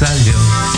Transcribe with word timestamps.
Loca 0.00 0.77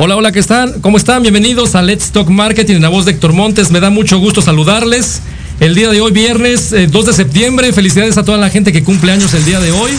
Hola, 0.00 0.14
hola, 0.14 0.30
¿qué 0.30 0.38
están? 0.38 0.80
¿Cómo 0.80 0.96
están? 0.96 1.22
Bienvenidos 1.22 1.74
a 1.74 1.82
Let's 1.82 2.12
Talk 2.12 2.28
Marketing 2.28 2.76
en 2.76 2.82
la 2.82 2.88
voz 2.88 3.04
de 3.04 3.10
Héctor 3.10 3.32
Montes. 3.32 3.72
Me 3.72 3.80
da 3.80 3.90
mucho 3.90 4.20
gusto 4.20 4.40
saludarles. 4.40 5.22
El 5.58 5.74
día 5.74 5.90
de 5.90 6.00
hoy, 6.00 6.12
viernes 6.12 6.70
2 6.70 6.78
eh, 6.78 7.06
de 7.08 7.12
septiembre. 7.12 7.72
Felicidades 7.72 8.16
a 8.16 8.22
toda 8.22 8.38
la 8.38 8.48
gente 8.48 8.72
que 8.72 8.84
cumple 8.84 9.10
años 9.10 9.34
el 9.34 9.44
día 9.44 9.58
de 9.58 9.72
hoy. 9.72 9.90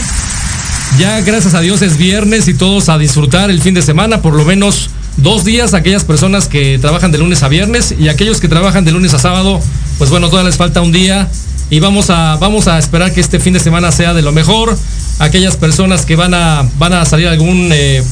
Ya, 0.98 1.20
gracias 1.20 1.52
a 1.52 1.60
Dios, 1.60 1.82
es 1.82 1.98
viernes 1.98 2.48
y 2.48 2.54
todos 2.54 2.88
a 2.88 2.96
disfrutar 2.96 3.50
el 3.50 3.60
fin 3.60 3.74
de 3.74 3.82
semana, 3.82 4.22
por 4.22 4.32
lo 4.32 4.46
menos 4.46 4.88
dos 5.18 5.44
días. 5.44 5.74
Aquellas 5.74 6.04
personas 6.04 6.48
que 6.48 6.78
trabajan 6.78 7.12
de 7.12 7.18
lunes 7.18 7.42
a 7.42 7.48
viernes 7.48 7.94
y 7.98 8.08
aquellos 8.08 8.40
que 8.40 8.48
trabajan 8.48 8.86
de 8.86 8.92
lunes 8.92 9.12
a 9.12 9.18
sábado, 9.18 9.60
pues 9.98 10.08
bueno, 10.08 10.30
todavía 10.30 10.48
les 10.48 10.56
falta 10.56 10.80
un 10.80 10.92
día 10.92 11.28
y 11.68 11.78
vamos 11.80 12.08
a, 12.08 12.36
vamos 12.36 12.68
a 12.68 12.78
esperar 12.78 13.12
que 13.12 13.20
este 13.20 13.38
fin 13.38 13.52
de 13.52 13.60
semana 13.60 13.92
sea 13.92 14.14
de 14.14 14.22
lo 14.22 14.32
mejor. 14.32 14.74
Aquellas 15.18 15.58
personas 15.58 16.06
que 16.06 16.16
van 16.16 16.32
a, 16.32 16.66
van 16.78 16.94
a 16.94 17.04
salir 17.04 17.28
algún 17.28 17.68
eh, 17.70 18.02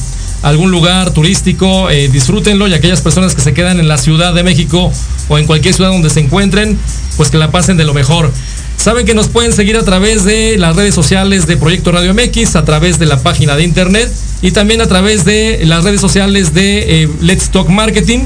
algún 0.41 0.71
lugar 0.71 1.11
turístico, 1.11 1.89
eh, 1.89 2.07
disfrútenlo 2.07 2.67
y 2.67 2.73
aquellas 2.73 3.01
personas 3.01 3.35
que 3.35 3.41
se 3.41 3.53
quedan 3.53 3.79
en 3.79 3.87
la 3.87 3.97
Ciudad 3.97 4.33
de 4.33 4.43
México 4.43 4.91
o 5.27 5.37
en 5.37 5.45
cualquier 5.45 5.73
ciudad 5.73 5.91
donde 5.91 6.09
se 6.09 6.21
encuentren, 6.21 6.77
pues 7.17 7.29
que 7.29 7.37
la 7.37 7.51
pasen 7.51 7.77
de 7.77 7.85
lo 7.85 7.93
mejor. 7.93 8.31
Saben 8.77 9.05
que 9.05 9.13
nos 9.13 9.27
pueden 9.27 9.51
seguir 9.51 9.75
a 9.75 9.83
través 9.83 10.23
de 10.23 10.57
las 10.57 10.75
redes 10.77 10.95
sociales 10.95 11.47
de 11.47 11.57
Proyecto 11.57 11.91
Radio 11.91 12.13
MX, 12.13 12.55
a 12.55 12.63
través 12.63 12.97
de 12.97 13.05
la 13.05 13.21
página 13.21 13.57
de 13.57 13.63
internet 13.63 14.09
y 14.41 14.51
también 14.51 14.79
a 14.79 14.87
través 14.87 15.25
de 15.25 15.59
las 15.65 15.83
redes 15.83 15.99
sociales 15.99 16.53
de 16.53 17.03
eh, 17.03 17.09
Let's 17.21 17.49
Talk 17.49 17.67
Marketing. 17.67 18.19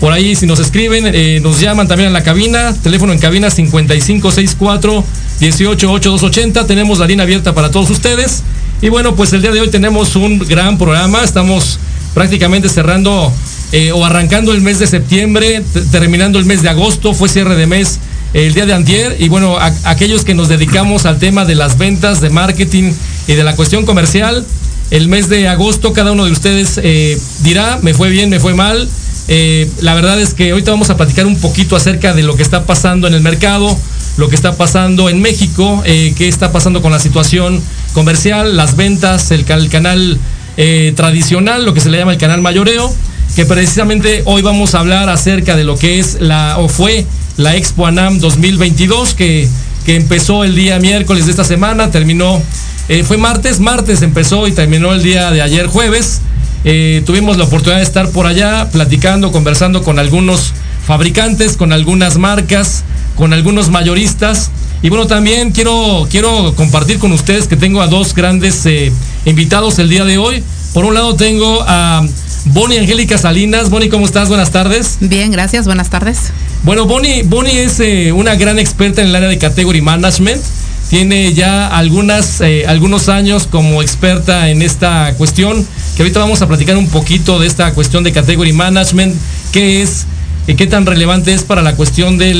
Por 0.00 0.12
ahí 0.12 0.36
si 0.36 0.46
nos 0.46 0.60
escriben, 0.60 1.04
eh, 1.06 1.40
nos 1.42 1.58
llaman 1.58 1.88
también 1.88 2.10
a 2.10 2.12
la 2.12 2.22
cabina, 2.22 2.74
teléfono 2.82 3.14
en 3.14 3.18
cabina 3.18 3.48
5564 3.48 5.04
188280. 5.40 6.66
Tenemos 6.66 6.98
la 6.98 7.06
línea 7.06 7.22
abierta 7.22 7.54
para 7.54 7.70
todos 7.70 7.88
ustedes. 7.88 8.42
Y 8.84 8.90
bueno, 8.90 9.16
pues 9.16 9.32
el 9.32 9.40
día 9.40 9.50
de 9.50 9.62
hoy 9.62 9.70
tenemos 9.70 10.14
un 10.14 10.38
gran 10.40 10.76
programa. 10.76 11.24
Estamos 11.24 11.78
prácticamente 12.12 12.68
cerrando 12.68 13.32
eh, 13.72 13.92
o 13.92 14.04
arrancando 14.04 14.52
el 14.52 14.60
mes 14.60 14.78
de 14.78 14.86
septiembre, 14.86 15.64
terminando 15.90 16.38
el 16.38 16.44
mes 16.44 16.60
de 16.60 16.68
agosto. 16.68 17.14
Fue 17.14 17.30
cierre 17.30 17.56
de 17.56 17.66
mes 17.66 17.98
el 18.34 18.52
día 18.52 18.66
de 18.66 18.74
antier. 18.74 19.16
Y 19.18 19.30
bueno, 19.30 19.56
aquellos 19.84 20.26
que 20.26 20.34
nos 20.34 20.50
dedicamos 20.50 21.06
al 21.06 21.18
tema 21.18 21.46
de 21.46 21.54
las 21.54 21.78
ventas, 21.78 22.20
de 22.20 22.28
marketing 22.28 22.92
y 23.26 23.32
de 23.32 23.42
la 23.42 23.56
cuestión 23.56 23.86
comercial, 23.86 24.44
el 24.90 25.08
mes 25.08 25.30
de 25.30 25.48
agosto 25.48 25.94
cada 25.94 26.12
uno 26.12 26.26
de 26.26 26.32
ustedes 26.32 26.78
eh, 26.82 27.18
dirá, 27.40 27.78
me 27.80 27.94
fue 27.94 28.10
bien, 28.10 28.28
me 28.28 28.38
fue 28.38 28.52
mal. 28.52 28.86
Eh, 29.28 29.66
la 29.80 29.94
verdad 29.94 30.20
es 30.20 30.34
que 30.34 30.50
ahorita 30.50 30.72
vamos 30.72 30.90
a 30.90 30.98
platicar 30.98 31.24
un 31.24 31.40
poquito 31.40 31.74
acerca 31.74 32.12
de 32.12 32.22
lo 32.22 32.36
que 32.36 32.42
está 32.42 32.66
pasando 32.66 33.08
en 33.08 33.14
el 33.14 33.22
mercado, 33.22 33.74
lo 34.18 34.28
que 34.28 34.34
está 34.34 34.58
pasando 34.58 35.08
en 35.08 35.22
México, 35.22 35.82
qué 35.86 36.28
está 36.28 36.52
pasando 36.52 36.82
con 36.82 36.92
la 36.92 36.98
situación 36.98 37.62
comercial, 37.94 38.56
las 38.56 38.76
ventas, 38.76 39.30
el, 39.30 39.46
canal 39.46 40.18
eh, 40.58 40.92
tradicional, 40.94 41.64
lo 41.64 41.72
que 41.72 41.80
se 41.80 41.88
le 41.88 41.96
llama 41.96 42.12
el 42.12 42.18
canal 42.18 42.42
mayoreo, 42.42 42.94
que 43.34 43.46
precisamente 43.46 44.22
hoy 44.26 44.42
vamos 44.42 44.74
a 44.74 44.80
hablar 44.80 45.08
acerca 45.08 45.56
de 45.56 45.64
lo 45.64 45.78
que 45.78 45.98
es 45.98 46.20
la 46.20 46.58
o 46.58 46.68
fue 46.68 47.06
la 47.36 47.56
Expo 47.56 47.86
Anam 47.86 48.18
2022 48.18 49.14
que, 49.14 49.48
que 49.86 49.96
empezó 49.96 50.44
el 50.44 50.54
día 50.54 50.78
miércoles 50.78 51.24
de 51.24 51.30
esta 51.30 51.44
semana, 51.44 51.90
terminó, 51.90 52.42
eh, 52.88 53.04
fue 53.04 53.16
martes, 53.16 53.60
martes 53.60 54.02
empezó 54.02 54.46
y 54.46 54.52
terminó 54.52 54.92
el 54.92 55.02
día 55.02 55.30
de 55.30 55.40
ayer 55.40 55.66
jueves. 55.66 56.20
Eh, 56.66 57.02
tuvimos 57.04 57.36
la 57.36 57.44
oportunidad 57.44 57.78
de 57.78 57.84
estar 57.84 58.08
por 58.10 58.26
allá 58.26 58.70
platicando, 58.70 59.32
conversando 59.32 59.82
con 59.82 59.98
algunos 59.98 60.52
fabricantes, 60.86 61.56
con 61.56 61.72
algunas 61.72 62.18
marcas, 62.18 62.84
con 63.16 63.32
algunos 63.32 63.70
mayoristas 63.70 64.50
y 64.84 64.90
bueno, 64.90 65.06
también 65.06 65.50
quiero, 65.50 66.06
quiero 66.10 66.54
compartir 66.54 66.98
con 66.98 67.10
ustedes 67.12 67.48
que 67.48 67.56
tengo 67.56 67.80
a 67.80 67.86
dos 67.86 68.14
grandes 68.14 68.66
eh, 68.66 68.92
invitados 69.24 69.78
el 69.78 69.88
día 69.88 70.04
de 70.04 70.18
hoy. 70.18 70.44
Por 70.74 70.84
un 70.84 70.92
lado 70.92 71.16
tengo 71.16 71.64
a 71.66 72.06
Bonnie 72.44 72.80
Angélica 72.80 73.16
Salinas. 73.16 73.70
Bonnie, 73.70 73.88
¿cómo 73.88 74.04
estás? 74.04 74.28
Buenas 74.28 74.50
tardes. 74.50 74.98
Bien, 75.00 75.30
gracias. 75.32 75.64
Buenas 75.64 75.88
tardes. 75.88 76.32
Bueno, 76.64 76.84
Bonnie, 76.84 77.22
Bonnie 77.22 77.62
es 77.62 77.80
eh, 77.80 78.12
una 78.12 78.34
gran 78.34 78.58
experta 78.58 79.00
en 79.00 79.08
el 79.08 79.16
área 79.16 79.30
de 79.30 79.38
Category 79.38 79.80
Management. 79.80 80.42
Tiene 80.90 81.32
ya 81.32 81.66
algunas, 81.66 82.42
eh, 82.42 82.66
algunos 82.66 83.08
años 83.08 83.48
como 83.50 83.80
experta 83.80 84.50
en 84.50 84.60
esta 84.60 85.14
cuestión, 85.16 85.66
que 85.96 86.02
ahorita 86.02 86.20
vamos 86.20 86.42
a 86.42 86.46
platicar 86.46 86.76
un 86.76 86.88
poquito 86.88 87.38
de 87.38 87.46
esta 87.46 87.72
cuestión 87.72 88.04
de 88.04 88.12
Category 88.12 88.52
Management, 88.52 89.16
qué 89.50 89.80
es, 89.80 90.04
qué 90.52 90.66
tan 90.66 90.84
relevante 90.84 91.32
es 91.32 91.42
para 91.42 91.62
la 91.62 91.74
cuestión 91.74 92.18
de 92.18 92.34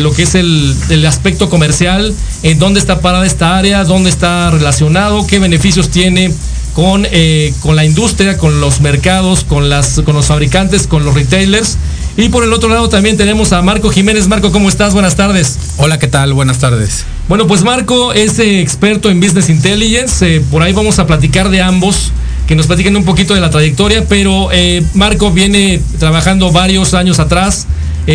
lo 0.00 0.12
que 0.12 0.24
es 0.24 0.34
el, 0.34 1.06
aspecto 1.06 1.48
comercial, 1.48 2.12
en 2.42 2.58
dónde 2.58 2.80
está 2.80 3.00
parada 3.00 3.24
esta 3.24 3.56
área, 3.56 3.84
dónde 3.84 4.10
está 4.10 4.50
relacionado, 4.50 5.26
qué 5.26 5.38
beneficios 5.38 5.90
tiene 5.90 6.32
con, 6.74 7.06
eh, 7.10 7.54
con 7.60 7.76
la 7.76 7.84
industria, 7.84 8.36
con 8.36 8.60
los 8.60 8.80
mercados, 8.80 9.44
con, 9.44 9.68
las, 9.68 10.00
con 10.04 10.14
los 10.14 10.26
fabricantes, 10.26 10.86
con 10.86 11.04
los 11.04 11.14
retailers. 11.14 11.78
Y 12.18 12.30
por 12.30 12.44
el 12.44 12.52
otro 12.54 12.70
lado 12.70 12.88
también 12.88 13.18
tenemos 13.18 13.52
a 13.52 13.60
Marco 13.60 13.90
Jiménez. 13.90 14.26
Marco, 14.26 14.50
¿cómo 14.50 14.70
estás? 14.70 14.94
Buenas 14.94 15.16
tardes. 15.16 15.58
Hola, 15.76 15.98
¿qué 15.98 16.06
tal? 16.06 16.32
Buenas 16.32 16.58
tardes. 16.58 17.04
Bueno, 17.28 17.46
pues 17.46 17.62
Marco 17.62 18.14
es 18.14 18.38
eh, 18.38 18.62
experto 18.62 19.10
en 19.10 19.20
Business 19.20 19.50
Intelligence. 19.50 20.36
Eh, 20.36 20.42
por 20.50 20.62
ahí 20.62 20.72
vamos 20.72 20.98
a 20.98 21.06
platicar 21.06 21.50
de 21.50 21.60
ambos 21.60 22.12
que 22.46 22.56
nos 22.56 22.68
platiquen 22.68 22.96
un 22.96 23.04
poquito 23.04 23.34
de 23.34 23.40
la 23.40 23.50
trayectoria, 23.50 24.06
pero 24.08 24.48
eh, 24.50 24.82
Marco 24.94 25.30
viene 25.30 25.82
trabajando 25.98 26.50
varios 26.52 26.94
años 26.94 27.18
atrás 27.18 27.66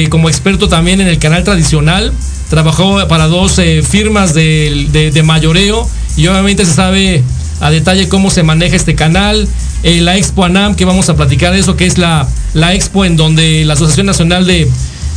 como 0.09 0.29
experto 0.29 0.69
también 0.69 1.01
en 1.01 1.07
el 1.07 1.19
canal 1.19 1.43
tradicional, 1.43 2.13
trabajó 2.49 3.05
para 3.09 3.27
dos 3.27 3.59
firmas 3.83 4.33
de, 4.33 5.21
mayoreo 5.25 5.85
y 6.15 6.27
obviamente 6.27 6.65
se 6.65 6.73
sabe 6.73 7.21
a 7.59 7.69
detalle 7.71 8.07
cómo 8.07 8.31
se 8.31 8.41
maneja 8.41 8.77
este 8.77 8.95
canal. 8.95 9.49
La 9.83 10.17
Expo 10.17 10.45
ANAM, 10.45 10.75
que 10.75 10.85
vamos 10.85 11.09
a 11.09 11.15
platicar 11.15 11.53
de 11.53 11.59
eso, 11.59 11.75
que 11.75 11.85
es 11.85 11.97
la, 11.97 12.27
la 12.53 12.73
expo 12.73 13.05
en 13.05 13.17
donde 13.17 13.65
la 13.65 13.73
Asociación 13.73 14.05
Nacional 14.05 14.45
de, 14.45 14.69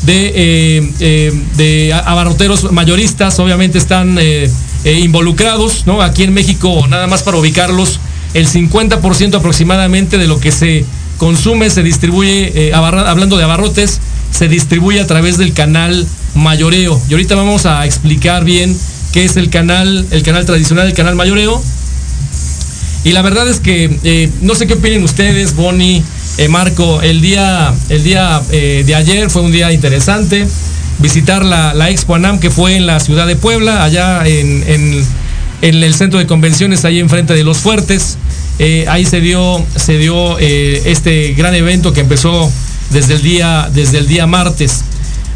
de, 0.02 1.42
de 1.56 1.92
abarroteros 1.92 2.72
mayoristas 2.72 3.38
obviamente 3.38 3.78
están 3.78 4.18
involucrados, 4.84 5.86
¿no? 5.86 6.00
Aquí 6.02 6.22
en 6.22 6.32
México, 6.32 6.86
nada 6.88 7.06
más 7.06 7.22
para 7.22 7.36
ubicarlos, 7.36 8.00
el 8.34 8.48
50% 8.48 9.36
aproximadamente 9.36 10.18
de 10.18 10.26
lo 10.26 10.40
que 10.40 10.52
se 10.52 10.84
consume 11.18 11.70
se 11.70 11.82
distribuye, 11.82 12.68
eh, 12.68 12.74
hablando 12.74 13.36
de 13.36 13.44
abarrotes, 13.44 14.00
se 14.30 14.48
distribuye 14.48 15.00
a 15.00 15.06
través 15.06 15.38
del 15.38 15.52
canal 15.52 16.06
mayoreo. 16.34 17.00
Y 17.08 17.12
ahorita 17.12 17.36
vamos 17.36 17.66
a 17.66 17.86
explicar 17.86 18.44
bien 18.44 18.76
qué 19.12 19.24
es 19.24 19.36
el 19.36 19.50
canal, 19.50 20.04
el 20.10 20.22
canal 20.24 20.44
tradicional, 20.44 20.88
el 20.88 20.94
canal 20.94 21.14
mayoreo. 21.14 21.62
Y 23.04 23.12
la 23.12 23.22
verdad 23.22 23.48
es 23.48 23.60
que 23.60 23.98
eh, 24.02 24.30
no 24.40 24.54
sé 24.54 24.66
qué 24.66 24.74
opinen 24.74 25.04
ustedes, 25.04 25.54
Bonnie, 25.54 26.02
eh, 26.38 26.48
Marco. 26.48 27.02
El 27.02 27.20
día, 27.20 27.72
el 27.88 28.02
día 28.02 28.42
de 28.50 28.94
ayer 28.94 29.30
fue 29.30 29.42
un 29.42 29.52
día 29.52 29.72
interesante. 29.72 30.46
Visitar 30.98 31.44
la, 31.44 31.74
la, 31.74 31.90
Expo 31.90 32.14
Anam 32.14 32.38
que 32.38 32.50
fue 32.50 32.76
en 32.76 32.86
la 32.86 33.00
ciudad 33.00 33.26
de 33.26 33.36
Puebla, 33.36 33.84
allá 33.84 34.24
en, 34.26 34.64
en, 34.66 35.04
el 35.60 35.94
centro 35.94 36.18
de 36.18 36.26
convenciones, 36.26 36.84
ahí 36.84 37.00
enfrente 37.00 37.34
de 37.34 37.42
los 37.42 37.58
fuertes. 37.58 38.16
Eh, 38.58 38.84
ahí 38.88 39.04
se 39.04 39.20
dio, 39.20 39.64
se 39.74 39.98
dio 39.98 40.38
eh, 40.38 40.82
este 40.86 41.32
gran 41.34 41.54
evento 41.54 41.92
que 41.92 42.00
empezó 42.00 42.50
desde 42.90 43.14
el 43.14 43.22
día, 43.22 43.68
desde 43.74 43.98
el 43.98 44.06
día 44.06 44.26
martes. 44.26 44.84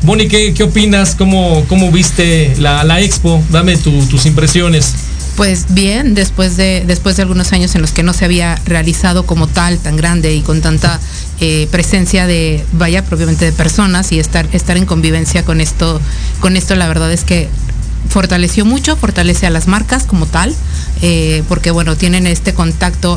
Bonnie, 0.03 0.29
¿qué, 0.29 0.55
qué 0.55 0.63
opinas? 0.63 1.17
¿Cómo, 1.17 1.65
¿Cómo, 1.69 1.91
viste 1.91 2.55
la, 2.59 2.85
la 2.85 3.01
expo? 3.01 3.43
Dame 3.51 3.77
tus 3.77 4.27
impresiones. 4.27 4.95
Pues 5.38 5.66
bien, 5.68 6.16
después 6.16 6.57
de, 6.57 6.83
después 6.85 7.14
de 7.14 7.23
algunos 7.23 7.52
años 7.52 7.73
en 7.76 7.80
los 7.80 7.92
que 7.92 8.02
no 8.02 8.12
se 8.12 8.25
había 8.25 8.61
realizado 8.64 9.25
como 9.25 9.47
tal, 9.47 9.78
tan 9.78 9.97
grande 9.97 10.35
y 10.35 10.40
con 10.40 10.61
tanta 10.61 10.99
eh, 11.38 11.68
presencia 11.71 12.26
de, 12.26 12.66
vaya, 12.73 13.04
propiamente 13.04 13.45
de 13.45 13.52
personas 13.52 14.11
y 14.11 14.18
estar, 14.18 14.49
estar 14.52 14.76
en 14.76 14.85
convivencia 14.85 15.45
con 15.45 15.61
esto, 15.61 16.00
con 16.40 16.57
esto, 16.57 16.75
la 16.75 16.88
verdad 16.88 17.12
es 17.12 17.23
que 17.23 17.49
fortaleció 18.09 18.64
mucho, 18.64 18.97
fortalece 18.97 19.47
a 19.47 19.50
las 19.50 19.68
marcas 19.68 20.04
como 20.04 20.26
tal, 20.26 20.52
eh, 21.02 21.45
porque 21.49 21.71
bueno, 21.71 21.97
tienen 21.97 22.26
este 22.26 22.52
contacto 22.52 23.16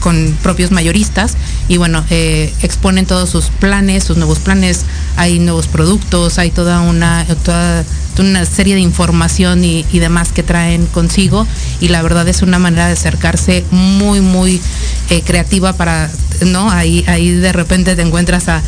con 0.00 0.36
propios 0.42 0.72
mayoristas 0.72 1.36
y 1.68 1.78
bueno, 1.78 2.04
eh, 2.10 2.52
exponen 2.60 3.06
todos 3.06 3.30
sus 3.30 3.46
planes, 3.46 4.04
sus 4.04 4.18
nuevos 4.18 4.40
planes, 4.40 4.84
hay 5.16 5.38
nuevos 5.38 5.68
productos, 5.68 6.38
hay 6.38 6.50
toda 6.50 6.82
una, 6.82 7.24
toda, 7.44 7.82
una 8.18 8.44
serie 8.44 8.74
de 8.74 8.80
información 8.80 9.64
y, 9.64 9.84
demás 10.02 10.32
que 10.32 10.42
traen 10.42 10.86
consigo 10.86 11.46
y 11.80 11.88
la 11.88 12.02
verdad 12.02 12.26
es 12.28 12.42
una 12.42 12.58
manera 12.58 12.88
de 12.88 12.94
acercarse 12.94 13.64
muy, 13.70 14.20
muy 14.20 14.60
eh, 15.10 15.22
creativa 15.24 15.72
para, 15.74 16.10
¿no? 16.46 16.70
Ahí, 16.70 17.04
ahí 17.06 17.30
de 17.30 17.52
repente 17.52 17.94
te 17.94 18.02
encuentras 18.02 18.48
a 18.48 18.62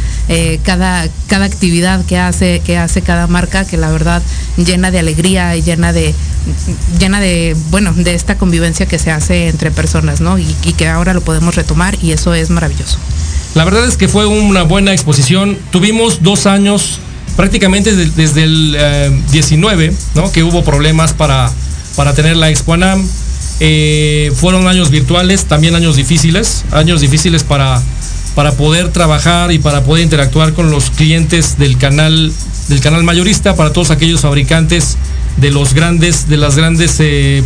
cada, 0.62 1.08
cada 1.28 1.44
actividad 1.44 2.04
que 2.06 2.18
hace, 2.18 2.62
que 2.64 2.78
hace 2.78 3.02
cada 3.02 3.26
marca 3.26 3.64
que 3.64 3.76
la 3.76 3.90
verdad 3.90 4.22
llena 4.56 4.90
de 4.90 5.00
alegría 5.00 5.56
y 5.56 5.62
llena 5.62 5.92
de, 5.92 6.14
llena 6.98 7.20
de, 7.20 7.56
bueno, 7.70 7.92
de 7.92 8.14
esta 8.14 8.36
convivencia 8.36 8.86
que 8.86 8.98
se 8.98 9.10
hace 9.10 9.48
entre 9.48 9.70
personas, 9.70 10.20
¿no? 10.20 10.38
Y, 10.38 10.44
que 10.76 10.88
ahora 10.88 11.14
lo 11.14 11.20
podemos 11.20 11.54
retomar 11.54 11.96
y 12.02 12.12
eso 12.12 12.34
es 12.34 12.50
maravilloso. 12.50 12.98
La 13.54 13.64
verdad 13.64 13.86
es 13.86 13.96
que 13.96 14.08
fue 14.08 14.26
una 14.26 14.62
buena 14.62 14.92
exposición. 14.92 15.56
Tuvimos 15.70 16.22
dos 16.22 16.46
años, 16.46 16.98
prácticamente 17.36 17.94
desde, 17.94 18.44
el 18.44 19.22
19, 19.30 19.84
eh, 19.86 19.92
¿no? 20.14 20.30
Que 20.32 20.42
hubo 20.42 20.62
problemas 20.64 21.12
para, 21.12 21.50
para 21.96 22.14
tener 22.14 22.36
la 22.36 22.50
Expo. 22.50 22.74
Eh, 23.60 24.32
fueron 24.34 24.66
años 24.66 24.90
virtuales, 24.90 25.44
también 25.44 25.74
años 25.76 25.96
difíciles, 25.96 26.64
años 26.72 27.00
difíciles 27.00 27.44
para, 27.44 27.80
para 28.34 28.52
poder 28.52 28.88
trabajar 28.90 29.52
y 29.52 29.58
para 29.58 29.84
poder 29.84 30.02
interactuar 30.02 30.54
con 30.54 30.70
los 30.70 30.90
clientes 30.90 31.56
del 31.56 31.78
canal, 31.78 32.32
del 32.68 32.80
canal 32.80 33.04
mayorista, 33.04 33.54
para 33.54 33.72
todos 33.72 33.90
aquellos 33.90 34.22
fabricantes 34.22 34.96
de 35.36 35.50
los 35.50 35.74
grandes, 35.74 36.28
de 36.28 36.36
las 36.36 36.56
grandes, 36.56 36.96
eh, 36.98 37.42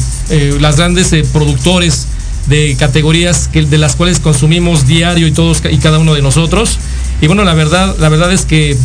las 0.61 0.77
grandes 0.77 1.15
productores 1.33 2.07
de 2.49 2.77
categorías 2.79 3.49
que, 3.53 3.63
de 3.63 3.79
las 3.79 3.95
cuales 3.95 4.21
consumimos 4.21 4.87
diario 4.87 5.27
y 5.27 5.33
todos 5.33 5.63
y 5.71 5.77
cada 5.79 5.99
uno 5.99 6.15
de 6.15 6.23
nosotros. 6.23 6.79
Y 7.21 7.27
bueno, 7.27 7.45
la 7.45 7.55
verdad, 7.55 7.97
la 7.99 8.09
verdad 8.09 8.33
es 8.33 8.45
que 8.45 8.77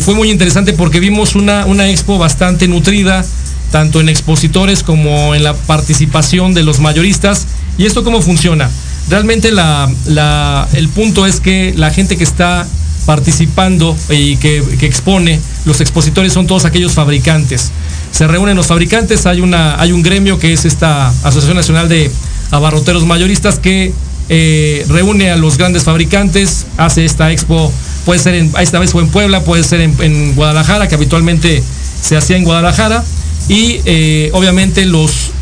fue 0.00 0.14
muy 0.14 0.30
interesante 0.30 0.72
porque 0.72 1.00
vimos 1.00 1.34
una, 1.34 1.66
una 1.66 1.88
expo 1.90 2.18
bastante 2.18 2.68
nutrida, 2.68 3.24
tanto 3.70 4.00
en 4.00 4.08
expositores 4.08 4.82
como 4.82 5.34
en 5.34 5.44
la 5.44 5.54
participación 5.54 6.54
de 6.54 6.62
los 6.62 6.80
mayoristas. 6.80 7.46
¿Y 7.78 7.86
esto 7.86 8.04
cómo 8.04 8.20
funciona? 8.20 8.68
Realmente 9.08 9.52
la, 9.52 10.68
el 10.72 10.88
punto 10.88 11.26
es 11.26 11.40
que 11.40 11.72
la 11.76 11.90
gente 11.90 12.16
que 12.16 12.24
está 12.24 12.66
participando 13.06 13.96
y 14.10 14.36
que, 14.36 14.62
que 14.78 14.86
expone, 14.86 15.40
los 15.64 15.80
expositores 15.80 16.32
son 16.32 16.46
todos 16.46 16.64
aquellos 16.64 16.92
fabricantes 16.92 17.72
se 18.10 18.26
reúnen 18.26 18.56
los 18.56 18.66
fabricantes, 18.66 19.26
hay, 19.26 19.40
una, 19.40 19.80
hay 19.80 19.92
un 19.92 20.02
gremio 20.02 20.38
que 20.38 20.52
es 20.52 20.64
esta 20.64 21.08
Asociación 21.08 21.56
Nacional 21.56 21.88
de 21.88 22.10
Abarroteros 22.50 23.06
Mayoristas 23.06 23.58
que 23.58 23.92
eh, 24.28 24.84
reúne 24.88 25.30
a 25.30 25.36
los 25.36 25.56
grandes 25.56 25.84
fabricantes, 25.84 26.66
hace 26.76 27.04
esta 27.04 27.30
expo, 27.32 27.72
puede 28.04 28.20
ser 28.20 28.34
en, 28.34 28.52
esta 28.60 28.78
vez 28.78 28.92
fue 28.92 29.02
en 29.02 29.08
Puebla, 29.08 29.42
puede 29.44 29.64
ser 29.64 29.80
en, 29.80 30.34
Guadalajara, 30.34 30.88
que 30.88 30.94
habitualmente 30.94 31.62
se 32.00 32.16
hacía 32.16 32.36
en 32.36 32.44
Guadalajara, 32.44 33.04
y 33.48 33.80
eh, 33.84 34.30
obviamente 34.32 34.84
los, 34.84 35.32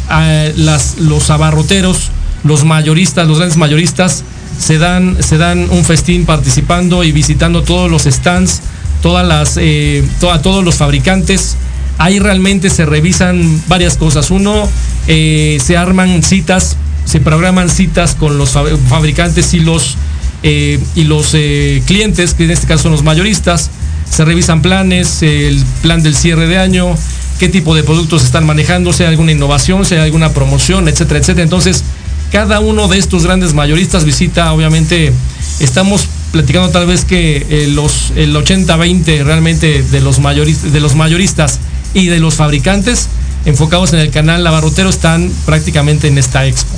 las, 0.57 0.99
los 0.99 1.31
abarroteros, 1.31 2.11
los 2.45 2.65
mayoristas, 2.65 3.27
los 3.27 3.39
grandes 3.39 3.59
mayoristas, 3.59 4.25
se 4.59 4.79
dan, 4.79 5.17
se 5.21 5.39
dan 5.39 5.69
un 5.71 5.85
festín 5.85 6.27
participando 6.27 7.05
y 7.05 7.13
visitando 7.13 7.63
todos 7.63 7.91
los 7.91 8.05
stands, 8.05 8.61
todas 9.03 9.27
las, 9.27 9.57
eh, 9.59 10.05
todos 10.21 10.65
los 10.65 10.77
fabricantes, 10.77 11.57
Ahí 11.99 12.21
realmente 12.21 12.71
se 12.71 12.87
revisan 12.87 13.61
varias 13.67 13.97
cosas. 13.97 14.31
Uno, 14.31 14.69
eh, 15.09 15.59
se 15.65 15.77
arman 15.77 16.23
citas, 16.23 16.77
se 17.05 17.19
programan 17.19 17.69
citas 17.69 18.15
con 18.15 18.39
los 18.39 18.57
fabricantes 18.89 19.53
y 19.55 19.61
los, 19.61 19.97
eh, 20.43 20.79
y 20.95 21.05
los 21.05 21.31
eh, 21.35 21.83
clientes, 21.87 22.35
que 22.35 22.45
en 22.45 22.51
este 22.51 22.67
caso 22.67 22.85
son 22.85 22.93
los 22.93 23.03
mayoristas. 23.03 23.71
Se 24.11 24.25
revisan 24.25 24.63
planes, 24.63 25.23
el 25.23 25.63
plan 25.83 26.03
del 26.03 26.15
cierre 26.17 26.47
de 26.47 26.59
año, 26.59 26.95
qué 27.39 27.49
tipo 27.49 27.75
de 27.75 27.83
productos 27.83 28.25
están 28.25 28.47
manejando, 28.47 28.93
si 28.93 29.05
alguna 29.05 29.33
innovación, 29.33 29.85
si 29.85 29.95
hay 29.95 30.01
alguna 30.01 30.33
promoción, 30.33 30.89
etcétera, 30.89 31.21
etcétera. 31.21 31.45
Entonces, 31.45 31.85
cada 32.33 32.61
uno 32.61 32.89
de 32.89 32.99
estos 32.99 33.25
grandes 33.25 33.53
mayoristas 33.53 34.05
visita, 34.05 34.53
obviamente, 34.53 35.13
estamos 35.61 36.09
platicando 36.33 36.71
tal 36.71 36.87
vez 36.87 37.05
que 37.05 37.67
los, 37.75 38.13
el 38.17 38.35
80-20 38.35 39.25
realmente 39.25 39.83
de 39.83 40.01
los, 40.01 40.21
mayoristas, 40.21 40.73
de 40.73 40.81
los 40.81 40.95
mayoristas 40.95 41.59
y 41.93 42.07
de 42.07 42.21
los 42.21 42.35
fabricantes 42.35 43.09
enfocados 43.45 43.93
en 43.93 44.01
el 44.01 44.11
canal 44.11 44.45
Lavarrotero 44.45 44.89
están 44.89 45.31
prácticamente 45.47 46.09
en 46.09 46.19
esta 46.19 46.47
expo. 46.47 46.78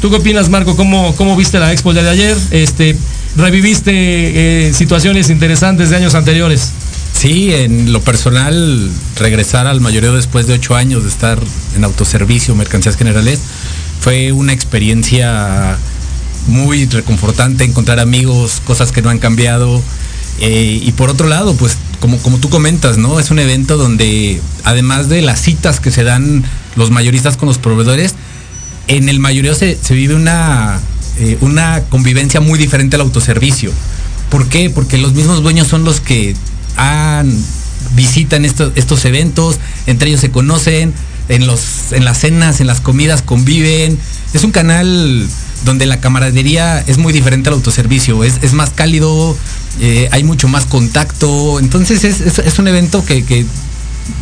¿Tú 0.00 0.10
qué 0.10 0.16
opinas, 0.16 0.50
Marco? 0.50 0.76
¿Cómo, 0.76 1.14
cómo 1.16 1.36
viste 1.36 1.58
la 1.58 1.72
expo 1.72 1.94
de 1.94 2.08
ayer? 2.08 2.36
Este, 2.50 2.96
¿Reviviste 3.36 4.68
eh, 4.68 4.74
situaciones 4.74 5.30
interesantes 5.30 5.90
de 5.90 5.96
años 5.96 6.14
anteriores? 6.14 6.72
Sí, 7.12 7.52
en 7.52 7.92
lo 7.92 8.02
personal, 8.02 8.90
regresar 9.18 9.66
al 9.66 9.80
mayoreo 9.80 10.14
después 10.14 10.46
de 10.46 10.54
ocho 10.54 10.74
años 10.74 11.02
de 11.02 11.08
estar 11.08 11.38
en 11.74 11.84
autoservicio, 11.84 12.54
mercancías 12.54 12.96
generales, 12.96 13.40
fue 14.00 14.32
una 14.32 14.52
experiencia 14.52 15.78
muy 16.46 16.84
reconfortante, 16.86 17.64
encontrar 17.64 17.98
amigos, 18.00 18.60
cosas 18.64 18.92
que 18.92 19.00
no 19.00 19.08
han 19.08 19.18
cambiado. 19.18 19.82
Eh, 20.40 20.80
y 20.82 20.92
por 20.92 21.08
otro 21.08 21.26
lado, 21.26 21.54
pues 21.54 21.78
como, 22.00 22.18
como 22.18 22.36
tú 22.36 22.50
comentas, 22.50 22.98
¿no? 22.98 23.18
Es 23.18 23.30
un 23.30 23.38
evento 23.38 23.78
donde, 23.78 24.40
además 24.64 25.08
de 25.08 25.22
las 25.22 25.40
citas 25.40 25.80
que 25.80 25.90
se 25.90 26.04
dan 26.04 26.44
los 26.76 26.90
mayoristas 26.90 27.38
con 27.38 27.48
los 27.48 27.56
proveedores, 27.56 28.14
en 28.88 29.08
el 29.08 29.18
mayoreo 29.18 29.54
se, 29.54 29.76
vive 29.90 30.14
una, 30.14 30.80
eh, 31.18 31.38
una 31.40 31.82
convivencia 31.88 32.40
muy 32.40 32.58
diferente 32.58 32.96
al 32.96 33.02
autoservicio. 33.02 33.72
¿Por 34.30 34.48
qué? 34.48 34.70
Porque 34.70 34.98
los 34.98 35.14
mismos 35.14 35.42
dueños 35.42 35.68
son 35.68 35.84
los 35.84 36.00
que 36.00 36.34
han, 36.76 37.32
visitan 37.94 38.44
estos, 38.44 39.04
eventos, 39.04 39.58
entre 39.86 40.08
ellos 40.08 40.20
se 40.20 40.30
conocen, 40.30 40.92
en, 41.28 41.46
los, 41.46 41.92
en 41.92 42.04
las 42.04 42.18
cenas, 42.18 42.60
en 42.60 42.66
las 42.66 42.80
comidas 42.80 43.22
conviven. 43.22 43.98
Es 44.32 44.44
un 44.44 44.50
canal 44.50 45.26
donde 45.64 45.86
la 45.86 46.00
camaradería 46.00 46.80
es 46.86 46.98
muy 46.98 47.12
diferente 47.12 47.48
al 47.48 47.54
autoservicio, 47.54 48.22
es, 48.24 48.34
es 48.42 48.52
más 48.52 48.70
cálido, 48.70 49.36
eh, 49.80 50.08
hay 50.12 50.24
mucho 50.24 50.48
más 50.48 50.66
contacto. 50.66 51.58
Entonces 51.58 52.04
es, 52.04 52.58
un 52.58 52.68
evento 52.68 53.04
que, 53.04 53.46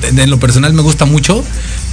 en 0.02 0.30
lo 0.30 0.38
personal 0.38 0.73
me 0.73 0.83
gusta 0.83 1.04
mucho, 1.04 1.44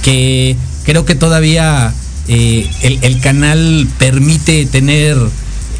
que 0.02 0.56
creo 0.84 1.04
que 1.04 1.14
todavía 1.14 1.92
eh, 2.28 2.68
el, 3.02 3.20
canal 3.20 3.88
permite 3.98 4.66
tener 4.66 5.16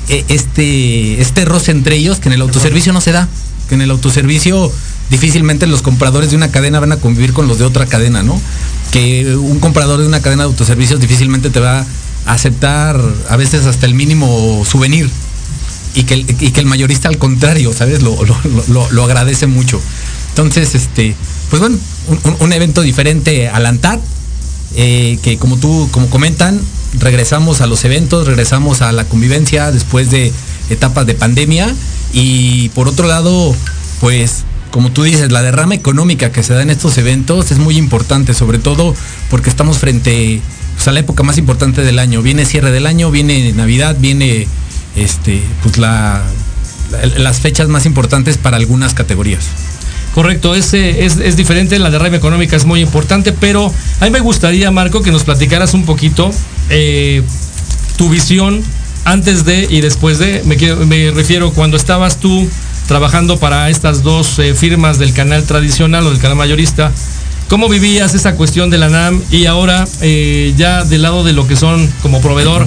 eh, 0.08 0.24
este, 0.28 1.20
este 1.20 1.44
roce 1.44 1.70
entre 1.70 1.96
ellos 1.96 2.18
que 2.18 2.28
en 2.28 2.34
el 2.34 2.40
autoservicio 2.40 2.92
no 2.92 3.00
se 3.00 3.12
da. 3.12 3.28
Que 3.68 3.76
en 3.76 3.82
el 3.82 3.90
autoservicio 3.90 4.72
difícilmente 5.10 5.66
los 5.66 5.82
compradores 5.82 6.30
de 6.30 6.36
una 6.36 6.50
cadena 6.50 6.80
van 6.80 6.92
a 6.92 6.96
convivir 6.96 7.32
con 7.32 7.48
los 7.48 7.58
de 7.58 7.64
otra 7.64 7.86
cadena, 7.86 8.22
¿no? 8.22 8.40
Que 8.90 9.36
un 9.36 9.60
comprador 9.60 10.00
de 10.00 10.06
una 10.06 10.20
cadena 10.20 10.44
de 10.44 10.48
autoservicios 10.48 11.00
difícilmente 11.00 11.50
te 11.50 11.60
va 11.60 11.80
a 12.26 12.32
aceptar 12.32 13.00
a 13.28 13.36
veces 13.36 13.66
hasta 13.66 13.86
el 13.86 13.94
mínimo 13.94 14.64
souvenir 14.64 15.10
y 15.94 16.04
que, 16.04 16.14
el, 16.14 16.26
que 16.26 16.60
el 16.60 16.66
mayorista 16.66 17.08
al 17.08 17.18
contrario, 17.18 17.72
¿sabes? 17.72 18.00
Lo, 18.02 19.04
agradece 19.04 19.46
mucho. 19.46 19.80
Entonces, 20.30 20.74
este, 20.74 21.14
pues 21.50 21.60
bueno, 21.60 21.78
un, 22.40 22.52
evento 22.52 22.80
diferente 22.80 23.48
al 23.48 23.66
ANTAD, 23.66 23.98
eh, 24.76 25.18
que 25.22 25.38
como 25.38 25.56
tú, 25.56 25.88
como 25.90 26.08
comentan, 26.08 26.60
regresamos 26.98 27.60
a 27.60 27.66
los 27.66 27.84
eventos, 27.84 28.26
regresamos 28.26 28.82
a 28.82 28.92
la 28.92 29.04
convivencia 29.04 29.70
después 29.70 30.10
de 30.10 30.32
etapas 30.70 31.06
de 31.06 31.14
pandemia 31.14 31.74
y 32.12 32.68
por 32.70 32.88
otro 32.88 33.06
lado, 33.06 33.54
pues 34.00 34.44
como 34.70 34.90
tú 34.90 35.02
dices, 35.02 35.30
la 35.30 35.42
derrama 35.42 35.74
económica 35.74 36.32
que 36.32 36.42
se 36.42 36.54
da 36.54 36.62
en 36.62 36.70
estos 36.70 36.96
eventos 36.98 37.50
es 37.50 37.58
muy 37.58 37.76
importante, 37.76 38.32
sobre 38.34 38.58
todo 38.58 38.94
porque 39.30 39.50
estamos 39.50 39.78
frente 39.78 40.40
pues, 40.74 40.88
a 40.88 40.92
la 40.92 41.00
época 41.00 41.22
más 41.22 41.38
importante 41.38 41.82
del 41.82 41.98
año. 41.98 42.22
Viene 42.22 42.46
cierre 42.46 42.72
del 42.72 42.86
año, 42.86 43.10
viene 43.10 43.52
Navidad, 43.52 43.96
viene 44.00 44.48
este, 44.96 45.42
pues 45.62 45.76
la, 45.76 46.22
las 47.18 47.40
fechas 47.40 47.68
más 47.68 47.84
importantes 47.84 48.38
para 48.38 48.56
algunas 48.56 48.94
categorías. 48.94 49.44
Correcto, 50.14 50.54
es, 50.54 50.74
es, 50.74 51.36
diferente, 51.36 51.78
la 51.78 51.90
derrama 51.90 52.16
económica 52.16 52.54
es 52.54 52.66
muy 52.66 52.80
importante, 52.80 53.32
pero 53.32 53.72
a 54.00 54.04
mí 54.04 54.10
me 54.10 54.20
gustaría, 54.20 54.70
Marco, 54.70 55.00
que 55.00 55.10
nos 55.10 55.24
platicaras 55.24 55.72
un 55.72 55.86
poquito 55.86 56.30
eh, 56.68 57.22
tu 57.96 58.10
visión 58.10 58.62
antes 59.04 59.46
de 59.46 59.66
y 59.70 59.80
después 59.80 60.18
de, 60.18 60.42
me, 60.44 61.10
refiero 61.12 61.52
cuando 61.52 61.78
estabas 61.78 62.18
tú 62.18 62.46
trabajando 62.88 63.38
para 63.38 63.70
estas 63.70 64.02
dos 64.02 64.38
eh, 64.38 64.54
firmas 64.54 64.98
del 64.98 65.14
canal 65.14 65.44
tradicional 65.44 66.06
o 66.06 66.10
del 66.10 66.18
canal 66.18 66.36
mayorista, 66.36 66.92
¿cómo 67.48 67.70
vivías 67.70 68.14
esa 68.14 68.36
cuestión 68.36 68.68
de 68.68 68.76
la 68.76 68.90
NAM 68.90 69.22
y 69.30 69.46
ahora 69.46 69.86
eh, 70.02 70.52
ya 70.58 70.84
del 70.84 71.02
lado 71.02 71.24
de 71.24 71.32
lo 71.32 71.46
que 71.46 71.56
son 71.56 71.90
como 72.02 72.20
proveedor? 72.20 72.66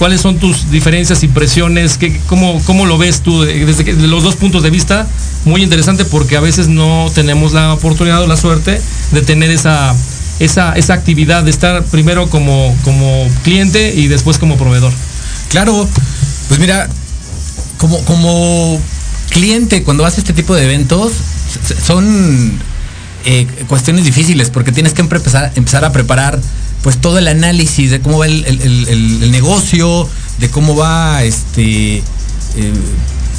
¿Cuáles 0.00 0.22
son 0.22 0.38
tus 0.38 0.70
diferencias, 0.70 1.22
impresiones? 1.24 1.98
¿Qué, 1.98 2.18
cómo, 2.26 2.58
¿Cómo 2.64 2.86
lo 2.86 2.96
ves 2.96 3.20
tú 3.20 3.42
desde 3.42 3.84
que, 3.84 3.92
los 3.92 4.22
dos 4.22 4.34
puntos 4.34 4.62
de 4.62 4.70
vista? 4.70 5.06
Muy 5.44 5.62
interesante 5.62 6.06
porque 6.06 6.38
a 6.38 6.40
veces 6.40 6.68
no 6.68 7.12
tenemos 7.14 7.52
la 7.52 7.74
oportunidad 7.74 8.22
o 8.22 8.26
la 8.26 8.38
suerte 8.38 8.80
de 9.12 9.20
tener 9.20 9.50
esa, 9.50 9.94
esa, 10.38 10.72
esa 10.72 10.94
actividad 10.94 11.44
de 11.44 11.50
estar 11.50 11.84
primero 11.84 12.30
como, 12.30 12.74
como 12.82 13.28
cliente 13.44 13.94
y 13.94 14.08
después 14.08 14.38
como 14.38 14.56
proveedor? 14.56 14.90
Claro, 15.50 15.86
pues 16.48 16.58
mira, 16.58 16.88
como, 17.76 18.02
como 18.06 18.80
cliente, 19.28 19.82
cuando 19.82 20.02
vas 20.02 20.16
a 20.16 20.20
este 20.20 20.32
tipo 20.32 20.54
de 20.54 20.64
eventos, 20.64 21.12
son 21.84 22.58
eh, 23.26 23.46
cuestiones 23.68 24.06
difíciles 24.06 24.48
porque 24.48 24.72
tienes 24.72 24.94
que 24.94 25.02
empezar, 25.02 25.52
empezar 25.56 25.84
a 25.84 25.92
preparar 25.92 26.40
pues 26.82 27.00
todo 27.00 27.18
el 27.18 27.28
análisis 27.28 27.90
de 27.90 28.00
cómo 28.00 28.18
va 28.18 28.26
el, 28.26 29.30
negocio, 29.30 30.08
de 30.38 30.48
cómo 30.50 30.74
va 30.74 31.22
este 31.22 31.98
eh, 31.98 32.02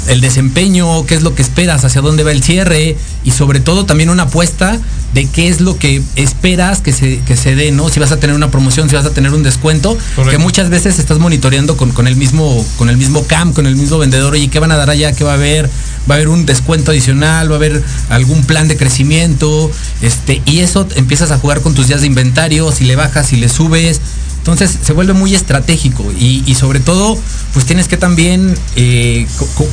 el 0.07 0.21
desempeño, 0.21 1.05
qué 1.05 1.15
es 1.15 1.23
lo 1.23 1.35
que 1.35 1.41
esperas, 1.41 1.83
hacia 1.85 2.01
dónde 2.01 2.23
va 2.23 2.31
el 2.31 2.43
cierre 2.43 2.97
y 3.23 3.31
sobre 3.31 3.59
todo 3.59 3.85
también 3.85 4.09
una 4.09 4.23
apuesta 4.23 4.79
de 5.13 5.25
qué 5.27 5.49
es 5.49 5.59
lo 5.59 5.77
que 5.77 6.01
esperas 6.15 6.79
que 6.79 6.93
se, 6.93 7.19
que 7.19 7.35
se 7.35 7.55
dé, 7.55 7.71
¿no? 7.71 7.89
Si 7.89 7.99
vas 7.99 8.11
a 8.11 8.17
tener 8.19 8.35
una 8.35 8.49
promoción, 8.49 8.89
si 8.89 8.95
vas 8.95 9.05
a 9.05 9.11
tener 9.11 9.33
un 9.33 9.43
descuento, 9.43 9.97
que 10.29 10.37
muchas 10.37 10.69
veces 10.69 10.99
estás 10.99 11.19
monitoreando 11.19 11.75
con, 11.75 11.91
con, 11.91 12.07
el 12.07 12.15
mismo, 12.15 12.65
con 12.77 12.89
el 12.89 12.97
mismo 12.97 13.25
CAM, 13.25 13.53
con 13.53 13.67
el 13.67 13.75
mismo 13.75 13.97
vendedor, 13.97 14.37
y 14.37 14.47
qué 14.47 14.59
van 14.59 14.71
a 14.71 14.77
dar 14.77 14.89
allá, 14.89 15.11
qué 15.13 15.23
va 15.23 15.31
a 15.31 15.35
haber, 15.35 15.69
va 16.09 16.15
a 16.15 16.17
haber 16.17 16.29
un 16.29 16.45
descuento 16.45 16.91
adicional, 16.91 17.49
va 17.49 17.55
a 17.55 17.57
haber 17.57 17.83
algún 18.09 18.43
plan 18.45 18.67
de 18.67 18.77
crecimiento, 18.77 19.69
este, 20.01 20.41
y 20.45 20.59
eso 20.59 20.87
empiezas 20.95 21.31
a 21.31 21.37
jugar 21.37 21.61
con 21.61 21.73
tus 21.73 21.87
días 21.87 22.01
de 22.01 22.07
inventario, 22.07 22.71
si 22.71 22.85
le 22.85 22.95
bajas, 22.95 23.27
si 23.27 23.35
le 23.35 23.49
subes, 23.49 23.99
entonces 24.41 24.75
se 24.81 24.93
vuelve 24.93 25.13
muy 25.13 25.35
estratégico 25.35 26.03
y, 26.17 26.55
sobre 26.55 26.79
todo, 26.79 27.15
pues 27.53 27.67
tienes 27.67 27.87
que 27.87 27.95
también, 27.95 28.57
eh, 28.75 29.27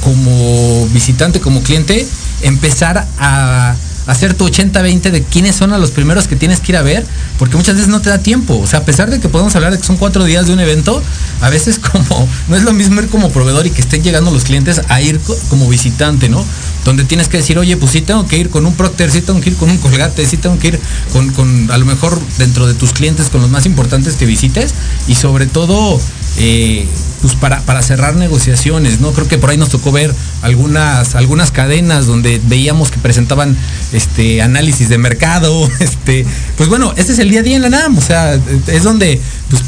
como 0.05 0.87
visitante, 0.89 1.41
como 1.41 1.63
cliente, 1.63 2.07
empezar 2.43 3.07
a 3.19 3.75
hacer 4.09 4.33
tu 4.33 4.49
80-20 4.49 5.11
de 5.11 5.23
quiénes 5.23 5.55
son 5.55 5.73
a 5.75 5.79
los 5.79 5.91
primeros 5.91 6.27
que 6.27 6.35
tienes 6.35 6.61
que 6.61 6.73
ir 6.73 6.77
a 6.77 6.83
ver, 6.83 7.05
porque 7.39 7.57
muchas 7.57 7.77
veces 7.77 7.89
no 7.89 8.01
te 8.01 8.09
da 8.09 8.19
tiempo. 8.19 8.59
O 8.59 8.67
sea, 8.67 8.81
a 8.81 8.85
pesar 8.85 9.11
de 9.11 9.21
que 9.21 9.29
podemos 9.29 9.55
hablar 9.55 9.71
de 9.71 9.79
que 9.79 9.85
son 9.85 9.99
cuatro 9.99 10.25
días 10.25 10.47
de 10.47 10.55
un 10.55 10.61
evento, 10.61 11.01
a 11.43 11.51
veces 11.51 11.79
como, 11.93 12.27
no 12.49 12.57
es 12.57 12.63
lo 12.63 12.73
mismo 12.73 13.01
ir 13.01 13.09
como 13.09 13.31
proveedor 13.31 13.67
y 13.67 13.71
que 13.71 13.83
estén 13.83 14.03
llegando 14.03 14.31
los 14.31 14.45
clientes 14.45 14.81
a 14.89 15.01
ir 15.03 15.21
como 15.51 15.69
visitante, 15.69 16.31
¿no? 16.31 16.43
Donde 16.87 17.05
tienes 17.05 17.29
que 17.29 17.37
decir, 17.37 17.59
oye, 17.59 17.77
pues 17.77 17.93
sí 17.93 18.01
tengo 18.01 18.27
que 18.27 18.39
ir 18.39 18.49
con 18.49 18.65
un 18.65 18.75
Procter, 18.75 19.11
sí 19.11 19.21
tengo 19.21 19.41
que 19.43 19.51
ir 19.51 19.57
con 19.57 19.69
un 19.69 19.77
Colgate, 19.77 20.27
sí 20.27 20.39
tengo 20.39 20.59
que 20.59 20.69
ir 20.69 20.81
con, 21.13 21.31
con 21.33 21.71
a 21.71 21.77
lo 21.77 21.85
mejor 21.85 22.19
dentro 22.39 22.67
de 22.67 22.73
tus 22.73 22.95
clientes, 22.95 23.29
con 23.29 23.43
los 23.43 23.51
más 23.51 23.67
importantes 23.67 24.15
que 24.15 24.25
visites 24.25 24.73
y 25.07 25.17
sobre 25.17 25.47
todo 25.47 26.01
eh, 26.39 26.87
pues 27.21 27.35
para, 27.35 27.61
para, 27.63 27.83
cerrar 27.83 28.15
negociaciones, 28.15 29.01
¿no? 29.01 29.11
Creo 29.13 29.27
que 29.27 29.39
por 29.39 29.51
ahí 29.51 29.57
nos 29.57 29.71
tocó 29.71 29.91
ver 29.91 30.15
algunas, 30.43 31.17
algunas 31.17 31.51
cadenas 31.51 32.07
donde 32.07 32.41
veíamos 32.45 32.93
que 32.93 32.99
presentaban 32.99 33.57
este 33.93 34.41
análisis 34.41 34.89
de 34.89 34.99
mercado, 34.99 35.69
este, 35.81 36.25
pues 36.57 36.69
bueno, 36.69 36.95
este 36.97 37.13
es 37.13 37.19
el 37.19 37.31
día 37.31 37.41
a 37.41 37.43
día 37.43 37.57
en 37.57 37.63
la 37.63 37.71
NAM, 37.71 37.99
o 37.99 38.01
sea, 38.01 38.39
es 38.69 38.83
donde 38.85 39.21
pues 39.51 39.63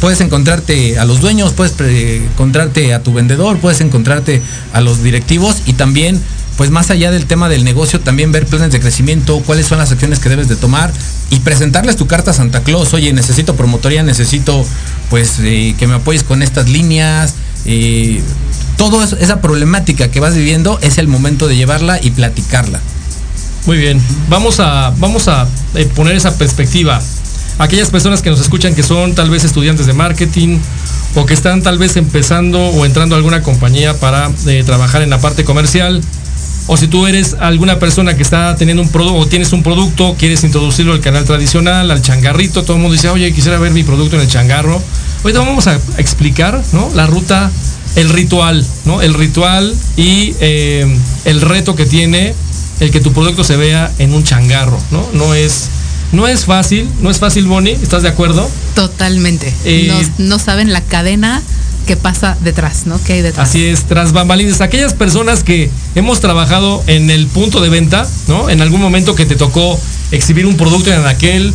puedes 0.00 0.20
encontrarte 0.20 0.98
a 0.98 1.04
los 1.04 1.20
dueños, 1.20 1.52
puedes 1.52 1.74
encontrarte 1.78 2.94
a 2.94 3.02
tu 3.02 3.12
vendedor, 3.12 3.58
puedes 3.58 3.80
encontrarte 3.80 4.40
a 4.72 4.80
los 4.80 5.02
directivos 5.02 5.56
y 5.66 5.74
también 5.74 6.22
pues 6.56 6.70
más 6.70 6.90
allá 6.90 7.10
del 7.10 7.26
tema 7.26 7.48
del 7.48 7.64
negocio, 7.64 8.00
también 8.00 8.32
ver 8.32 8.46
planes 8.46 8.72
de 8.72 8.80
crecimiento, 8.80 9.40
cuáles 9.44 9.66
son 9.66 9.78
las 9.78 9.92
acciones 9.92 10.20
que 10.20 10.28
debes 10.28 10.48
de 10.48 10.56
tomar 10.56 10.92
y 11.30 11.40
presentarles 11.40 11.96
tu 11.96 12.06
carta 12.06 12.30
a 12.30 12.34
Santa 12.34 12.62
Claus. 12.62 12.94
Oye, 12.94 13.12
necesito 13.12 13.56
promotoría, 13.56 14.02
necesito 14.02 14.64
pues 15.10 15.34
eh, 15.40 15.74
que 15.78 15.86
me 15.86 15.94
apoyes 15.94 16.24
con 16.24 16.42
estas 16.42 16.68
líneas. 16.68 17.34
Eh, 17.66 18.22
toda 18.76 19.04
esa 19.04 19.40
problemática 19.40 20.10
que 20.10 20.20
vas 20.20 20.34
viviendo 20.34 20.78
es 20.80 20.98
el 20.98 21.08
momento 21.08 21.46
de 21.46 21.56
llevarla 21.56 21.98
y 22.02 22.10
platicarla. 22.10 22.80
Muy 23.66 23.76
bien, 23.78 24.00
vamos 24.28 24.60
a, 24.60 24.94
vamos 24.98 25.28
a 25.28 25.46
eh, 25.74 25.84
poner 25.94 26.16
esa 26.16 26.38
perspectiva. 26.38 27.02
Aquellas 27.58 27.90
personas 27.90 28.22
que 28.22 28.30
nos 28.30 28.40
escuchan 28.40 28.74
que 28.74 28.82
son 28.82 29.14
tal 29.14 29.28
vez 29.28 29.44
estudiantes 29.44 29.86
de 29.86 29.92
marketing 29.92 30.58
o 31.14 31.26
que 31.26 31.34
están 31.34 31.62
tal 31.62 31.78
vez 31.78 31.96
empezando 31.96 32.60
o 32.60 32.86
entrando 32.86 33.14
a 33.14 33.18
alguna 33.18 33.42
compañía 33.42 33.98
para 33.98 34.30
trabajar 34.66 35.00
en 35.00 35.08
la 35.08 35.18
parte 35.18 35.44
comercial, 35.44 36.02
o 36.66 36.76
si 36.76 36.88
tú 36.88 37.06
eres 37.06 37.36
alguna 37.38 37.78
persona 37.78 38.16
que 38.16 38.22
está 38.22 38.56
teniendo 38.56 38.82
un 38.82 38.88
producto 38.88 39.18
o 39.18 39.26
tienes 39.26 39.52
un 39.52 39.62
producto, 39.62 40.16
quieres 40.18 40.42
introducirlo 40.44 40.92
al 40.92 41.00
canal 41.00 41.24
tradicional, 41.24 41.90
al 41.90 42.02
changarrito, 42.02 42.62
todo 42.62 42.76
el 42.76 42.82
mundo 42.82 42.94
dice, 42.94 43.08
oye, 43.08 43.32
quisiera 43.32 43.58
ver 43.58 43.72
mi 43.72 43.84
producto 43.84 44.16
en 44.16 44.22
el 44.22 44.28
changarro. 44.28 44.82
Ahorita 45.22 45.40
vamos 45.40 45.66
a 45.66 45.78
explicar 45.98 46.62
¿no? 46.72 46.90
la 46.94 47.06
ruta, 47.06 47.50
el 47.94 48.08
ritual, 48.10 48.66
¿no? 48.84 49.00
El 49.00 49.14
ritual 49.14 49.74
y 49.96 50.34
eh, 50.40 50.86
el 51.24 51.40
reto 51.40 51.74
que 51.74 51.86
tiene 51.86 52.34
el 52.80 52.90
que 52.90 53.00
tu 53.00 53.12
producto 53.12 53.42
se 53.42 53.56
vea 53.56 53.90
en 53.98 54.12
un 54.12 54.22
changarro, 54.22 54.78
¿no? 54.90 55.08
No 55.14 55.34
es, 55.34 55.68
no 56.12 56.28
es 56.28 56.44
fácil, 56.44 56.88
no 57.00 57.10
es 57.10 57.18
fácil, 57.18 57.46
Bonnie, 57.46 57.72
¿estás 57.72 58.02
de 58.02 58.08
acuerdo? 58.08 58.48
Totalmente. 58.74 59.52
Eh, 59.64 59.92
no 60.18 60.38
saben 60.38 60.72
la 60.72 60.80
cadena 60.80 61.42
qué 61.86 61.96
pasa 61.96 62.36
detrás, 62.42 62.86
¿no? 62.86 63.00
¿Qué 63.04 63.14
hay 63.14 63.22
detrás? 63.22 63.48
Así 63.48 63.64
es, 63.64 63.84
tras 63.84 64.12
bambalinas. 64.12 64.60
Aquellas 64.60 64.92
personas 64.92 65.44
que 65.44 65.70
hemos 65.94 66.20
trabajado 66.20 66.82
en 66.86 67.10
el 67.10 67.26
punto 67.26 67.60
de 67.60 67.68
venta, 67.68 68.06
¿no? 68.28 68.50
En 68.50 68.60
algún 68.60 68.80
momento 68.80 69.14
que 69.14 69.24
te 69.24 69.36
tocó 69.36 69.78
exhibir 70.10 70.46
un 70.46 70.56
producto 70.56 70.92
en 70.92 71.06
aquel, 71.06 71.54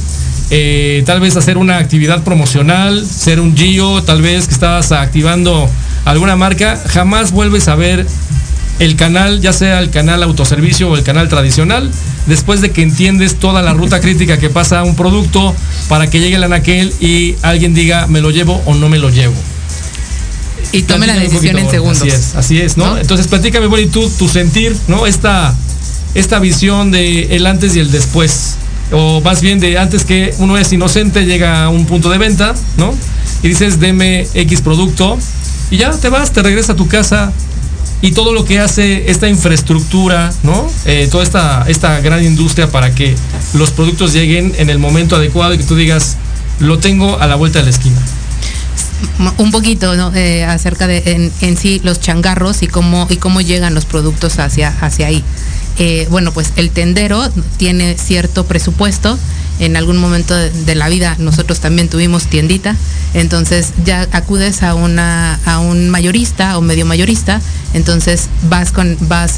eh, 0.49 1.03
tal 1.05 1.19
vez 1.19 1.35
hacer 1.35 1.57
una 1.57 1.77
actividad 1.77 2.23
promocional, 2.23 3.05
ser 3.05 3.39
un 3.39 3.55
Gio, 3.55 4.03
tal 4.03 4.21
vez 4.21 4.47
que 4.47 4.53
estabas 4.53 4.91
activando 4.91 5.69
alguna 6.05 6.35
marca, 6.35 6.81
jamás 6.87 7.31
vuelves 7.31 7.67
a 7.67 7.75
ver 7.75 8.05
el 8.79 8.95
canal, 8.95 9.41
ya 9.41 9.53
sea 9.53 9.79
el 9.79 9.91
canal 9.91 10.23
autoservicio 10.23 10.89
o 10.89 10.97
el 10.97 11.03
canal 11.03 11.29
tradicional, 11.29 11.91
después 12.27 12.61
de 12.61 12.71
que 12.71 12.81
entiendes 12.81 13.35
toda 13.35 13.61
la 13.61 13.73
ruta 13.73 13.99
crítica 13.99 14.37
que 14.37 14.49
pasa 14.49 14.83
un 14.83 14.95
producto 14.95 15.55
para 15.89 16.09
que 16.09 16.19
llegue 16.19 16.35
el 16.35 16.43
anaquel 16.43 16.93
y 16.99 17.35
alguien 17.41 17.73
diga 17.73 18.07
me 18.07 18.21
lo 18.21 18.31
llevo 18.31 18.61
o 18.65 18.73
no 18.75 18.89
me 18.89 18.99
lo 18.99 19.09
llevo 19.09 19.35
y 20.71 20.83
tome 20.83 21.07
la 21.07 21.15
decisión 21.15 21.57
en 21.57 21.69
segundos. 21.69 22.01
Así 22.01 22.09
es, 22.09 22.35
así 22.35 22.61
es, 22.61 22.77
¿no? 22.77 22.97
Entonces, 22.97 23.27
platícame, 23.27 23.67
Bonnie, 23.67 23.87
tú, 23.87 24.09
tu 24.17 24.27
sentir, 24.27 24.75
¿no? 24.87 25.05
Esta, 25.05 25.55
esta 26.15 26.39
visión 26.39 26.91
de 26.91 27.35
el 27.35 27.45
antes 27.45 27.75
y 27.75 27.79
el 27.79 27.91
después. 27.91 28.55
O 28.91 29.21
más 29.21 29.41
bien 29.41 29.59
de 29.59 29.77
antes 29.77 30.03
que 30.03 30.33
uno 30.39 30.57
es 30.57 30.71
inocente, 30.73 31.25
llega 31.25 31.65
a 31.65 31.69
un 31.69 31.85
punto 31.85 32.09
de 32.09 32.17
venta, 32.17 32.53
¿no? 32.77 32.93
Y 33.43 33.49
dices, 33.49 33.79
deme 33.79 34.27
X 34.33 34.61
producto. 34.61 35.17
Y 35.69 35.77
ya 35.77 35.91
te 35.91 36.09
vas, 36.09 36.31
te 36.31 36.41
regresas 36.41 36.71
a 36.71 36.75
tu 36.75 36.87
casa. 36.87 37.31
Y 38.01 38.11
todo 38.11 38.33
lo 38.33 38.45
que 38.45 38.59
hace 38.59 39.11
esta 39.11 39.29
infraestructura, 39.29 40.33
¿no? 40.43 40.67
Eh, 40.85 41.07
toda 41.11 41.23
esta, 41.23 41.65
esta 41.67 41.99
gran 42.01 42.23
industria 42.23 42.71
para 42.71 42.95
que 42.95 43.15
los 43.53 43.71
productos 43.71 44.13
lleguen 44.13 44.53
en 44.57 44.69
el 44.69 44.79
momento 44.79 45.15
adecuado 45.15 45.53
y 45.53 45.57
que 45.57 45.63
tú 45.63 45.75
digas, 45.75 46.17
lo 46.59 46.79
tengo 46.79 47.19
a 47.19 47.27
la 47.27 47.35
vuelta 47.35 47.59
de 47.59 47.65
la 47.65 47.71
esquina 47.71 48.01
un 49.37 49.51
poquito 49.51 49.93
eh, 50.13 50.43
acerca 50.43 50.87
de 50.87 51.31
en, 51.41 51.57
sí 51.57 51.81
los 51.83 51.99
changarros 51.99 52.61
y 52.63 52.67
cómo 52.67 53.07
y 53.09 53.17
cómo 53.17 53.41
llegan 53.41 53.73
los 53.73 53.85
productos 53.85 54.39
hacia 54.39 54.69
hacia 54.69 55.07
ahí. 55.07 55.23
Eh, 55.79 56.07
bueno, 56.09 56.31
pues 56.31 56.53
el 56.57 56.69
tendero 56.69 57.27
tiene 57.57 57.97
cierto 57.97 58.45
presupuesto. 58.45 59.17
En 59.61 59.77
algún 59.77 59.97
momento 59.97 60.35
de, 60.35 60.75
la 60.75 60.89
vida 60.89 61.15
nosotros 61.19 61.59
también 61.59 61.87
tuvimos 61.87 62.25
tiendita, 62.25 62.75
entonces 63.13 63.73
ya 63.85 64.07
acudes 64.11 64.63
a 64.63 64.73
una 64.73 65.39
a 65.45 65.59
un 65.59 65.89
mayorista 65.89 66.57
o 66.57 66.61
medio 66.61 66.85
mayorista, 66.85 67.39
entonces 67.75 68.27
vas 68.49 68.71
con 68.71 68.97
vas 69.01 69.37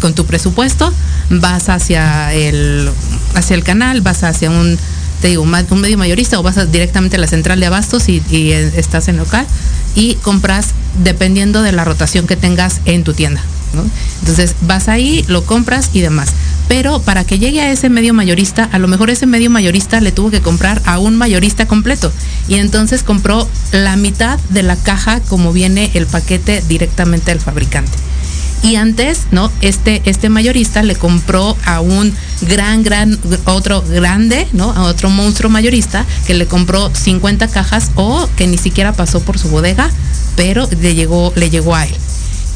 con 0.00 0.14
tu 0.14 0.26
presupuesto, 0.26 0.92
vas 1.30 1.68
hacia 1.68 2.34
el 2.34 2.90
hacia 3.34 3.54
el 3.54 3.62
canal, 3.62 4.00
vas 4.00 4.24
hacia 4.24 4.50
un 4.50 4.76
te 5.20 5.28
digo, 5.28 5.42
un 5.42 5.80
medio 5.80 5.98
mayorista 5.98 6.38
o 6.40 6.42
vas 6.42 6.72
directamente 6.72 7.16
a 7.16 7.20
la 7.20 7.26
central 7.26 7.60
de 7.60 7.66
abastos 7.66 8.08
y, 8.08 8.22
estás 8.52 9.08
en 9.08 9.18
local 9.18 9.46
y 9.94 10.14
compras 10.16 10.68
dependiendo 11.04 11.62
de 11.62 11.72
la 11.72 11.84
rotación 11.84 12.26
que 12.26 12.36
tengas 12.36 12.80
en 12.86 13.04
tu 13.04 13.12
tienda. 13.12 13.40
Entonces 14.20 14.56
vas 14.62 14.88
ahí, 14.88 15.24
lo 15.28 15.44
compras 15.44 15.90
y 15.92 16.00
demás. 16.00 16.30
Pero 16.70 17.02
para 17.02 17.24
que 17.24 17.40
llegue 17.40 17.60
a 17.60 17.72
ese 17.72 17.90
medio 17.90 18.14
mayorista, 18.14 18.62
a 18.62 18.78
lo 18.78 18.86
mejor 18.86 19.10
ese 19.10 19.26
medio 19.26 19.50
mayorista 19.50 20.00
le 20.00 20.12
tuvo 20.12 20.30
que 20.30 20.40
comprar 20.40 20.80
a 20.84 21.00
un 21.00 21.16
mayorista 21.16 21.66
completo. 21.66 22.12
Y 22.46 22.54
entonces 22.54 23.02
compró 23.02 23.48
la 23.72 23.96
mitad 23.96 24.38
de 24.50 24.62
la 24.62 24.76
caja 24.76 25.18
como 25.22 25.52
viene 25.52 25.90
el 25.94 26.06
paquete 26.06 26.62
directamente 26.68 27.32
del 27.32 27.40
fabricante. 27.40 27.90
Y 28.62 28.76
antes, 28.76 29.22
¿no? 29.32 29.50
Este, 29.62 30.00
este 30.04 30.28
mayorista 30.28 30.84
le 30.84 30.94
compró 30.94 31.56
a 31.64 31.80
un 31.80 32.14
gran, 32.42 32.84
gran, 32.84 33.18
otro 33.46 33.82
grande, 33.82 34.46
¿no? 34.52 34.70
A 34.70 34.82
otro 34.82 35.10
monstruo 35.10 35.50
mayorista 35.50 36.06
que 36.24 36.34
le 36.34 36.46
compró 36.46 36.94
50 36.94 37.48
cajas 37.48 37.90
o 37.96 38.28
que 38.36 38.46
ni 38.46 38.58
siquiera 38.58 38.92
pasó 38.92 39.18
por 39.18 39.40
su 39.40 39.48
bodega, 39.48 39.90
pero 40.36 40.68
le 40.80 40.94
llegó, 40.94 41.32
le 41.34 41.50
llegó 41.50 41.74
a 41.74 41.86
él. 41.86 41.96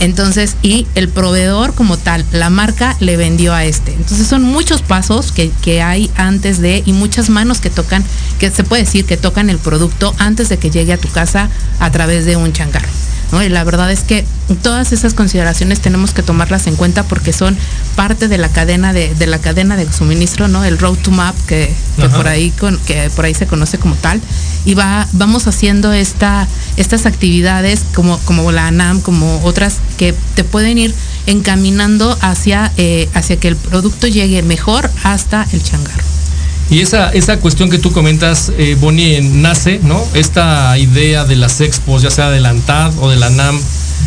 Entonces, 0.00 0.57
y 0.62 0.87
el 0.94 1.09
proveedor 1.09 1.74
como 1.74 1.96
tal, 1.96 2.24
la 2.33 2.50
marca 2.50 2.96
le 3.00 3.16
vendió 3.16 3.54
a 3.54 3.64
este. 3.64 3.92
Entonces 3.92 4.26
son 4.26 4.42
muchos 4.42 4.83
pasos 4.83 5.33
que, 5.33 5.50
que, 5.62 5.83
hay 5.83 6.11
antes 6.16 6.61
de 6.61 6.83
y 6.85 6.92
muchas 6.92 7.30
manos 7.30 7.61
que 7.61 7.70
tocan, 7.70 8.04
que 8.38 8.50
se 8.50 8.64
puede 8.64 8.83
decir 8.83 9.04
que 9.04 9.16
tocan 9.16 9.50
el 9.50 9.59
producto 9.59 10.14
antes 10.18 10.48
de 10.48 10.59
que 10.59 10.70
llegue 10.70 10.92
a 10.92 10.98
tu 10.98 11.09
casa 11.09 11.48
a 11.78 11.90
través 11.90 12.24
de 12.24 12.37
un 12.37 12.52
changarro. 12.52 12.88
Y 13.32 13.48
la 13.48 13.64
verdad 13.64 13.90
es 13.90 14.00
que 14.00 14.24
todas 14.62 14.92
esas 14.92 15.14
consideraciones 15.14 15.80
tenemos 15.80 16.12
que 16.12 16.22
tomarlas 16.22 16.66
en 16.66 16.76
cuenta 16.76 17.02
porque 17.02 17.32
son 17.32 17.56
parte 17.96 18.28
de 18.28 18.38
la 18.38 18.48
cadena 18.48 18.92
de, 18.92 19.14
la 19.26 19.38
cadena 19.38 19.76
de 19.76 19.90
suministro, 19.92 20.48
¿no? 20.48 20.64
El 20.64 20.78
road 20.78 20.98
to 20.98 21.10
map 21.10 21.34
que, 21.46 21.72
por 22.14 22.28
ahí 22.28 22.52
que 22.87 23.10
por 23.16 23.24
ahí 23.24 23.34
se 23.34 23.46
conoce 23.46 23.78
como 23.78 23.94
tal. 23.96 24.20
Y 24.64 24.74
va, 24.74 25.06
vamos 25.12 25.46
haciendo 25.46 25.92
esta, 25.92 26.46
estas 26.76 27.06
actividades 27.06 27.82
como, 27.94 28.18
como 28.20 28.50
la 28.52 28.68
ANAM, 28.68 29.00
como 29.00 29.42
otras 29.44 29.78
que 29.98 30.14
te 30.34 30.44
pueden 30.44 30.78
ir 30.78 30.94
encaminando 31.26 32.16
hacia, 32.20 32.72
eh, 32.76 33.08
hacia 33.14 33.37
que 33.37 33.48
el 33.48 33.56
producto 33.56 34.06
llegue 34.06 34.42
mejor 34.42 34.90
hasta 35.02 35.46
el 35.52 35.62
changarro. 35.62 36.04
Y 36.70 36.81
esa, 36.81 37.11
esa 37.11 37.38
cuestión 37.38 37.70
que 37.70 37.79
tú 37.79 37.92
comentas, 37.92 38.50
eh, 38.59 38.77
Bonnie, 38.81 39.20
nace, 39.20 39.81
¿no? 39.83 40.03
Esta 40.14 40.77
idea 40.79 41.24
de 41.24 41.37
las 41.37 41.61
expos, 41.61 42.03
ya 42.03 42.11
sea 42.11 42.31
de 42.31 42.40
la 42.40 42.50
ANTAD 42.50 42.98
o 42.98 43.11
de 43.11 43.16
la 43.16 43.31
NAM, 43.31 43.61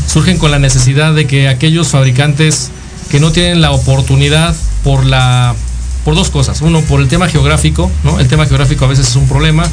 surgen 0.07 0.37
con 0.37 0.51
la 0.51 0.59
necesidad 0.59 1.13
de 1.13 1.27
que 1.27 1.47
aquellos 1.49 1.89
fabricantes 1.89 2.71
que 3.09 3.19
no 3.19 3.31
tienen 3.31 3.61
la 3.61 3.71
oportunidad 3.71 4.55
por 4.83 5.05
la 5.05 5.55
por 6.03 6.15
dos 6.15 6.29
cosas. 6.29 6.61
Uno, 6.61 6.81
por 6.81 7.01
el 7.01 7.09
tema 7.09 7.27
geográfico, 7.27 7.91
¿no? 8.05 8.19
El 8.19 8.29
tema 8.29 8.45
geográfico 8.45 8.85
a 8.85 8.87
veces 8.87 9.09
es 9.09 9.15
un 9.17 9.27
problema. 9.27 9.67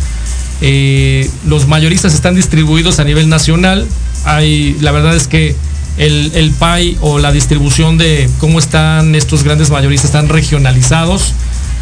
Eh, 0.61 1.31
los 1.47 1.68
mayoristas 1.68 2.12
están 2.12 2.35
distribuidos 2.35 2.99
a 2.99 3.05
nivel 3.05 3.29
nacional. 3.29 3.87
Hay, 4.25 4.77
la 4.81 4.90
verdad 4.90 5.14
es 5.14 5.29
que 5.29 5.55
el, 5.97 6.33
el 6.35 6.51
PAI 6.51 6.99
o 7.01 7.20
la 7.20 7.31
distribución 7.31 7.99
de 7.99 8.29
cómo 8.38 8.59
están 8.59 9.14
estos 9.14 9.44
grandes 9.44 9.70
mayoristas 9.70 10.07
están 10.07 10.29
regionalizados. 10.29 11.35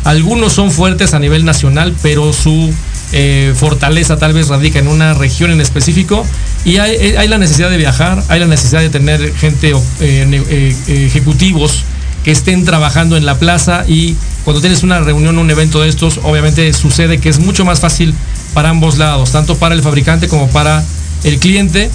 Algunos 0.05 0.53
son 0.53 0.71
fuertes 0.71 1.15
a 1.15 1.19
nivel 1.19 1.45
nacional, 1.45 1.95
pero 2.03 2.33
su 2.33 2.73
eh, 3.13 3.53
fortaleza 3.57 4.17
tal 4.17 4.33
vez 4.33 4.49
radica 4.49 4.79
en 4.79 4.89
una 4.89 5.15
región 5.15 5.51
en 5.51 5.61
específico 5.61 6.27
y 6.65 6.79
hay, 6.79 7.15
hay, 7.17 7.29
la 7.29 7.39
necesidad 7.39 7.71
de 7.71 7.77
viajar, 7.77 8.23
hay 8.29 8.41
la 8.41 8.47
necesidad 8.47 8.81
de 8.81 8.91
tener 8.91 9.35
gente, 9.35 9.73
eh, 10.01 10.75
ejecutivos 10.89 11.85
que 12.25 12.31
estén 12.31 12.65
trabajando 12.65 13.17
en 13.17 13.27
la 13.27 13.39
plaza 13.39 13.85
y 13.87 14.17
cuando 14.45 14.61
tienes 14.61 14.83
una 14.83 15.01
reunión, 15.01 15.39
un 15.39 15.51
evento 15.51 15.81
de 15.81 15.89
estos, 15.89 16.19
obviamente 16.23 16.73
sucede 16.73 17.19
que 17.19 17.29
es 17.29 17.39
mucho 17.39 17.65
más 17.65 17.81
fácil 17.81 18.15
para 18.55 18.71
ambos 18.71 18.99
lados, 18.99 19.33
tanto 19.33 19.57
para 19.57 19.75
el 19.75 19.83
fabricante 19.83 20.29
como 20.29 20.49
para 20.49 20.85
el 21.25 21.39
cliente. 21.39 21.91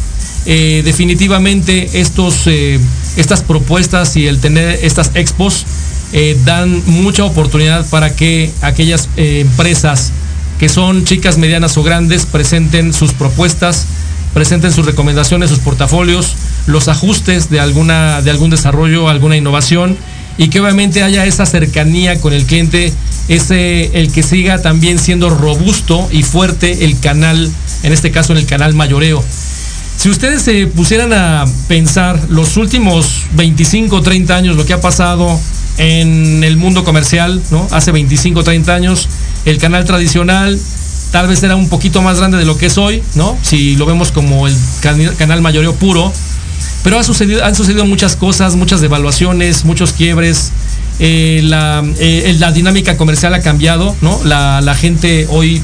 Eh, 0.45 0.81
definitivamente 0.85 1.99
estos, 1.99 2.47
eh, 2.47 2.79
estas 3.17 3.41
propuestas 3.41 4.15
y 4.15 4.27
el 4.27 4.39
tener 4.39 4.79
estas 4.81 5.11
expos 5.13 5.65
eh, 6.13 6.37
dan 6.45 6.81
mucha 6.85 7.23
oportunidad 7.23 7.85
para 7.89 8.15
que 8.15 8.51
aquellas 8.61 9.09
empresas 9.17 10.11
que 10.59 10.69
son 10.69 11.05
chicas, 11.05 11.37
medianas 11.37 11.77
o 11.77 11.83
grandes 11.83 12.25
presenten 12.25 12.93
sus 12.93 13.13
propuestas, 13.13 13.85
presenten 14.33 14.71
sus 14.71 14.85
recomendaciones, 14.85 15.49
sus 15.49 15.59
portafolios, 15.59 16.33
los 16.65 16.87
ajustes 16.87 17.49
de, 17.49 17.59
alguna, 17.59 18.21
de 18.21 18.31
algún 18.31 18.49
desarrollo, 18.49 19.09
alguna 19.09 19.37
innovación 19.37 19.97
y 20.37 20.49
que 20.49 20.59
obviamente 20.59 21.03
haya 21.03 21.25
esa 21.25 21.45
cercanía 21.45 22.19
con 22.21 22.33
el 22.33 22.45
cliente, 22.45 22.93
ese, 23.27 23.99
el 23.99 24.11
que 24.11 24.23
siga 24.23 24.61
también 24.61 24.99
siendo 24.99 25.29
robusto 25.29 26.07
y 26.11 26.23
fuerte 26.23 26.85
el 26.85 26.99
canal, 26.99 27.51
en 27.83 27.91
este 27.91 28.11
caso 28.11 28.33
en 28.33 28.39
el 28.39 28.45
canal 28.45 28.73
mayoreo. 28.73 29.23
Si 29.97 30.09
ustedes 30.09 30.43
se 30.43 30.67
pusieran 30.67 31.11
a 31.11 31.45
pensar 31.67 32.19
los 32.29 32.55
últimos 32.57 33.23
25, 33.33 34.01
30 34.03 34.35
años, 34.35 34.55
lo 34.55 34.65
que 34.65 34.73
ha 34.73 34.81
pasado 34.81 35.39
en 35.77 36.43
el 36.43 36.57
mundo 36.57 36.83
comercial, 36.83 37.41
¿no? 37.51 37.67
Hace 37.71 37.91
25, 37.91 38.43
30 38.43 38.73
años, 38.73 39.07
el 39.45 39.57
canal 39.57 39.85
tradicional 39.85 40.59
tal 41.11 41.27
vez 41.27 41.41
era 41.43 41.55
un 41.55 41.69
poquito 41.69 42.01
más 42.01 42.17
grande 42.17 42.37
de 42.37 42.45
lo 42.45 42.57
que 42.57 42.67
es 42.67 42.77
hoy, 42.77 43.01
¿no? 43.15 43.37
Si 43.41 43.75
lo 43.75 43.85
vemos 43.85 44.11
como 44.11 44.47
el 44.47 44.55
canal 45.17 45.41
mayoreo 45.41 45.73
puro, 45.75 46.11
pero 46.83 46.99
ha 46.99 47.03
sucedido, 47.03 47.43
han 47.43 47.55
sucedido 47.55 47.85
muchas 47.85 48.15
cosas, 48.15 48.55
muchas 48.55 48.81
devaluaciones, 48.81 49.65
muchos 49.65 49.93
quiebres. 49.93 50.51
Eh, 50.99 51.41
eh, 51.99 52.35
la, 52.39 52.51
dinámica 52.51 52.97
comercial 52.97 53.33
ha 53.33 53.41
cambiado, 53.41 53.95
¿no? 54.01 54.19
La, 54.23 54.75
gente 54.75 55.27
hoy 55.29 55.61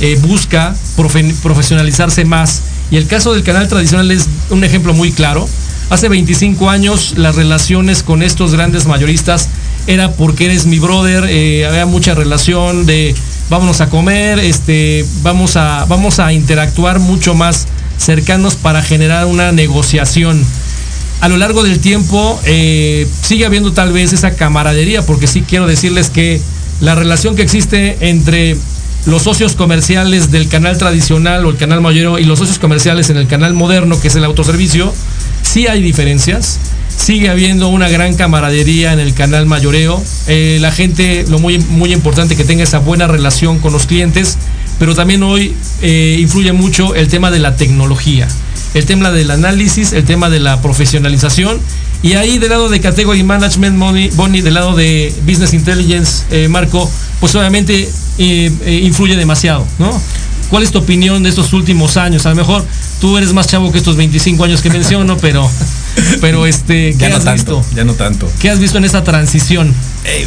eh, 0.00 0.18
busca 0.22 0.74
profesionalizarse 0.96 2.24
más. 2.24 2.62
Y 2.90 2.96
el 2.96 3.06
caso 3.06 3.32
del 3.32 3.42
canal 3.42 3.68
tradicional 3.68 4.10
es 4.10 4.28
un 4.50 4.62
ejemplo 4.64 4.94
muy 4.94 5.12
claro. 5.12 5.48
Hace 5.90 6.08
25 6.08 6.70
años 6.70 7.14
las 7.16 7.36
relaciones 7.36 8.02
con 8.02 8.22
estos 8.22 8.52
grandes 8.52 8.86
mayoristas 8.86 9.48
era 9.86 10.12
porque 10.12 10.46
eres 10.46 10.66
mi 10.66 10.78
brother, 10.78 11.24
había 11.66 11.86
mucha 11.86 12.14
relación 12.14 12.86
de 12.86 13.14
vámonos 13.50 13.80
a 13.80 13.88
comer, 13.88 14.38
este, 14.38 15.04
vamos 15.22 15.56
a, 15.56 15.84
vamos 15.86 16.18
a 16.18 16.32
interactuar 16.32 17.00
mucho 17.00 17.34
más 17.34 17.66
cercanos 17.98 18.54
para 18.54 18.82
generar 18.82 19.26
una 19.26 19.52
negociación. 19.52 20.42
A 21.20 21.28
lo 21.28 21.36
largo 21.36 21.62
del 21.62 21.78
tiempo 21.80 22.40
eh, 22.44 23.06
sigue 23.22 23.46
habiendo 23.46 23.72
tal 23.72 23.92
vez 23.92 24.12
esa 24.12 24.34
camaradería, 24.34 25.02
porque 25.02 25.26
sí 25.26 25.42
quiero 25.46 25.66
decirles 25.66 26.10
que 26.10 26.40
la 26.80 26.94
relación 26.94 27.36
que 27.36 27.42
existe 27.42 27.96
entre 28.00 28.56
los 29.06 29.22
socios 29.22 29.54
comerciales 29.54 30.30
del 30.30 30.48
canal 30.48 30.78
tradicional 30.78 31.44
o 31.44 31.50
el 31.50 31.56
canal 31.56 31.80
mayor 31.80 32.20
y 32.20 32.24
los 32.24 32.38
socios 32.38 32.58
comerciales 32.58 33.10
en 33.10 33.16
el 33.16 33.26
canal 33.26 33.54
moderno, 33.54 34.00
que 34.00 34.08
es 34.08 34.16
el 34.16 34.24
autoservicio, 34.24 34.92
sí 35.44 35.66
hay 35.68 35.80
diferencias. 35.80 36.58
Sigue 36.96 37.28
habiendo 37.28 37.68
una 37.68 37.88
gran 37.88 38.14
camaradería 38.14 38.92
en 38.92 39.00
el 39.00 39.14
canal 39.14 39.46
mayoreo. 39.46 40.02
Eh, 40.26 40.58
la 40.60 40.72
gente, 40.72 41.24
lo 41.28 41.38
muy, 41.38 41.58
muy 41.58 41.92
importante, 41.92 42.36
que 42.36 42.44
tenga 42.44 42.64
esa 42.64 42.78
buena 42.78 43.06
relación 43.06 43.58
con 43.58 43.72
los 43.72 43.86
clientes 43.86 44.38
pero 44.78 44.94
también 44.94 45.22
hoy 45.22 45.54
eh, 45.82 46.16
influye 46.20 46.52
mucho 46.52 46.94
el 46.94 47.08
tema 47.08 47.30
de 47.30 47.38
la 47.38 47.56
tecnología, 47.56 48.28
el 48.74 48.84
tema 48.86 49.10
del 49.10 49.30
análisis, 49.30 49.92
el 49.92 50.04
tema 50.04 50.30
de 50.30 50.40
la 50.40 50.60
profesionalización. 50.62 51.60
Y 52.02 52.14
ahí 52.14 52.38
del 52.38 52.50
lado 52.50 52.68
de 52.68 52.80
Category 52.80 53.22
Management, 53.22 53.78
Bonnie, 53.78 54.42
del 54.42 54.54
lado 54.54 54.74
de 54.74 55.14
Business 55.26 55.54
Intelligence, 55.54 56.24
eh, 56.30 56.48
Marco, 56.48 56.90
pues 57.20 57.34
obviamente 57.34 57.88
influye 58.18 59.16
demasiado, 59.16 59.66
¿no? 59.78 59.90
¿Cuál 60.54 60.62
es 60.62 60.70
tu 60.70 60.78
opinión 60.78 61.24
de 61.24 61.30
estos 61.30 61.52
últimos 61.52 61.96
años? 61.96 62.26
A 62.26 62.30
lo 62.30 62.36
mejor 62.36 62.64
tú 63.00 63.18
eres 63.18 63.32
más 63.32 63.48
chavo 63.48 63.72
que 63.72 63.78
estos 63.78 63.96
25 63.96 64.44
años 64.44 64.62
que 64.62 64.70
menciono, 64.70 65.16
pero, 65.16 65.50
pero 66.20 66.46
este, 66.46 66.94
¿qué 66.98 67.06
has 67.06 67.24
visto? 67.32 67.60
Ya 67.74 67.82
no 67.82 67.94
tanto. 67.94 68.30
¿Qué 68.38 68.50
has 68.50 68.60
visto 68.60 68.78
en 68.78 68.84
esa 68.84 69.02
transición? 69.02 69.74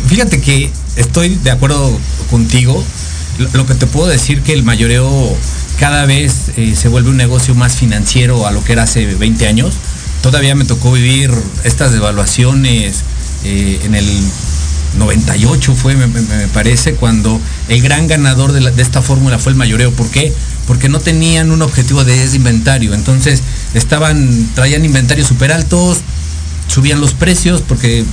fíjate 0.08 0.42
que 0.42 0.70
estoy 0.98 1.36
de 1.36 1.52
acuerdo 1.52 1.98
contigo 2.30 2.84
lo 3.54 3.66
que 3.66 3.74
te 3.76 3.88
puedo 3.88 4.08
decir 4.08 4.42
que 4.42 4.52
el 4.52 4.64
mayoreo 4.64 5.10
cada 5.80 6.06
vez 6.06 6.52
eh, 6.58 6.76
se 6.76 6.90
vuelve 6.90 7.10
un 7.10 7.16
negocio 7.16 7.56
más 7.56 7.78
financiero 7.78 8.48
a 8.48 8.52
lo 8.52 8.62
que 8.66 8.74
era 8.74 8.84
hace 8.84 9.06
20 9.06 9.48
años. 9.48 9.76
Todavía 10.22 10.56
me 10.56 10.66
tocó 10.66 10.92
vivir 10.92 11.32
estas 11.64 11.94
devaluaciones 11.94 12.98
eh, 13.46 13.80
en 13.86 13.96
el 13.96 14.06
98 14.98 15.76
fue, 15.76 15.96
me, 15.96 16.08
parece, 16.48 16.96
cuando 16.96 17.40
el 17.70 17.82
gran 17.82 18.08
ganador 18.08 18.52
de, 18.52 18.82
esta 18.82 19.02
fórmula 19.02 19.40
fue 19.40 19.52
el 19.52 19.58
mayoreo. 19.58 19.92
¿Por 19.92 20.10
qué? 20.10 20.34
Porque 20.66 20.90
no 20.90 21.00
tenían 21.00 21.52
un 21.52 21.62
objetivo 21.62 22.04
de 22.04 22.18
desinventario. 22.18 22.94
Entonces 22.94 23.42
estaban, 23.74 24.50
traían 24.56 24.86
inventarios 24.86 25.28
súper 25.28 25.52
altos, 25.52 26.00
subían 26.68 27.00
los 27.00 27.14
precios 27.14 27.62
porque 27.62 28.04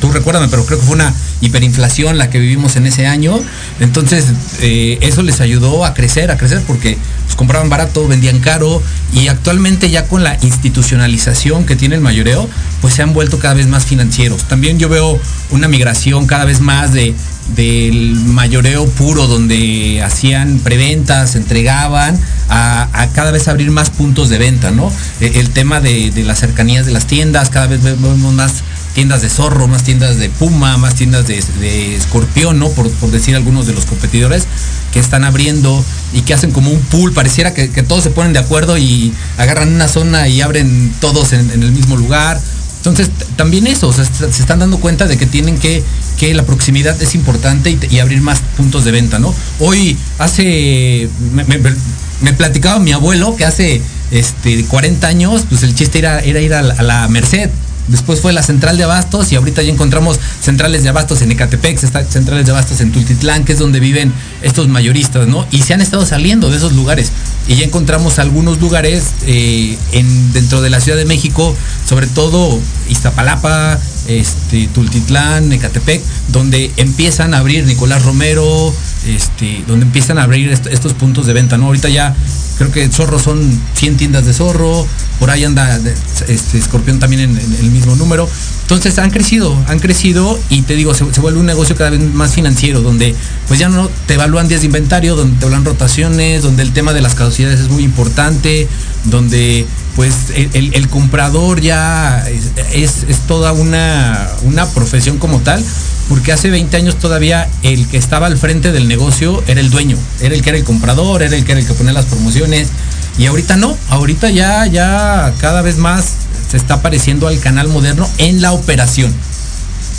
tú 0.00 0.10
recuérdame, 0.12 0.48
pero 0.48 0.64
creo 0.64 0.78
que 0.78 0.84
fue 0.84 0.94
una 0.94 1.14
hiperinflación 1.40 2.18
la 2.18 2.30
que 2.30 2.38
vivimos 2.38 2.76
en 2.76 2.86
ese 2.86 3.06
año. 3.06 3.38
Entonces, 3.80 4.26
eh, 4.60 4.98
eso 5.00 5.22
les 5.22 5.40
ayudó 5.40 5.84
a 5.84 5.94
crecer, 5.94 6.30
a 6.30 6.36
crecer 6.36 6.62
porque 6.66 6.98
pues, 7.24 7.36
compraban 7.36 7.68
barato, 7.68 8.06
vendían 8.06 8.40
caro 8.40 8.82
y 9.12 9.28
actualmente 9.28 9.90
ya 9.90 10.06
con 10.06 10.22
la 10.22 10.36
institucionalización 10.42 11.66
que 11.66 11.76
tiene 11.76 11.94
el 11.94 12.00
mayoreo, 12.00 12.48
pues 12.80 12.94
se 12.94 13.02
han 13.02 13.12
vuelto 13.12 13.38
cada 13.38 13.54
vez 13.54 13.66
más 13.66 13.84
financieros. 13.84 14.44
También 14.44 14.78
yo 14.78 14.88
veo 14.88 15.18
una 15.50 15.68
migración 15.68 16.26
cada 16.26 16.44
vez 16.44 16.60
más 16.60 16.92
de 16.92 17.14
del 17.56 18.14
mayoreo 18.14 18.86
puro 18.86 19.26
donde 19.26 20.02
hacían 20.04 20.60
preventas, 20.60 21.34
entregaban, 21.34 22.16
a, 22.48 23.08
cada 23.14 23.30
vez 23.30 23.48
abrir 23.48 23.70
más 23.70 23.90
puntos 23.90 24.28
de 24.28 24.38
venta, 24.38 24.70
¿no? 24.70 24.92
E, 25.20 25.40
el, 25.40 25.50
tema 25.50 25.80
de, 25.80 26.10
de, 26.10 26.24
las 26.24 26.38
cercanías 26.38 26.86
de 26.86 26.92
las 26.92 27.06
tiendas, 27.06 27.50
cada 27.50 27.66
vez 27.66 27.82
vemos 27.82 28.34
más 28.34 28.62
tiendas 28.94 29.22
de 29.22 29.30
zorro, 29.30 29.68
más 29.68 29.84
tiendas 29.84 30.18
de 30.18 30.28
puma, 30.28 30.76
más 30.76 30.94
tiendas 30.94 31.26
de, 31.26 31.96
escorpión, 31.96 32.58
¿no? 32.58 32.70
Por, 32.70 32.90
decir 33.10 33.36
algunos 33.36 33.66
de 33.66 33.72
los 33.72 33.86
competidores 33.86 34.46
que 34.92 34.98
están 34.98 35.24
abriendo 35.24 35.84
y 36.12 36.22
que 36.22 36.34
hacen 36.34 36.50
como 36.50 36.70
un 36.70 36.80
pool, 36.80 37.12
pareciera 37.12 37.54
que, 37.54 37.68
todos 37.82 38.02
se 38.02 38.10
ponen 38.10 38.32
de 38.32 38.38
acuerdo 38.40 38.78
y 38.78 39.12
agarran 39.38 39.72
una 39.72 39.88
zona 39.88 40.28
y 40.28 40.40
abren 40.40 40.92
todos 41.00 41.32
en, 41.32 41.50
el 41.50 41.72
mismo 41.72 41.96
lugar. 41.96 42.40
Entonces, 42.78 43.10
también 43.36 43.66
eso, 43.66 43.92
se 43.92 44.02
están 44.02 44.58
dando 44.58 44.78
cuenta 44.78 45.06
de 45.06 45.18
que 45.18 45.26
tienen 45.26 45.58
que, 45.58 45.84
que 46.18 46.32
la 46.34 46.44
proximidad 46.44 47.00
es 47.00 47.14
importante 47.14 47.78
y, 47.90 47.98
abrir 47.98 48.22
más 48.22 48.40
puntos 48.56 48.84
de 48.84 48.90
venta, 48.90 49.18
¿no? 49.18 49.34
Hoy, 49.58 49.96
hace, 50.18 51.08
me, 51.32 52.32
platicaba 52.32 52.78
mi 52.80 52.92
abuelo 52.92 53.36
que 53.36 53.44
hace 53.44 53.82
este, 54.10 54.64
40 54.64 55.06
años, 55.06 55.44
pues 55.48 55.62
el 55.62 55.74
chiste 55.74 55.98
era, 55.98 56.20
era 56.20 56.40
ir 56.40 56.54
a 56.54 56.62
la 56.62 57.06
Merced 57.08 57.50
después 57.90 58.20
fue 58.20 58.32
la 58.32 58.42
central 58.42 58.76
de 58.76 58.84
abastos 58.84 59.32
y 59.32 59.36
ahorita 59.36 59.62
ya 59.62 59.72
encontramos 59.72 60.18
centrales 60.40 60.82
de 60.82 60.88
abastos 60.88 61.22
en 61.22 61.32
Ecatepec, 61.32 61.78
centrales 62.08 62.46
de 62.46 62.52
abastos 62.52 62.80
en 62.80 62.92
Tultitlán, 62.92 63.44
que 63.44 63.52
es 63.52 63.58
donde 63.58 63.80
viven 63.80 64.12
estos 64.42 64.68
mayoristas, 64.68 65.26
¿no? 65.28 65.46
Y 65.50 65.62
se 65.62 65.74
han 65.74 65.80
estado 65.80 66.06
saliendo 66.06 66.50
de 66.50 66.56
esos 66.56 66.72
lugares. 66.72 67.12
Y 67.48 67.56
ya 67.56 67.64
encontramos 67.64 68.18
algunos 68.18 68.60
lugares 68.60 69.04
eh, 69.26 69.76
en, 69.92 70.32
dentro 70.32 70.60
de 70.62 70.70
la 70.70 70.80
Ciudad 70.80 70.98
de 70.98 71.04
México, 71.04 71.54
sobre 71.86 72.06
todo 72.06 72.58
Iztapalapa, 72.88 73.78
este, 74.10 74.68
Tultitlán, 74.68 75.52
Ecatepec, 75.52 76.02
donde 76.28 76.70
empiezan 76.76 77.32
a 77.34 77.38
abrir 77.38 77.64
Nicolás 77.64 78.04
Romero, 78.04 78.74
este, 79.06 79.62
donde 79.66 79.86
empiezan 79.86 80.18
a 80.18 80.24
abrir 80.24 80.50
estos 80.50 80.94
puntos 80.94 81.26
de 81.26 81.32
venta, 81.32 81.56
¿no? 81.56 81.66
Ahorita 81.66 81.88
ya 81.88 82.14
creo 82.58 82.72
que 82.72 82.88
Zorro 82.88 83.18
son 83.18 83.40
100 83.74 83.96
tiendas 83.96 84.26
de 84.26 84.34
Zorro, 84.34 84.86
por 85.18 85.30
ahí 85.30 85.44
anda 85.44 85.80
este, 86.28 86.58
Escorpión 86.58 86.98
también 86.98 87.22
en, 87.22 87.38
el 87.38 87.70
mismo 87.70 87.96
número. 87.96 88.28
Entonces 88.62 88.98
han 88.98 89.10
crecido, 89.10 89.56
han 89.66 89.78
crecido 89.78 90.38
y 90.50 90.62
te 90.62 90.74
digo, 90.74 90.92
se, 90.92 91.04
vuelve 91.20 91.40
un 91.40 91.46
negocio 91.46 91.74
cada 91.76 91.90
vez 91.90 92.00
más 92.12 92.34
financiero, 92.34 92.82
donde 92.82 93.14
pues 93.48 93.58
ya 93.58 93.68
no 93.68 93.88
te 94.06 94.14
evalúan 94.14 94.48
días 94.48 94.60
de 94.60 94.66
inventario, 94.66 95.16
donde 95.16 95.38
te 95.38 95.46
evalúan 95.46 95.64
rotaciones, 95.64 96.42
donde 96.42 96.62
el 96.62 96.72
tema 96.72 96.92
de 96.92 97.00
las 97.00 97.14
caducidades 97.14 97.60
es 97.60 97.70
muy 97.70 97.84
importante, 97.84 98.68
donde 99.04 99.66
pues 99.96 100.14
el, 100.34 100.88
comprador 100.88 101.60
ya 101.60 102.24
es, 102.72 103.04
toda 103.26 103.52
una, 103.52 104.28
una 104.42 104.66
profesión 104.66 105.18
como 105.18 105.40
tal 105.40 105.62
porque 106.08 106.32
hace 106.32 106.50
20 106.50 106.76
años 106.76 106.98
todavía 106.98 107.48
el 107.62 107.86
que 107.86 107.96
estaba 107.96 108.26
al 108.26 108.36
frente 108.36 108.72
del 108.72 108.88
negocio 108.88 109.44
era 109.46 109.60
el 109.60 109.70
dueño, 109.70 109.96
era 110.20 110.34
el 110.34 110.42
que 110.42 110.50
era 110.50 110.58
el 110.58 110.64
comprador, 110.64 111.22
era 111.22 111.36
el 111.36 111.44
que 111.44 111.52
era 111.52 111.60
el 111.60 111.66
que 111.66 111.72
ponía 111.74 111.92
las 111.92 112.06
promociones. 112.06 112.68
Y 113.16 113.26
ahorita 113.26 113.56
no, 113.56 113.76
ahorita 113.90 114.28
ya, 114.30 114.66
ya 114.66 115.32
cada 115.38 115.62
vez 115.62 115.76
más 115.76 116.04
se 116.50 116.56
está 116.56 116.82
pareciendo 116.82 117.28
al 117.28 117.38
canal 117.38 117.68
moderno 117.68 118.08
en 118.18 118.42
la 118.42 118.52
operación. 118.52 119.14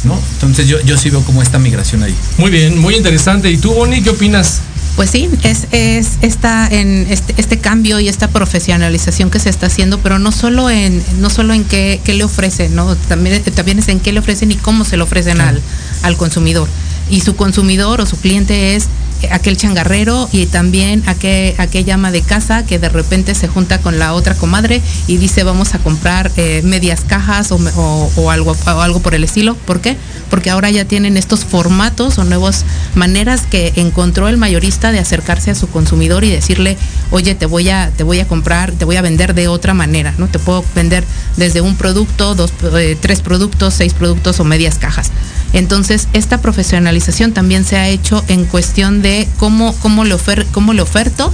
¿no? 0.04 0.20
Entonces 0.34 0.68
yo, 0.68 0.82
yo 0.82 0.98
sí 0.98 1.10
veo 1.10 1.24
como 1.24 1.42
esta 1.42 1.60
migración 1.60 2.04
ahí. 2.04 2.16
Muy 2.38 2.52
bien, 2.52 2.78
muy 2.78 2.96
interesante. 2.96 3.50
¿Y 3.50 3.58
tú, 3.58 3.74
Bonnie, 3.74 4.04
qué 4.04 4.10
opinas? 4.10 4.60
Pues 4.96 5.10
sí, 5.10 5.30
es, 5.44 5.68
es 5.72 6.18
esta, 6.22 6.68
en 6.68 7.08
este, 7.10 7.34
este, 7.38 7.60
cambio 7.60 8.00
y 8.00 8.08
esta 8.08 8.28
profesionalización 8.28 9.32
que 9.32 9.40
se 9.40 9.50
está 9.50 9.68
haciendo, 9.68 10.00
pero 10.00 10.20
no 10.20 10.32
solo 10.32 10.70
en, 10.70 11.02
no 11.20 11.30
solo 11.30 11.54
en 11.54 11.64
qué, 11.64 12.02
le 12.06 12.24
ofrecen, 12.24 12.76
¿no? 12.76 12.96
También, 12.96 13.42
también 13.44 13.80
es 13.80 13.88
en 13.88 14.00
qué 14.00 14.12
le 14.12 14.20
ofrecen 14.20 14.52
y 14.52 14.56
cómo 14.56 14.84
se 14.84 14.98
lo 14.98 15.06
ofrecen 15.06 15.42
al, 15.42 15.62
al 16.04 16.18
consumidor. 16.18 16.68
Y 17.10 17.22
su 17.22 17.36
consumidor 17.36 18.02
o 18.02 18.06
su 18.06 18.18
cliente 18.18 18.76
es 18.76 18.88
aquel 19.32 19.58
changarrero 19.58 20.30
y 20.32 20.46
también 20.46 21.04
aquel, 21.06 21.54
aquella 21.58 21.96
ama 21.96 22.12
de 22.12 22.22
casa 22.22 22.66
que 22.66 22.80
de 22.80 22.90
repente 22.90 23.36
se 23.36 23.48
junta 23.48 23.80
con 23.80 24.00
la 24.00 24.14
otra 24.14 24.36
comadre 24.36 24.82
y 25.08 25.18
dice 25.18 25.44
vamos 25.44 25.74
a 25.74 25.80
comprar 25.80 26.32
eh, 26.38 26.62
medias 26.64 27.02
cajas 27.02 27.52
o, 27.52 28.32
algo, 28.32 28.56
o 28.66 28.82
algo 28.82 29.00
por 29.02 29.16
el 29.16 29.24
estilo. 29.24 29.56
¿Por 29.56 29.82
qué? 29.82 29.98
Porque 30.30 30.50
ahora 30.50 30.70
ya 30.70 30.86
tienen 30.86 31.18
estos 31.18 31.46
formatos 31.46 32.18
o 32.18 32.24
nuevas 32.24 32.66
maneras 32.96 33.44
que 33.50 33.74
encontró 33.76 34.28
el 34.28 34.38
mayorista 34.38 34.92
de 34.92 35.00
acercarse 35.00 35.52
a 35.52 35.56
su 35.56 35.68
consumidor 35.68 36.24
y 36.24 36.30
decirle, 36.30 36.78
oye, 37.12 37.36
te 37.36 37.46
voy 37.46 37.70
a, 37.70 37.92
te 37.96 38.04
voy 38.04 38.20
a 38.20 38.28
comprar, 38.28 38.72
te 38.72 38.86
voy 38.86 38.96
a 38.96 39.02
vender 39.02 39.34
de 39.34 39.48
otra 39.48 39.74
manera, 39.74 40.14
¿no? 40.18 40.28
Te 40.28 40.40
puedo 40.40 40.64
vender 40.76 41.04
desde 41.38 41.62
un 41.62 41.76
producto, 41.76 42.36
dos, 42.36 42.54
eh, 42.74 42.98
tres 43.00 43.22
productos, 43.22 43.74
seis 43.74 43.94
productos 43.94 44.40
o 44.40 44.44
medias 44.44 44.78
cajas. 44.78 45.12
Entonces, 45.54 46.08
esta 46.14 46.40
profesionalización 46.40 47.34
también 47.34 47.66
se 47.66 47.76
ha 47.76 47.90
hecho 47.90 48.24
en 48.30 48.46
cuestión 48.46 49.02
de 49.02 49.11
cómo, 49.38 49.76
cómo, 49.80 50.04
le, 50.04 50.14
ofer, 50.14 50.46
cómo 50.52 50.74
le 50.74 50.82
oferto 50.82 51.34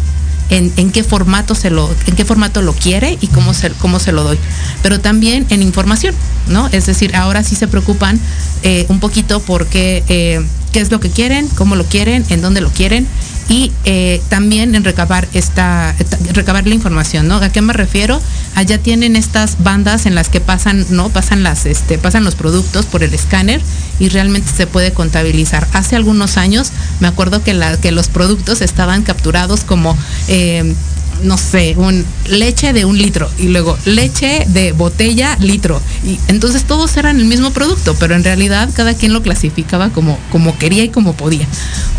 en, 0.50 0.92
qué 0.92 1.04
formato 1.04 1.56
se 1.56 1.70
lo, 1.70 1.90
en 2.06 2.16
qué 2.16 2.26
formato 2.26 2.62
lo 2.62 2.74
quiere 2.74 3.18
y 3.20 3.28
cómo 3.28 3.54
se, 3.54 3.72
cómo 3.72 4.00
se 4.00 4.12
lo 4.12 4.24
doy. 4.24 4.38
Pero 4.82 5.00
también 5.00 5.46
en 5.50 5.62
información, 5.62 6.16
¿no? 6.48 6.68
Es 6.72 6.86
decir, 6.86 7.16
ahora 7.16 7.44
sí 7.44 7.56
se 7.56 7.68
preocupan 7.68 8.20
eh, 8.64 8.86
un 8.90 9.00
poquito 9.00 9.42
porque 9.42 10.04
eh, 10.08 10.46
qué 10.72 10.80
es 10.80 10.92
lo 10.92 11.00
que 11.00 11.10
quieren, 11.10 11.48
cómo 11.50 11.76
lo 11.76 11.86
quieren, 11.86 12.26
en 12.30 12.42
dónde 12.42 12.62
lo 12.62 12.70
quieren 12.70 13.08
y 13.50 13.72
eh, 13.86 14.22
también 14.30 14.76
en 14.76 14.84
recabar 14.84 15.28
esta, 15.34 15.96
recabar 16.34 16.68
la 16.68 16.76
información, 16.76 17.28
¿no? 17.28 17.36
¿A 17.36 17.50
qué 17.50 17.62
me 17.62 17.74
refiero? 17.74 18.22
Allá 18.56 18.78
tienen 18.78 19.16
estas 19.16 19.64
bandas 19.64 20.06
en 20.06 20.16
las 20.16 20.30
que 20.30 20.42
pasan, 20.42 20.86
¿no? 20.90 21.10
Pasan 21.10 21.44
las, 21.44 21.66
este, 21.66 21.98
pasan 21.98 22.24
los 22.24 22.36
productos 22.36 22.86
por 22.86 23.04
el 23.04 23.14
escáner 23.14 23.62
y 24.00 24.10
realmente 24.10 24.52
se 24.56 24.68
puede 24.68 24.92
contabilizar. 24.92 25.68
Hace 25.74 25.96
algunos 25.96 26.38
años 26.38 26.72
me 27.00 27.08
acuerdo 27.08 27.42
que, 27.42 27.54
la, 27.54 27.78
que 27.78 27.92
los 27.92 28.10
productos 28.10 28.62
estaban 28.62 29.04
capturados 29.04 29.64
como 29.64 29.98
eh, 30.28 30.76
no 31.24 31.38
sé, 31.38 31.76
un 31.78 32.06
leche 32.30 32.74
de 32.74 32.86
un 32.86 32.98
litro 32.98 33.30
y 33.38 33.48
luego 33.50 33.78
leche 33.86 34.46
de 34.48 34.72
botella 34.72 35.38
litro. 35.40 35.82
Y 36.06 36.20
entonces 36.28 36.64
todos 36.64 36.96
eran 36.98 37.20
el 37.20 37.26
mismo 37.26 37.52
producto, 37.52 37.96
pero 38.00 38.16
en 38.16 38.24
realidad 38.24 38.70
cada 38.74 38.94
quien 38.94 39.14
lo 39.14 39.22
clasificaba 39.22 39.90
como, 39.90 40.20
como 40.32 40.58
quería 40.58 40.84
y 40.84 40.90
como 40.90 41.14
podía. 41.14 41.48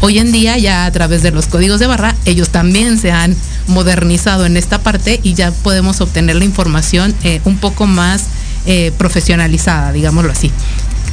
Hoy 0.01 0.19
en 0.19 0.33
día 0.33 0.59
ya 0.59 0.85
a 0.85 0.93
través 0.93 1.23
de 1.23 1.31
los 1.31 1.47
códigos 1.47 1.81
de 1.81 1.87
barra, 1.87 2.15
ellos 2.25 2.51
también 2.51 2.99
se 2.99 3.11
han 3.11 3.37
modernizado 3.67 4.47
en 4.47 4.57
esta 4.57 4.79
parte 4.79 5.21
y 5.23 5.35
ya 5.35 5.51
podemos 5.51 6.01
obtener 6.01 6.37
la 6.37 6.45
información 6.45 7.15
eh, 7.23 7.41
un 7.45 7.59
poco 7.59 7.87
más 7.87 8.25
eh, 8.67 8.93
profesionalizada, 8.99 9.93
digámoslo 9.93 10.33
así 10.33 10.53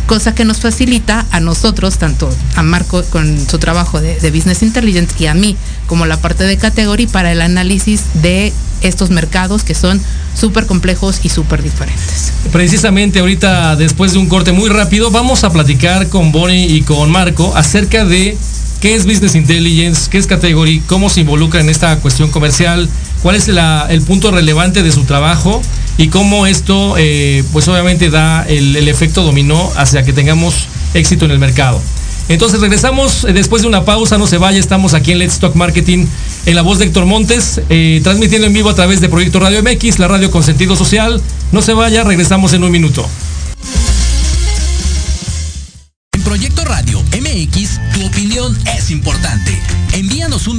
cosa 0.05 0.35
que 0.35 0.45
nos 0.45 0.59
facilita 0.59 1.25
a 1.31 1.39
nosotros, 1.39 1.97
tanto 1.97 2.29
a 2.55 2.63
Marco 2.63 3.03
con 3.05 3.37
su 3.49 3.57
trabajo 3.57 4.01
de, 4.01 4.15
Business 4.31 4.63
Intelligence 4.63 5.15
y 5.19 5.27
a 5.27 5.33
mí 5.33 5.55
como 5.87 6.05
la 6.05 6.17
parte 6.17 6.43
de 6.43 6.57
categoría 6.57 7.07
para 7.07 7.31
el 7.31 7.41
análisis 7.41 8.01
de 8.15 8.53
estos 8.81 9.09
mercados 9.09 9.63
que 9.63 9.73
son 9.73 10.01
súper 10.39 10.65
complejos 10.65 11.21
y 11.23 11.29
súper 11.29 11.63
diferentes. 11.63 12.33
Precisamente 12.51 13.19
ahorita, 13.19 13.75
después 13.75 14.13
de 14.13 14.19
un 14.19 14.27
corte 14.27 14.51
muy 14.51 14.69
rápido, 14.69 15.11
vamos 15.11 15.43
a 15.43 15.51
platicar 15.51 16.09
con 16.09 16.31
Bonnie 16.31 16.65
y 16.65 16.81
con 16.81 17.09
Marco 17.11 17.55
acerca 17.55 18.05
de 18.05 18.37
qué 18.81 18.95
es 18.95 19.05
Business 19.05 19.35
Intelligence, 19.35 20.09
qué 20.09 20.17
es 20.17 20.27
Category, 20.27 20.81
cómo 20.87 21.09
se 21.09 21.21
involucra 21.21 21.61
en 21.61 21.69
esta 21.69 21.97
cuestión 21.99 22.29
comercial, 22.29 22.89
cuál 23.21 23.35
es 23.35 23.47
el 23.47 24.01
punto 24.01 24.31
relevante 24.31 24.83
de 24.83 24.91
su 24.91 25.03
trabajo 25.05 25.61
y 25.97 26.09
cómo 26.09 26.45
esto, 26.45 26.95
eh, 26.97 27.43
pues 27.53 27.67
obviamente 27.67 28.09
da 28.09 28.43
el, 28.47 28.87
efecto 28.87 29.23
dominó 29.23 29.71
hacia 29.75 30.03
que 30.03 30.13
tengamos 30.13 30.67
éxito 30.93 31.25
en 31.25 31.31
el 31.31 31.39
mercado. 31.39 31.81
Entonces 32.27 32.59
regresamos 32.59 33.23
eh, 33.23 33.33
después 33.33 33.61
de 33.61 33.67
una 33.67 33.85
pausa, 33.85 34.17
no 34.17 34.27
se 34.27 34.37
vaya, 34.37 34.59
estamos 34.59 34.93
aquí 34.93 35.11
en 35.11 35.19
Let's 35.19 35.39
Talk 35.39 35.55
Marketing 35.55 36.05
en 36.45 36.55
la 36.55 36.63
voz 36.63 36.79
de 36.79 36.85
Héctor 36.85 37.05
Montes, 37.05 37.61
eh, 37.69 38.01
transmitiendo 38.03 38.47
en 38.47 38.53
vivo 38.53 38.69
a 38.69 38.75
través 38.75 38.99
de 38.99 39.09
Proyecto 39.09 39.39
Radio 39.39 39.61
MX, 39.61 39.99
la 39.99 40.07
radio 40.07 40.31
con 40.31 40.43
sentido 40.43 40.75
social. 40.75 41.21
No 41.51 41.61
se 41.61 41.73
vaya, 41.73 42.03
regresamos 42.03 42.53
en 42.53 42.63
un 42.63 42.71
minuto. 42.71 43.07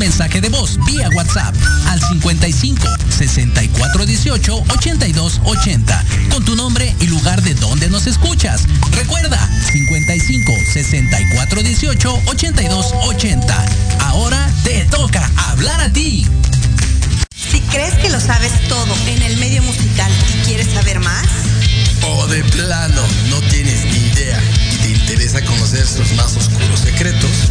Mensaje 0.06 0.40
de 0.40 0.48
voz 0.50 0.78
vía 0.86 1.10
WhatsApp 1.16 1.52
al 1.88 2.00
55 2.00 2.86
64 3.08 4.06
18 4.06 4.64
82 4.68 5.40
80 5.44 6.04
con 6.30 6.44
tu 6.44 6.54
nombre 6.54 6.94
y 7.00 7.08
lugar 7.08 7.42
de 7.42 7.54
donde 7.54 7.90
nos 7.90 8.06
escuchas. 8.06 8.66
Recuerda 8.92 9.36
55 9.72 10.52
64 10.72 11.60
18 11.60 12.22
82 12.24 12.94
80. 13.02 13.66
Ahora 13.98 14.48
te 14.62 14.84
toca 14.84 15.28
hablar 15.48 15.80
a 15.80 15.92
ti. 15.92 16.24
Si 17.34 17.60
crees 17.62 17.94
que 17.94 18.08
lo 18.08 18.20
sabes 18.20 18.52
todo 18.68 18.94
en 19.08 19.22
el 19.22 19.36
medio 19.38 19.60
musical 19.64 20.12
y 20.34 20.46
quieres 20.46 20.68
saber 20.72 21.00
más, 21.00 21.26
o 22.02 22.28
de 22.28 22.44
plano 22.44 23.02
no 23.28 23.40
tienes 23.48 23.84
ni 23.86 23.98
idea 24.06 24.40
y 24.72 24.76
te 24.76 24.88
interesa 24.90 25.44
conocer 25.44 25.84
sus 25.84 26.12
más 26.12 26.36
oscuros 26.36 26.78
secretos, 26.78 27.50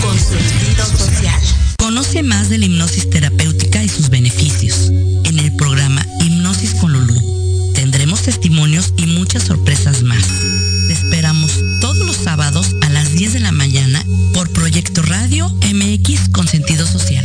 con 0.00 0.18
sentido 0.18 0.84
social. 0.86 1.40
Conoce 1.78 2.22
más 2.22 2.48
de 2.48 2.58
la 2.58 2.66
hipnosis 2.66 3.08
terapéutica 3.10 3.82
y 3.82 3.88
sus 3.88 4.08
beneficios 4.08 4.90
en 5.24 5.38
el 5.38 5.54
programa 5.56 6.06
Hipnosis 6.20 6.74
con 6.74 6.92
Lulú. 6.92 7.72
Tendremos 7.74 8.22
testimonios 8.22 8.92
y 8.96 9.06
muchas 9.06 9.44
sorpresas 9.44 10.02
más. 10.02 10.24
Te 10.86 10.92
esperamos 10.92 11.52
todos 11.80 11.98
los 11.98 12.16
sábados 12.16 12.74
a 12.82 12.90
las 12.90 13.12
10 13.12 13.34
de 13.34 13.40
la 13.40 13.52
mañana 13.52 14.04
por 14.34 14.50
Proyecto 14.50 15.02
Radio 15.02 15.48
MX 15.72 16.28
con 16.30 16.46
sentido 16.46 16.86
social. 16.86 17.24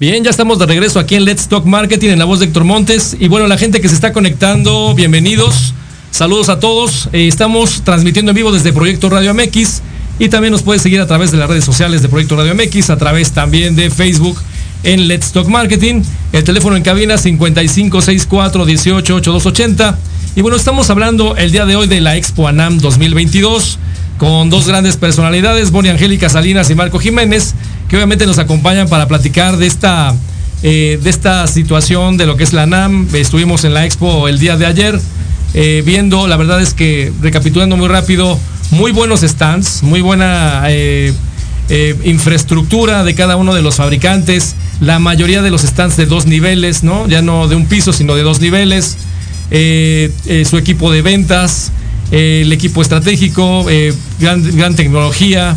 Bien, 0.00 0.24
ya 0.24 0.30
estamos 0.30 0.58
de 0.58 0.66
regreso 0.66 0.98
aquí 0.98 1.14
en 1.14 1.24
Let's 1.24 1.46
Talk 1.46 1.66
Marketing 1.66 2.08
en 2.08 2.18
la 2.18 2.24
voz 2.24 2.40
de 2.40 2.46
Héctor 2.46 2.64
Montes. 2.64 3.16
Y 3.20 3.28
bueno, 3.28 3.46
la 3.46 3.56
gente 3.56 3.80
que 3.80 3.88
se 3.88 3.94
está 3.94 4.12
conectando, 4.12 4.92
bienvenidos. 4.92 5.72
Saludos 6.10 6.48
a 6.48 6.58
todos. 6.58 7.08
Eh, 7.12 7.28
estamos 7.28 7.82
transmitiendo 7.84 8.32
en 8.32 8.34
vivo 8.34 8.50
desde 8.50 8.72
Proyecto 8.72 9.08
Radio 9.08 9.32
MX 9.32 9.82
y 10.18 10.28
también 10.30 10.50
nos 10.50 10.62
puede 10.62 10.80
seguir 10.80 11.00
a 11.00 11.06
través 11.06 11.30
de 11.30 11.38
las 11.38 11.48
redes 11.48 11.64
sociales 11.64 12.02
de 12.02 12.08
Proyecto 12.08 12.34
Radio 12.34 12.56
MX, 12.56 12.90
a 12.90 12.96
través 12.96 13.30
también 13.30 13.76
de 13.76 13.88
Facebook 13.88 14.36
en 14.82 15.06
Let's 15.06 15.30
Talk 15.30 15.46
Marketing. 15.46 16.02
El 16.32 16.42
teléfono 16.42 16.74
en 16.74 16.82
cabina 16.82 17.16
5564 17.16 18.64
188280. 18.64 19.96
Y 20.34 20.40
bueno, 20.40 20.56
estamos 20.56 20.90
hablando 20.90 21.36
el 21.36 21.52
día 21.52 21.66
de 21.66 21.76
hoy 21.76 21.86
de 21.86 22.00
la 22.00 22.16
Expo 22.16 22.48
ANAM 22.48 22.78
2022 22.78 23.78
con 24.18 24.50
dos 24.50 24.66
grandes 24.66 24.96
personalidades, 24.96 25.70
Bonnie 25.70 25.90
Angélica 25.90 26.28
Salinas 26.28 26.70
y 26.70 26.74
Marco 26.74 26.98
Jiménez 26.98 27.54
que 27.88 27.96
obviamente 27.96 28.26
nos 28.26 28.38
acompañan 28.38 28.88
para 28.88 29.08
platicar 29.08 29.56
de 29.56 29.66
esta, 29.66 30.14
eh, 30.62 30.98
de 31.02 31.10
esta 31.10 31.46
situación 31.46 32.16
de 32.16 32.26
lo 32.26 32.36
que 32.36 32.44
es 32.44 32.52
la 32.52 32.66
NAM. 32.66 33.08
Estuvimos 33.14 33.64
en 33.64 33.74
la 33.74 33.84
expo 33.84 34.28
el 34.28 34.38
día 34.38 34.56
de 34.56 34.66
ayer 34.66 35.00
eh, 35.54 35.82
viendo, 35.84 36.26
la 36.26 36.36
verdad 36.36 36.60
es 36.60 36.74
que 36.74 37.12
recapitulando 37.20 37.76
muy 37.76 37.88
rápido, 37.88 38.38
muy 38.70 38.92
buenos 38.92 39.20
stands, 39.20 39.82
muy 39.82 40.00
buena 40.00 40.64
eh, 40.68 41.14
infraestructura 42.04 43.04
de 43.04 43.14
cada 43.14 43.36
uno 43.36 43.54
de 43.54 43.62
los 43.62 43.76
fabricantes, 43.76 44.54
la 44.80 44.98
mayoría 44.98 45.42
de 45.42 45.50
los 45.50 45.62
stands 45.62 45.96
de 45.96 46.06
dos 46.06 46.26
niveles, 46.26 46.82
¿no? 46.82 47.06
Ya 47.06 47.22
no 47.22 47.48
de 47.48 47.54
un 47.54 47.66
piso, 47.66 47.92
sino 47.92 48.14
de 48.14 48.22
dos 48.22 48.40
niveles, 48.40 48.96
su 49.50 50.58
equipo 50.58 50.90
de 50.90 51.02
ventas, 51.02 51.70
el 52.10 52.52
equipo 52.52 52.82
estratégico, 52.82 53.66
gran, 54.18 54.56
gran 54.56 54.76
tecnología, 54.76 55.56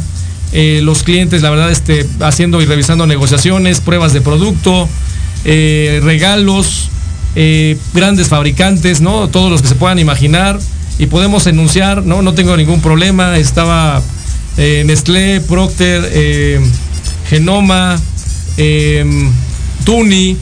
eh, 0.54 0.80
los 0.82 1.04
clientes, 1.04 1.42
la 1.42 1.50
verdad, 1.50 1.72
este, 1.72 2.08
haciendo 2.22 2.62
y 2.62 2.66
revisando 2.66 3.06
negociaciones, 3.06 3.82
pruebas 3.82 4.14
de 4.14 4.22
producto, 4.22 4.88
eh, 5.44 6.00
regalos, 6.04 6.90
eh, 7.36 7.78
grandes 7.94 8.30
fabricantes, 8.30 9.02
¿no? 9.02 9.28
Todos 9.28 9.52
los 9.52 9.62
que 9.62 9.68
se 9.68 9.76
puedan 9.76 10.00
imaginar. 10.00 10.60
Y 11.00 11.08
podemos 11.08 11.46
enunciar, 11.48 12.04
¿no? 12.04 12.22
No 12.22 12.34
tengo 12.34 12.56
ningún 12.58 12.82
problema. 12.82 13.38
Estaba 13.38 14.02
Nestlé, 14.58 15.42
Procter, 15.42 16.60
Genoma, 17.30 18.02
Tuni. 19.84 20.36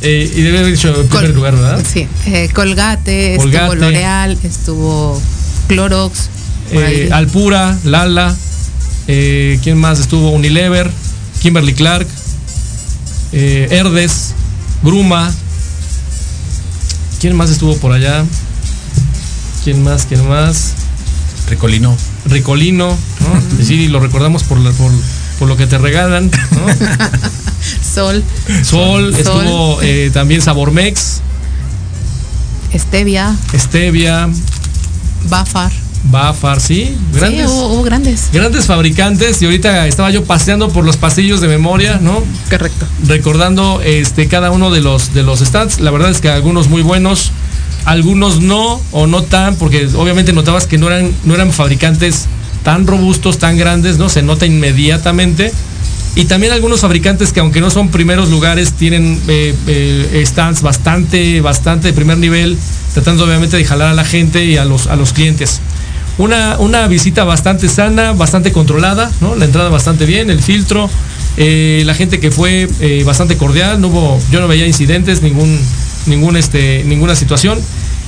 y 0.00 0.40
debe 0.42 0.60
haber 0.60 0.72
dicho 0.72 0.98
en 0.98 1.06
primer 1.06 1.34
lugar, 1.34 1.56
¿verdad? 1.56 1.84
Sí, 1.86 2.08
Colgate, 2.54 3.34
estuvo 3.34 3.74
L'Oreal, 3.74 4.38
estuvo 4.42 5.20
Clorox. 5.70 6.28
Alpura, 7.12 7.78
Lala. 7.84 8.34
Eh, 9.06 9.60
¿Quién 9.62 9.78
más 9.78 10.00
estuvo? 10.00 10.30
Unilever, 10.30 10.90
Kimberly 11.42 11.74
Clark, 11.74 12.08
eh, 13.32 13.68
Herdes, 13.70 14.34
Gruma. 14.82 15.32
¿Quién 17.20 17.36
más 17.36 17.50
estuvo 17.50 17.76
por 17.76 17.92
allá? 17.92 18.24
¿Quién 19.62 19.84
más? 19.84 20.06
¿Quién 20.06 20.28
más? 20.28 20.72
Ricolino. 21.48 21.96
Ricolino, 22.26 22.88
¿no? 22.88 23.64
Sí, 23.64 23.86
lo 23.86 24.00
recordamos 24.00 24.42
por, 24.42 24.58
por, 25.38 25.48
lo 25.48 25.56
que 25.56 25.68
te 25.68 25.78
regalan, 25.78 26.30
Sol. 27.94 28.24
Sol, 28.64 29.14
estuvo 29.16 29.80
eh, 29.82 30.10
también 30.12 30.42
Sabormex. 30.42 31.20
Stevia. 32.74 33.36
Stevia. 33.56 34.28
Bafar. 35.28 35.70
Bafar, 36.04 36.60
sí, 36.60 36.96
grandes. 37.12 37.50
hubo, 37.50 37.82
grandes. 37.82 38.30
Grandes 38.32 38.66
fabricantes 38.66 39.42
y 39.42 39.44
ahorita 39.44 39.86
estaba 39.86 40.10
yo 40.10 40.24
paseando 40.24 40.70
por 40.70 40.84
los 40.84 40.96
pasillos 40.96 41.40
de 41.40 41.48
memoria, 41.48 41.98
¿no? 42.00 42.22
Correcto. 42.48 42.86
Recordando 43.06 43.82
este 43.84 44.26
cada 44.26 44.50
uno 44.50 44.70
de 44.70 44.80
los 44.80 45.12
de 45.12 45.22
los 45.22 45.40
stats. 45.40 45.78
La 45.78 45.90
verdad 45.90 46.10
es 46.10 46.20
que 46.20 46.30
algunos 46.30 46.68
muy 46.68 46.82
buenos, 46.82 47.32
algunos 47.84 48.40
no 48.40 48.80
o 48.92 49.06
no 49.06 49.22
tan, 49.22 49.56
porque 49.56 49.88
obviamente 49.94 50.32
notabas 50.32 50.66
que 50.66 50.78
no 50.78 50.86
eran 50.86 51.12
no 51.24 51.34
eran 51.34 51.52
fabricantes 51.52 52.26
tan 52.64 52.86
robustos, 52.86 53.38
tan 53.38 53.58
grandes, 53.58 53.98
¿no? 53.98 54.08
Se 54.08 54.22
nota 54.22 54.46
inmediatamente. 54.46 55.52
Y 56.20 56.26
también 56.26 56.52
algunos 56.52 56.82
fabricantes 56.82 57.32
que 57.32 57.40
aunque 57.40 57.62
no 57.62 57.70
son 57.70 57.88
primeros 57.88 58.28
lugares, 58.28 58.74
tienen 58.74 59.18
eh, 59.26 59.54
eh, 59.66 60.22
stands 60.26 60.60
bastante, 60.60 61.40
bastante 61.40 61.88
de 61.88 61.94
primer 61.94 62.18
nivel, 62.18 62.58
tratando 62.92 63.24
obviamente 63.24 63.56
de 63.56 63.64
jalar 63.64 63.88
a 63.88 63.94
la 63.94 64.04
gente 64.04 64.44
y 64.44 64.58
a 64.58 64.66
los, 64.66 64.86
a 64.88 64.96
los 64.96 65.14
clientes. 65.14 65.62
Una, 66.18 66.86
visita 66.88 67.24
bastante 67.24 67.70
sana, 67.70 68.12
bastante 68.12 68.52
controlada, 68.52 69.10
¿no? 69.22 69.34
La 69.34 69.46
entrada 69.46 69.70
bastante 69.70 70.04
bien, 70.04 70.28
el 70.28 70.42
filtro, 70.42 70.90
eh, 71.38 71.84
la 71.86 71.94
gente 71.94 72.20
que 72.20 72.30
fue 72.30 72.68
bastante 73.06 73.38
cordial, 73.38 73.80
no 73.80 73.88
hubo, 73.88 74.20
yo 74.30 74.42
no 74.42 74.48
veía 74.48 74.66
incidentes, 74.66 75.22
ningún, 75.22 75.58
ningún 76.04 76.36
este, 76.36 76.84
ninguna 76.84 77.16
situación. 77.16 77.58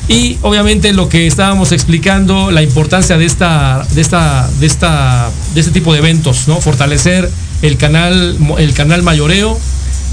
Y 0.08 0.36
obviamente 0.42 0.92
lo 0.92 1.08
que 1.08 1.26
estábamos 1.26 1.72
explicando, 1.72 2.50
la 2.50 2.62
importancia 2.62 3.16
de 3.16 3.24
esta, 3.24 3.86
de 3.94 4.02
esta, 4.02 4.50
de 4.60 4.66
esta, 4.66 5.30
de 5.54 5.60
este 5.60 5.72
tipo 5.72 5.94
de 5.94 6.00
eventos, 6.00 6.46
¿no? 6.46 6.60
Fortalecer 6.60 7.30
el 7.62 7.76
canal, 7.76 8.36
el 8.58 8.74
canal 8.74 9.02
mayoreo, 9.02 9.58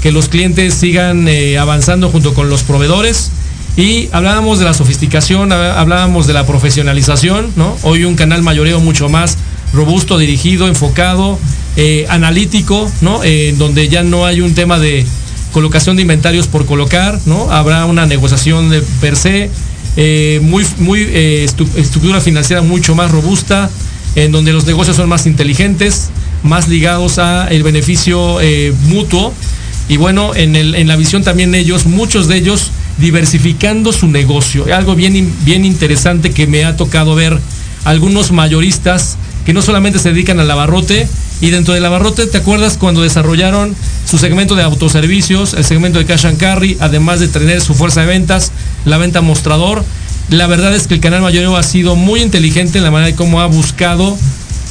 que 0.02 0.12
los 0.12 0.28
clientes 0.28 0.74
sigan 0.74 1.28
eh, 1.28 1.58
avanzando 1.58 2.08
junto 2.08 2.32
con 2.32 2.48
los 2.48 2.62
proveedores 2.62 3.30
y 3.76 4.08
hablábamos 4.12 4.58
de 4.58 4.64
la 4.64 4.74
sofisticación, 4.74 5.52
hablábamos 5.52 6.26
de 6.26 6.32
la 6.32 6.46
profesionalización, 6.46 7.52
¿no? 7.56 7.76
Hoy 7.82 8.04
un 8.04 8.16
canal 8.16 8.42
mayoreo 8.42 8.80
mucho 8.80 9.08
más 9.08 9.36
robusto, 9.72 10.18
dirigido, 10.18 10.66
enfocado, 10.66 11.38
eh, 11.76 12.06
analítico, 12.08 12.90
¿no? 13.00 13.22
En 13.22 13.58
donde 13.58 13.88
ya 13.88 14.02
no 14.02 14.26
hay 14.26 14.40
un 14.40 14.54
tema 14.54 14.78
de 14.78 15.06
colocación 15.52 15.96
de 15.96 16.02
inventarios 16.02 16.46
por 16.46 16.66
colocar, 16.66 17.20
¿no? 17.26 17.50
Habrá 17.52 17.84
una 17.84 18.06
negociación 18.06 18.70
de 18.70 18.82
per 19.00 19.16
se, 19.16 19.50
eh, 19.96 20.40
muy, 20.42 20.64
muy 20.78 21.00
eh, 21.00 21.44
estructura 21.44 22.20
financiera 22.20 22.62
mucho 22.62 22.94
más 22.94 23.10
robusta, 23.10 23.70
en 24.14 24.32
donde 24.32 24.52
los 24.52 24.66
negocios 24.66 24.96
son 24.96 25.08
más 25.08 25.26
inteligentes, 25.26 26.10
más 26.42 26.68
ligados 26.68 27.18
a 27.18 27.48
el 27.48 27.62
beneficio 27.62 28.38
mutuo. 28.88 29.32
Y 29.88 29.96
bueno, 29.96 30.34
en, 30.34 30.54
el, 30.56 30.74
en 30.76 30.86
la 30.88 30.96
visión 30.96 31.24
también 31.24 31.54
ellos, 31.54 31.86
muchos 31.86 32.28
de 32.28 32.36
ellos 32.36 32.70
diversificando 32.98 33.92
su 33.92 34.06
negocio. 34.06 34.66
Algo 34.74 34.94
bien, 34.94 35.32
bien 35.44 35.64
interesante 35.64 36.30
que 36.30 36.46
me 36.46 36.64
ha 36.64 36.76
tocado 36.76 37.14
ver 37.14 37.38
algunos 37.84 38.30
mayoristas 38.30 39.16
que 39.44 39.52
no 39.52 39.62
solamente 39.62 39.98
se 39.98 40.10
dedican 40.10 40.38
al 40.38 40.50
abarrote, 40.50 41.08
y 41.40 41.50
dentro 41.50 41.72
del 41.72 41.84
abarrote, 41.86 42.26
¿te 42.26 42.36
acuerdas 42.36 42.76
cuando 42.76 43.00
desarrollaron 43.00 43.74
su 44.04 44.18
segmento 44.18 44.56
de 44.56 44.62
autoservicios, 44.62 45.54
el 45.54 45.64
segmento 45.64 45.98
de 45.98 46.04
cash 46.04 46.26
and 46.26 46.38
carry, 46.38 46.76
además 46.80 47.18
de 47.18 47.28
tener 47.28 47.62
su 47.62 47.74
fuerza 47.74 48.02
de 48.02 48.08
ventas, 48.08 48.52
la 48.84 48.98
venta 48.98 49.22
mostrador? 49.22 49.82
La 50.28 50.46
verdad 50.46 50.74
es 50.74 50.86
que 50.86 50.94
el 50.94 51.00
canal 51.00 51.22
mayoreo 51.22 51.56
ha 51.56 51.62
sido 51.62 51.96
muy 51.96 52.20
inteligente 52.20 52.76
en 52.76 52.84
la 52.84 52.90
manera 52.90 53.10
de 53.10 53.16
cómo 53.16 53.40
ha 53.40 53.46
buscado 53.46 54.18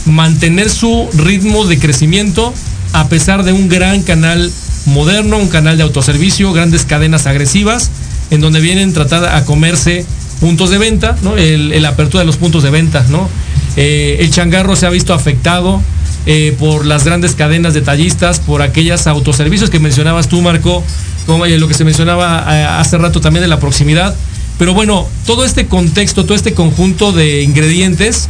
mantener 0.06 0.70
su 0.70 1.08
ritmo 1.14 1.66
de 1.66 1.80
crecimiento 1.80 2.54
a 2.94 3.08
pesar 3.10 3.44
de 3.44 3.54
un 3.54 3.70
gran 3.70 4.02
canal 4.02 4.52
moderno, 4.86 5.38
un 5.38 5.50
canal 5.50 5.78
de 5.78 5.84
autoservicio, 5.84 6.52
grandes 6.54 6.86
cadenas 6.86 7.28
agresivas 7.28 7.92
en 8.32 8.42
donde 8.42 8.60
vienen 8.60 8.94
tratar 8.94 9.36
a 9.36 9.46
comerse 9.46 10.06
puntos 10.40 10.70
de 10.70 10.78
venta, 10.78 11.18
¿no? 11.22 11.38
El, 11.38 11.86
apertura 11.86 12.22
de 12.22 12.26
los 12.26 12.38
puntos 12.38 12.64
de 12.64 12.70
venta, 12.70 13.06
¿no? 13.10 13.30
Eh, 13.76 14.18
el 14.20 14.32
changarro 14.32 14.76
se 14.76 14.86
ha 14.86 14.90
visto 14.90 15.14
afectado 15.14 15.82
eh, 16.26 16.56
por 16.60 16.86
las 16.86 17.06
grandes 17.06 17.36
cadenas 17.36 17.74
detallistas, 17.74 18.40
por 18.40 18.62
aquellas 18.62 19.08
autoservicios 19.08 19.70
que 19.70 19.80
mencionabas 19.80 20.28
tú, 20.28 20.42
Marco, 20.42 20.84
como 21.26 21.46
lo 21.46 21.68
que 21.68 21.74
se 21.74 21.84
mencionaba 21.84 22.46
eh, 22.50 22.64
hace 22.64 22.98
rato 22.98 23.22
también 23.22 23.42
de 23.42 23.48
la 23.48 23.60
proximidad. 23.60 24.16
Pero 24.58 24.74
bueno, 24.74 25.08
todo 25.26 25.46
este 25.46 25.68
contexto, 25.68 26.26
todo 26.26 26.36
este 26.36 26.54
conjunto 26.54 27.14
de 27.14 27.44
ingredientes, 27.44 28.28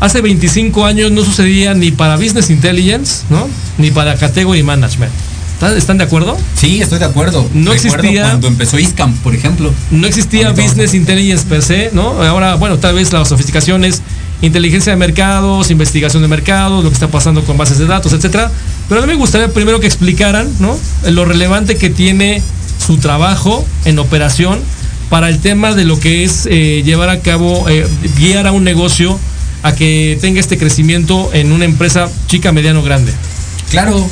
hace 0.00 0.20
25 0.20 0.84
años 0.84 1.10
no 1.10 1.24
sucedía 1.24 1.74
ni 1.74 1.90
para 1.90 2.16
Business 2.16 2.50
Intelligence, 2.50 3.24
¿no? 3.30 3.48
Ni 3.78 3.90
para 3.90 4.16
Category 4.16 4.62
Management. 4.62 5.12
¿Están 5.74 5.96
de 5.96 6.04
acuerdo? 6.04 6.36
Sí, 6.54 6.82
estoy 6.82 6.98
de 6.98 7.06
acuerdo. 7.06 7.48
No 7.54 7.72
existía 7.72 8.24
cuando 8.24 8.48
empezó 8.48 8.78
ISCAM, 8.78 9.14
por 9.16 9.34
ejemplo. 9.34 9.72
No 9.90 10.06
existía 10.06 10.50
Business 10.50 10.92
Intelligence 10.92 11.46
per 11.46 11.62
se, 11.62 11.90
¿no? 11.94 12.22
Ahora, 12.22 12.56
bueno, 12.56 12.78
tal 12.78 12.94
vez 12.94 13.10
las 13.14 13.28
sofisticaciones, 13.28 14.02
inteligencia 14.42 14.92
de 14.92 14.98
mercados, 14.98 15.70
investigación 15.70 16.22
de 16.22 16.28
mercados, 16.28 16.84
lo 16.84 16.90
que 16.90 16.94
está 16.94 17.08
pasando 17.08 17.42
con 17.42 17.56
bases 17.56 17.78
de 17.78 17.86
datos, 17.86 18.12
etcétera. 18.12 18.50
Pero 18.88 19.02
a 19.02 19.06
mí 19.06 19.12
me 19.12 19.18
gustaría 19.18 19.48
primero 19.48 19.80
que 19.80 19.86
explicaran, 19.86 20.46
¿no? 20.60 20.76
Lo 21.10 21.24
relevante 21.24 21.76
que 21.76 21.88
tiene 21.88 22.42
su 22.84 22.98
trabajo 22.98 23.64
en 23.86 23.98
operación 23.98 24.60
para 25.08 25.30
el 25.30 25.38
tema 25.38 25.74
de 25.74 25.84
lo 25.84 25.98
que 25.98 26.24
es 26.24 26.46
eh, 26.50 26.82
llevar 26.84 27.08
a 27.08 27.20
cabo, 27.20 27.66
eh, 27.70 27.86
guiar 28.18 28.46
a 28.46 28.52
un 28.52 28.64
negocio 28.64 29.18
a 29.66 29.74
que 29.74 30.16
tenga 30.20 30.38
este 30.38 30.58
crecimiento 30.58 31.30
en 31.32 31.50
una 31.50 31.64
empresa 31.64 32.08
chica, 32.28 32.52
mediano, 32.52 32.84
grande. 32.84 33.12
Claro, 33.68 34.08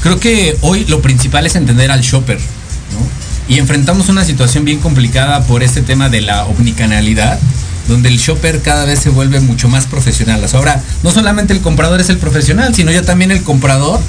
creo 0.00 0.20
que 0.20 0.56
hoy 0.60 0.84
lo 0.84 1.02
principal 1.02 1.44
es 1.44 1.56
entender 1.56 1.90
al 1.90 2.02
shopper, 2.02 2.38
¿no? 2.38 3.52
Y 3.52 3.58
enfrentamos 3.58 4.08
una 4.08 4.24
situación 4.24 4.64
bien 4.64 4.78
complicada 4.78 5.44
por 5.44 5.64
este 5.64 5.82
tema 5.82 6.08
de 6.08 6.20
la 6.20 6.44
omnicanalidad, 6.44 7.40
donde 7.88 8.10
el 8.10 8.18
shopper 8.18 8.62
cada 8.62 8.84
vez 8.84 9.00
se 9.00 9.10
vuelve 9.10 9.40
mucho 9.40 9.68
más 9.68 9.86
profesional. 9.86 10.46
Ahora, 10.52 10.80
no 11.02 11.10
solamente 11.10 11.52
el 11.52 11.60
comprador 11.60 12.00
es 12.00 12.08
el 12.08 12.18
profesional, 12.18 12.72
sino 12.72 12.92
ya 12.92 13.02
también 13.02 13.32
el 13.32 13.42
comprador, 13.42 14.00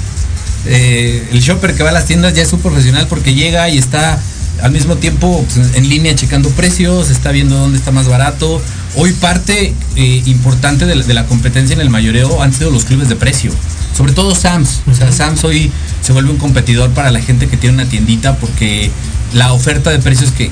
eh, 0.66 1.28
el 1.32 1.40
shopper 1.40 1.74
que 1.74 1.82
va 1.82 1.90
a 1.90 1.92
las 1.92 2.04
tiendas 2.04 2.34
ya 2.34 2.42
es 2.42 2.52
un 2.52 2.60
profesional 2.60 3.08
porque 3.08 3.34
llega 3.34 3.68
y 3.68 3.78
está 3.78 4.20
al 4.62 4.70
mismo 4.70 4.94
tiempo 4.94 5.44
pues, 5.52 5.74
en 5.74 5.88
línea 5.88 6.14
checando 6.14 6.48
precios, 6.50 7.10
está 7.10 7.32
viendo 7.32 7.56
dónde 7.56 7.78
está 7.78 7.90
más 7.90 8.06
barato. 8.06 8.62
Hoy 8.96 9.12
parte 9.12 9.74
eh, 9.96 10.22
importante 10.26 10.86
de 10.86 11.14
la, 11.14 11.26
competencia 11.26 11.74
en 11.74 11.80
el 11.80 11.90
mayoreo 11.90 12.42
han 12.42 12.52
sido 12.52 12.70
los 12.70 12.84
clubes 12.84 13.08
de 13.08 13.16
precio. 13.16 13.50
Sobre 13.96 14.12
todo 14.12 14.34
Sams. 14.34 14.82
O 14.90 14.94
sea, 14.94 15.10
Sams 15.10 15.42
hoy 15.44 15.70
se 16.00 16.12
vuelve 16.12 16.30
un 16.30 16.38
competidor 16.38 16.90
para 16.90 17.10
la 17.10 17.20
gente 17.20 17.48
que 17.48 17.56
tiene 17.56 17.74
una 17.74 17.86
tiendita 17.86 18.36
porque 18.36 18.90
la 19.32 19.52
oferta 19.52 19.90
de 19.90 19.98
precios 19.98 20.30
que, 20.30 20.50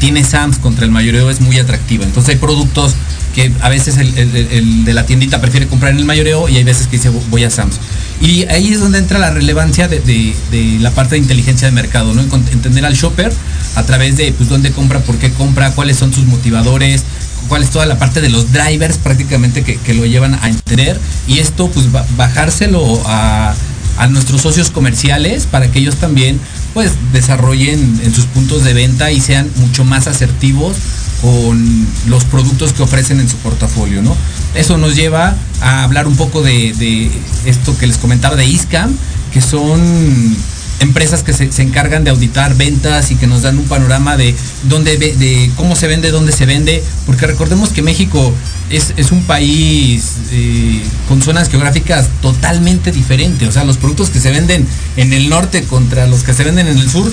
tiene 0.00 0.24
Sams 0.24 0.58
contra 0.58 0.84
el 0.84 0.90
mayoreo 0.90 1.30
es 1.30 1.40
muy 1.40 1.58
atractiva. 1.58 2.04
Entonces 2.04 2.34
hay 2.34 2.40
productos 2.40 2.94
que 3.34 3.52
a 3.60 3.68
veces 3.68 3.98
el, 3.98 4.84
de 4.86 4.94
la 4.94 5.04
tiendita 5.04 5.40
prefiere 5.42 5.66
comprar 5.66 5.92
en 5.92 5.98
el 5.98 6.06
mayoreo 6.06 6.48
y 6.48 6.56
hay 6.56 6.64
veces 6.64 6.86
que 6.86 6.96
dice 6.96 7.10
voy 7.30 7.44
a 7.44 7.50
Sams. 7.50 7.78
Y 8.20 8.44
ahí 8.44 8.72
es 8.72 8.80
donde 8.80 8.98
entra 8.98 9.18
la 9.18 9.30
relevancia 9.30 9.88
de, 9.88 10.78
la 10.80 10.90
parte 10.92 11.16
de 11.16 11.20
inteligencia 11.20 11.68
de 11.68 11.72
mercado, 11.72 12.14
¿no? 12.14 12.22
Entender 12.22 12.86
al 12.86 12.94
shopper 12.94 13.30
a 13.74 13.82
través 13.82 14.16
de 14.16 14.32
pues 14.32 14.48
dónde 14.48 14.70
compra, 14.70 15.00
por 15.00 15.16
qué 15.16 15.30
compra, 15.32 15.72
cuáles 15.72 15.98
son 15.98 16.14
sus 16.14 16.24
motivadores, 16.24 17.04
cuál 17.48 17.62
es 17.62 17.70
toda 17.70 17.86
la 17.86 17.98
parte 17.98 18.20
de 18.20 18.28
los 18.28 18.52
drivers 18.52 18.98
prácticamente 18.98 19.62
que, 19.62 19.94
lo 19.94 20.06
llevan 20.06 20.38
a 20.42 20.48
entender. 20.48 20.98
Y 21.26 21.38
esto 21.38 21.68
pues 21.68 21.86
bajárselo 22.16 23.02
a, 23.06 23.54
a 23.98 24.06
nuestros 24.08 24.42
socios 24.42 24.70
comerciales 24.70 25.46
para 25.46 25.70
que 25.70 25.78
ellos 25.78 25.96
también 25.96 26.38
pues 26.74 26.92
desarrollen 27.12 28.00
en 28.04 28.14
sus 28.14 28.26
puntos 28.26 28.64
de 28.64 28.74
venta 28.74 29.10
y 29.10 29.20
sean 29.20 29.50
mucho 29.56 29.84
más 29.84 30.06
asertivos 30.06 30.76
con 31.22 31.86
los 32.06 32.24
productos 32.24 32.72
que 32.72 32.82
ofrecen 32.82 33.20
en 33.20 33.28
su 33.28 33.36
portafolio, 33.38 34.02
¿no? 34.02 34.14
Eso 34.54 34.76
nos 34.76 34.94
lleva 34.94 35.34
a 35.60 35.84
hablar 35.84 36.06
un 36.06 36.16
poco 36.16 36.42
de, 36.42 37.10
esto 37.44 37.76
que 37.78 37.86
les 37.86 37.96
comentaba 37.96 38.36
de 38.36 38.46
ISCAM, 38.46 38.94
que 39.32 39.40
son 39.40 40.36
empresas 40.80 41.22
que 41.22 41.32
se, 41.32 41.62
encargan 41.62 42.04
de 42.04 42.10
auditar 42.10 42.54
ventas 42.56 43.10
y 43.10 43.16
que 43.16 43.26
nos 43.26 43.42
dan 43.42 43.58
un 43.58 43.64
panorama 43.64 44.16
de 44.16 44.34
dónde 44.68 44.96
de 44.96 45.50
cómo 45.56 45.76
se 45.76 45.86
vende, 45.86 46.10
dónde 46.10 46.32
se 46.32 46.46
vende, 46.46 46.82
porque 47.06 47.26
recordemos 47.26 47.70
que 47.70 47.82
México 47.82 48.32
es, 48.70 49.12
un 49.12 49.22
país 49.22 50.14
eh, 50.32 50.82
con 51.08 51.22
zonas 51.22 51.48
geográficas 51.48 52.08
totalmente 52.20 52.92
diferentes. 52.92 53.48
O 53.48 53.52
sea, 53.52 53.64
los 53.64 53.76
productos 53.76 54.10
que 54.10 54.20
se 54.20 54.30
venden 54.30 54.66
en 54.96 55.12
el 55.12 55.28
norte 55.28 55.62
contra 55.64 56.06
los 56.06 56.22
que 56.22 56.34
se 56.34 56.44
venden 56.44 56.66
en 56.66 56.78
el 56.78 56.90
sur 56.90 57.10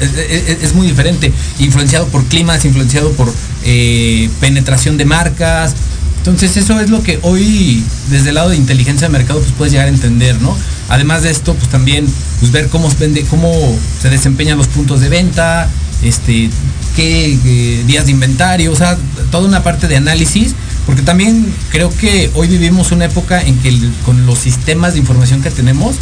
es, 0.00 0.74
muy 0.74 0.86
diferente, 0.86 1.32
influenciado 1.58 2.06
por 2.08 2.24
climas, 2.26 2.64
influenciado 2.64 3.10
por 3.12 3.32
eh, 3.64 4.30
penetración 4.40 4.96
de 4.96 5.04
marcas. 5.04 5.74
Entonces 6.20 6.56
eso 6.58 6.78
es 6.80 6.90
lo 6.90 7.02
que 7.02 7.18
hoy 7.22 7.82
desde 8.10 8.28
el 8.28 8.34
lado 8.34 8.50
de 8.50 8.56
inteligencia 8.56 9.08
de 9.08 9.12
mercado 9.12 9.40
pues 9.40 9.52
puedes 9.56 9.72
llegar 9.72 9.86
a 9.86 9.90
entender, 9.90 10.40
¿no? 10.40 10.54
Además 10.90 11.22
de 11.22 11.30
esto, 11.30 11.54
pues 11.54 11.70
también 11.70 12.06
pues, 12.40 12.52
ver 12.52 12.68
cómo 12.68 12.90
se 12.90 14.10
desempeñan 14.10 14.58
los 14.58 14.66
puntos 14.66 15.00
de 15.00 15.08
venta, 15.08 15.68
este, 16.02 16.50
qué 16.94 17.38
eh, 17.44 17.84
días 17.86 18.06
de 18.06 18.12
inventario, 18.12 18.72
o 18.72 18.76
sea, 18.76 18.98
toda 19.30 19.48
una 19.48 19.62
parte 19.62 19.88
de 19.88 19.96
análisis, 19.96 20.54
porque 20.86 21.02
también 21.02 21.46
creo 21.70 21.90
que 21.90 22.30
hoy 22.34 22.48
vivimos 22.48 22.92
una 22.92 23.06
época 23.06 23.40
en 23.40 23.56
que 23.58 23.78
con 24.04 24.26
los 24.26 24.38
sistemas 24.38 24.94
de 24.94 24.98
información 24.98 25.42
que 25.42 25.50
tenemos, 25.50 25.96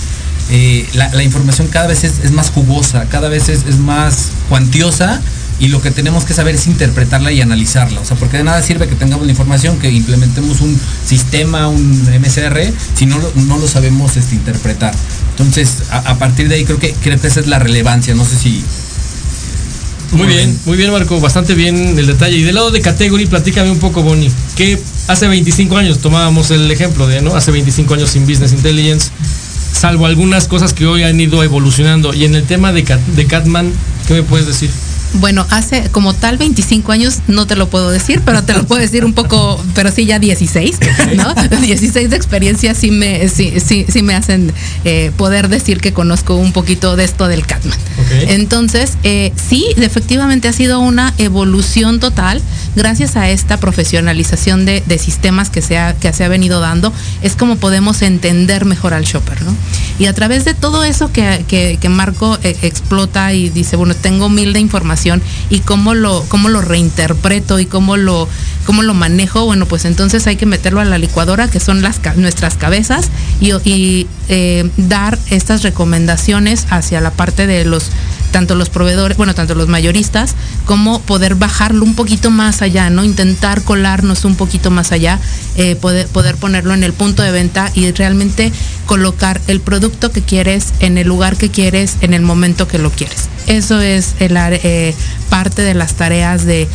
eh, 0.50 0.88
la, 0.94 1.22
información 1.22 1.68
cada 1.68 1.88
vez 1.88 2.04
es, 2.04 2.32
más 2.32 2.50
jugosa, 2.50 3.04
cada 3.10 3.28
vez 3.28 3.50
es, 3.50 3.78
más 3.78 4.30
cuantiosa 4.48 5.20
y 5.60 5.68
lo 5.68 5.82
que 5.82 5.90
tenemos 5.90 6.24
que 6.24 6.34
saber 6.34 6.54
es 6.54 6.66
interpretarla 6.66 7.32
y 7.32 7.40
analizarla. 7.40 8.00
O 8.00 8.04
sea, 8.04 8.16
porque 8.16 8.36
de 8.36 8.44
nada 8.44 8.62
sirve 8.62 8.86
que 8.86 8.94
tengamos 8.94 9.26
la 9.26 9.32
información, 9.32 9.78
que 9.78 9.90
implementemos 9.90 10.60
un 10.60 10.78
sistema, 11.04 11.68
un 11.68 12.08
MSR, 12.20 12.72
si 12.94 13.06
no, 13.06 13.18
no 13.34 13.58
lo 13.58 13.66
sabemos 13.66 14.16
este, 14.16 14.36
interpretar. 14.36 14.94
Entonces, 15.30 15.82
a, 15.90 16.18
partir 16.18 16.48
de 16.48 16.56
ahí 16.56 16.64
creo 16.64 16.78
que, 16.78 16.92
creo 16.92 17.20
que 17.20 17.26
esa 17.26 17.40
es 17.40 17.46
la 17.46 17.58
relevancia. 17.58 18.14
No 18.14 18.24
sé 18.24 18.36
si... 18.36 18.62
Muy 20.12 20.26
bien, 20.26 20.58
muy 20.64 20.78
bien 20.78 20.90
Marco, 20.90 21.20
bastante 21.20 21.54
bien 21.54 21.98
el 21.98 22.06
detalle. 22.06 22.38
Y 22.38 22.42
del 22.42 22.54
lado 22.54 22.70
de 22.70 22.80
Category, 22.80 23.26
platícame 23.26 23.70
un 23.70 23.78
poco, 23.78 24.02
Bonnie. 24.02 24.30
Que 24.56 24.80
hace 25.06 25.28
25 25.28 25.76
años 25.76 25.98
tomábamos 25.98 26.50
el 26.50 26.70
ejemplo 26.70 27.06
de, 27.06 27.20
¿no? 27.20 27.34
Hace 27.36 27.50
25 27.50 27.92
años 27.94 28.10
sin 28.10 28.26
Business 28.26 28.52
Intelligence 28.52 29.10
salvo 29.70 30.06
algunas 30.06 30.48
cosas 30.48 30.72
que 30.72 30.86
hoy 30.86 31.02
han 31.02 31.20
ido 31.20 31.42
evolucionando. 31.42 32.14
Y 32.14 32.24
en 32.24 32.34
el 32.34 32.44
tema 32.44 32.72
de, 32.72 32.84
de 33.14 33.26
Catman, 33.26 33.70
¿qué 34.06 34.14
me 34.14 34.22
puedes 34.22 34.46
decir? 34.46 34.70
Bueno, 35.14 35.46
hace 35.50 35.88
como 35.90 36.14
tal 36.14 36.36
25 36.36 36.92
años, 36.92 37.20
no 37.28 37.46
te 37.46 37.56
lo 37.56 37.68
puedo 37.68 37.90
decir, 37.90 38.20
pero 38.24 38.44
te 38.44 38.52
lo 38.52 38.64
puedo 38.66 38.80
decir 38.80 39.04
un 39.04 39.14
poco, 39.14 39.62
pero 39.74 39.90
sí 39.90 40.04
ya 40.04 40.18
16, 40.18 40.78
¿no? 41.16 41.34
16 41.34 42.10
de 42.10 42.16
experiencia 42.16 42.74
sí 42.74 42.90
me, 42.90 43.28
sí, 43.28 43.54
sí, 43.64 43.86
sí 43.88 44.02
me 44.02 44.14
hacen 44.14 44.52
eh, 44.84 45.10
poder 45.16 45.48
decir 45.48 45.80
que 45.80 45.92
conozco 45.92 46.34
un 46.34 46.52
poquito 46.52 46.96
de 46.96 47.04
esto 47.04 47.26
del 47.26 47.46
Catman. 47.46 47.78
Entonces, 48.28 48.98
eh, 49.02 49.32
sí, 49.48 49.66
efectivamente 49.76 50.48
ha 50.48 50.52
sido 50.52 50.80
una 50.80 51.14
evolución 51.18 52.00
total 52.00 52.42
gracias 52.76 53.16
a 53.16 53.28
esta 53.30 53.58
profesionalización 53.58 54.66
de, 54.66 54.98
sistemas 54.98 55.48
que 55.48 55.62
se, 55.62 55.78
ha, 55.78 55.94
que 55.94 56.12
se 56.12 56.24
ha 56.24 56.28
venido 56.28 56.60
dando, 56.60 56.92
es 57.22 57.36
como 57.36 57.56
podemos 57.56 58.02
entender 58.02 58.64
mejor 58.64 58.94
al 58.94 59.04
shopper, 59.04 59.42
¿no? 59.42 59.54
Y 59.98 60.06
a 60.06 60.12
través 60.12 60.44
de 60.44 60.54
todo 60.54 60.84
eso 60.84 61.10
que, 61.12 61.78
Marco 61.88 62.38
eh, 62.42 62.56
explota 62.62 63.32
y 63.32 63.48
dice, 63.48 63.76
bueno, 63.76 63.94
tengo 63.94 64.28
mil 64.28 64.52
de 64.52 64.60
información 64.60 64.97
y 65.50 65.60
cómo 65.60 65.94
lo, 65.94 66.24
cómo 66.28 66.48
lo 66.48 66.60
reinterpreto 66.60 67.58
y 67.58 67.66
cómo 67.66 67.96
lo, 67.96 68.28
cómo 68.64 68.82
lo 68.82 68.94
manejo, 68.94 69.44
bueno, 69.44 69.66
pues 69.66 69.84
entonces 69.84 70.26
hay 70.26 70.36
que 70.36 70.46
meterlo 70.46 70.80
a 70.80 70.84
la 70.84 70.98
licuadora, 70.98 71.48
que 71.48 71.60
son 71.60 71.82
las, 71.82 72.00
nuestras 72.16 72.56
cabezas, 72.56 73.08
y, 73.40 74.06
eh, 74.28 74.68
dar 74.76 75.18
estas 75.30 75.62
recomendaciones 75.62 76.66
hacia 76.70 77.00
la 77.00 77.10
parte 77.10 77.46
de 77.46 77.64
los 77.64 77.90
tanto 78.30 78.54
los 78.54 78.70
proveedores, 78.70 79.16
bueno, 79.16 79.34
tanto 79.34 79.54
los 79.54 79.68
mayoristas, 79.68 80.34
como 80.64 81.00
poder 81.00 81.34
bajarlo 81.34 81.84
un 81.84 81.94
poquito 81.94 82.30
más 82.30 82.62
allá, 82.62 82.90
¿no? 82.90 83.04
Intentar 83.04 83.62
colarnos 83.62 84.24
un 84.24 84.36
poquito 84.36 84.70
más 84.70 84.92
allá, 84.92 85.18
eh, 85.56 85.76
poder, 85.76 86.06
poder 86.08 86.36
ponerlo 86.36 86.74
en 86.74 86.84
el 86.84 86.92
punto 86.92 87.22
de 87.22 87.30
venta 87.30 87.70
y 87.74 87.90
realmente 87.92 88.52
colocar 88.86 89.40
el 89.46 89.60
producto 89.60 90.12
que 90.12 90.22
quieres 90.22 90.72
en 90.80 90.98
el 90.98 91.06
lugar 91.06 91.36
que 91.36 91.50
quieres, 91.50 91.96
en 92.00 92.14
el 92.14 92.22
momento 92.22 92.68
que 92.68 92.78
lo 92.78 92.90
quieres. 92.90 93.28
Eso 93.46 93.80
es 93.80 94.14
el, 94.20 94.36
eh, 94.36 94.94
parte 95.30 95.62
de 95.62 95.74
las 95.74 95.94
tareas 95.94 96.44
de, 96.44 96.68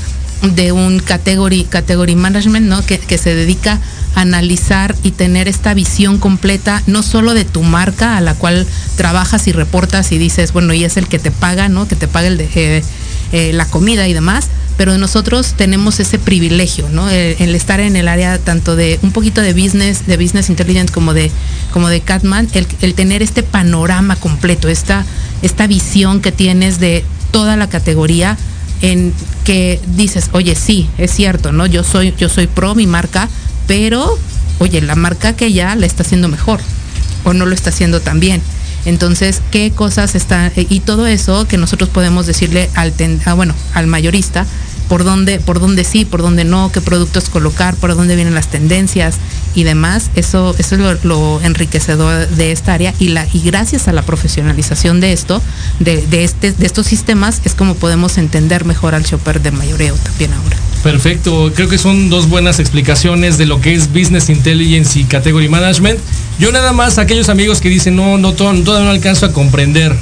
de 0.43 0.71
un 0.71 0.99
category, 0.99 1.67
management, 2.15 2.67
¿no? 2.67 2.85
Que, 2.85 2.99
que 2.99 3.17
se 3.17 3.33
dedica 3.33 3.79
analizar 4.15 4.95
y 5.03 5.11
tener 5.11 5.47
esta 5.47 5.73
visión 5.73 6.17
completa, 6.17 6.83
no 6.85 7.03
solo 7.03 7.33
de 7.33 7.45
tu 7.45 7.63
marca 7.63 8.17
a 8.17 8.21
la 8.21 8.35
cual 8.35 8.67
trabajas 8.95 9.47
y 9.47 9.51
reportas 9.51 10.11
y 10.11 10.17
dices, 10.17 10.53
bueno, 10.53 10.73
y 10.73 10.83
es 10.83 10.97
el 10.97 11.07
que 11.07 11.19
te 11.19 11.31
paga, 11.31 11.69
¿no? 11.69 11.87
Que 11.87 11.95
te 11.95 12.07
paga 12.07 12.27
el 12.27 12.37
de, 12.37 12.49
eh, 12.53 12.83
eh, 13.31 13.53
la 13.53 13.65
comida 13.65 14.07
y 14.07 14.13
demás, 14.13 14.49
pero 14.77 14.97
nosotros 14.97 15.53
tenemos 15.55 15.99
ese 15.99 16.19
privilegio, 16.19 16.87
¿no? 16.89 17.09
El, 17.09 17.55
estar 17.55 17.79
en 17.79 17.95
el 17.95 18.07
área 18.07 18.37
tanto 18.37 18.75
de 18.75 18.99
un 19.01 19.11
poquito 19.11 19.41
de 19.41 19.53
business, 19.53 20.05
de 20.05 20.17
business 20.17 20.49
intelligence 20.49 20.93
como 20.93 21.13
de, 21.13 21.31
como 21.71 21.89
de 21.89 22.01
Catman, 22.01 22.47
el, 22.53 22.67
el 22.81 22.93
tener 22.93 23.23
este 23.23 23.43
panorama 23.43 24.15
completo, 24.15 24.67
esta, 24.67 25.05
esta 25.41 25.67
visión 25.67 26.21
que 26.21 26.31
tienes 26.31 26.79
de 26.79 27.03
toda 27.31 27.55
la 27.57 27.69
categoría 27.69 28.37
en 28.83 29.13
que 29.45 29.79
dices, 29.95 30.29
oye, 30.33 30.55
sí, 30.55 30.89
es 30.97 31.09
cierto, 31.11 31.53
¿no? 31.53 31.65
Yo 31.65 31.83
soy, 31.83 32.13
yo 32.17 32.27
soy 32.27 32.47
pro 32.47 32.75
mi 32.75 32.85
marca, 32.85 33.29
pero, 33.65 34.19
oye, 34.59 34.81
la 34.81 34.95
marca 34.95 35.33
que 35.33 35.53
ya 35.53 35.73
la 35.75 35.85
está 35.85 36.03
haciendo 36.03 36.27
mejor 36.27 36.59
o 37.23 37.33
no 37.33 37.45
lo 37.45 37.55
está 37.55 37.69
haciendo 37.69 38.01
tan 38.01 38.19
bien. 38.19 38.41
Entonces, 38.85 39.41
¿qué 39.51 39.71
cosas 39.71 40.15
están? 40.15 40.51
Y 40.57 40.81
todo 40.81 41.07
eso 41.07 41.47
que 41.47 41.57
nosotros 41.57 41.89
podemos 41.89 42.25
decirle 42.25 42.69
al, 42.75 42.93
ah, 43.25 43.33
bueno, 43.33 43.55
al 43.73 43.87
mayorista, 43.87 44.45
por 44.93 45.03
dónde, 45.03 45.39
por 45.39 45.59
dónde 45.59 45.85
sí, 45.85 46.05
por 46.05 46.21
dónde 46.21 46.43
no, 46.43 46.71
qué 46.71 46.79
productos 46.79 47.27
colocar, 47.27 47.73
por 47.73 47.95
dónde 47.95 48.15
vienen 48.15 48.35
las 48.35 48.49
tendencias 48.49 49.15
y 49.55 49.63
demás. 49.63 50.11
Eso, 50.13 50.53
eso 50.59 50.75
es 50.75 51.03
lo, 51.03 51.41
enriquecedor 51.41 52.27
de 52.27 52.51
esta 52.51 52.75
área 52.75 52.93
y, 52.99 53.07
la, 53.07 53.25
y 53.33 53.41
gracias 53.41 53.87
a 53.87 53.91
la 53.91 54.03
profesionalización 54.03 54.99
de 54.99 55.11
esto, 55.11 55.41
de, 55.79 56.05
de, 56.05 56.23
este, 56.23 56.51
de 56.51 56.67
estos 56.67 56.85
sistemas, 56.85 57.41
es 57.43 57.55
como 57.55 57.73
podemos 57.73 58.19
entender 58.19 58.65
mejor 58.65 58.93
al 58.93 59.01
shopper 59.01 59.41
de 59.41 59.49
mayoreo 59.49 59.95
también 59.95 60.31
ahora. 60.31 60.57
Perfecto, 60.83 61.51
creo 61.55 61.69
que 61.69 61.79
son 61.79 62.11
dos 62.11 62.29
buenas 62.29 62.59
explicaciones 62.59 63.39
de 63.39 63.47
lo 63.47 63.61
que 63.61 63.73
es 63.73 63.91
Business 63.91 64.29
Intelligence 64.29 64.99
y 64.99 65.05
Category 65.05 65.49
Management. 65.49 65.97
Yo 66.37 66.51
nada 66.51 66.71
más, 66.71 66.99
aquellos 66.99 67.29
amigos 67.29 67.61
que 67.61 67.69
dicen, 67.69 67.95
no, 67.95 68.19
no, 68.19 68.33
todavía 68.33 68.61
no 68.63 68.91
alcanzo 68.91 69.25
a 69.25 69.31
comprender. 69.31 69.97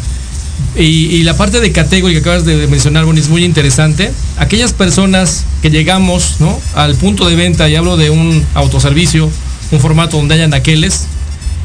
Y, 0.76 1.24
la 1.24 1.36
parte 1.36 1.59
de 1.59 1.72
category 1.72 2.14
que 2.14 2.20
acabas 2.20 2.45
de 2.45 2.68
mencionar, 2.68 3.05
Bonnie, 3.05 3.22
es 3.22 3.30
muy 3.30 3.43
interesante. 3.43 4.12
Aquellas 4.38 4.74
personas 4.74 5.45
que 5.62 5.70
llegamos 5.70 6.38
¿no? 6.39 6.59
al 6.76 6.95
punto 6.95 7.28
de 7.28 7.36
venta, 7.36 7.70
y 7.70 7.76
hablo 7.76 7.97
de 7.97 8.09
un 8.09 8.43
autoservicio, 8.53 9.30
un 9.72 9.80
formato 9.80 10.18
donde 10.18 10.36
hayan 10.36 10.53
anaqueles, 10.53 11.07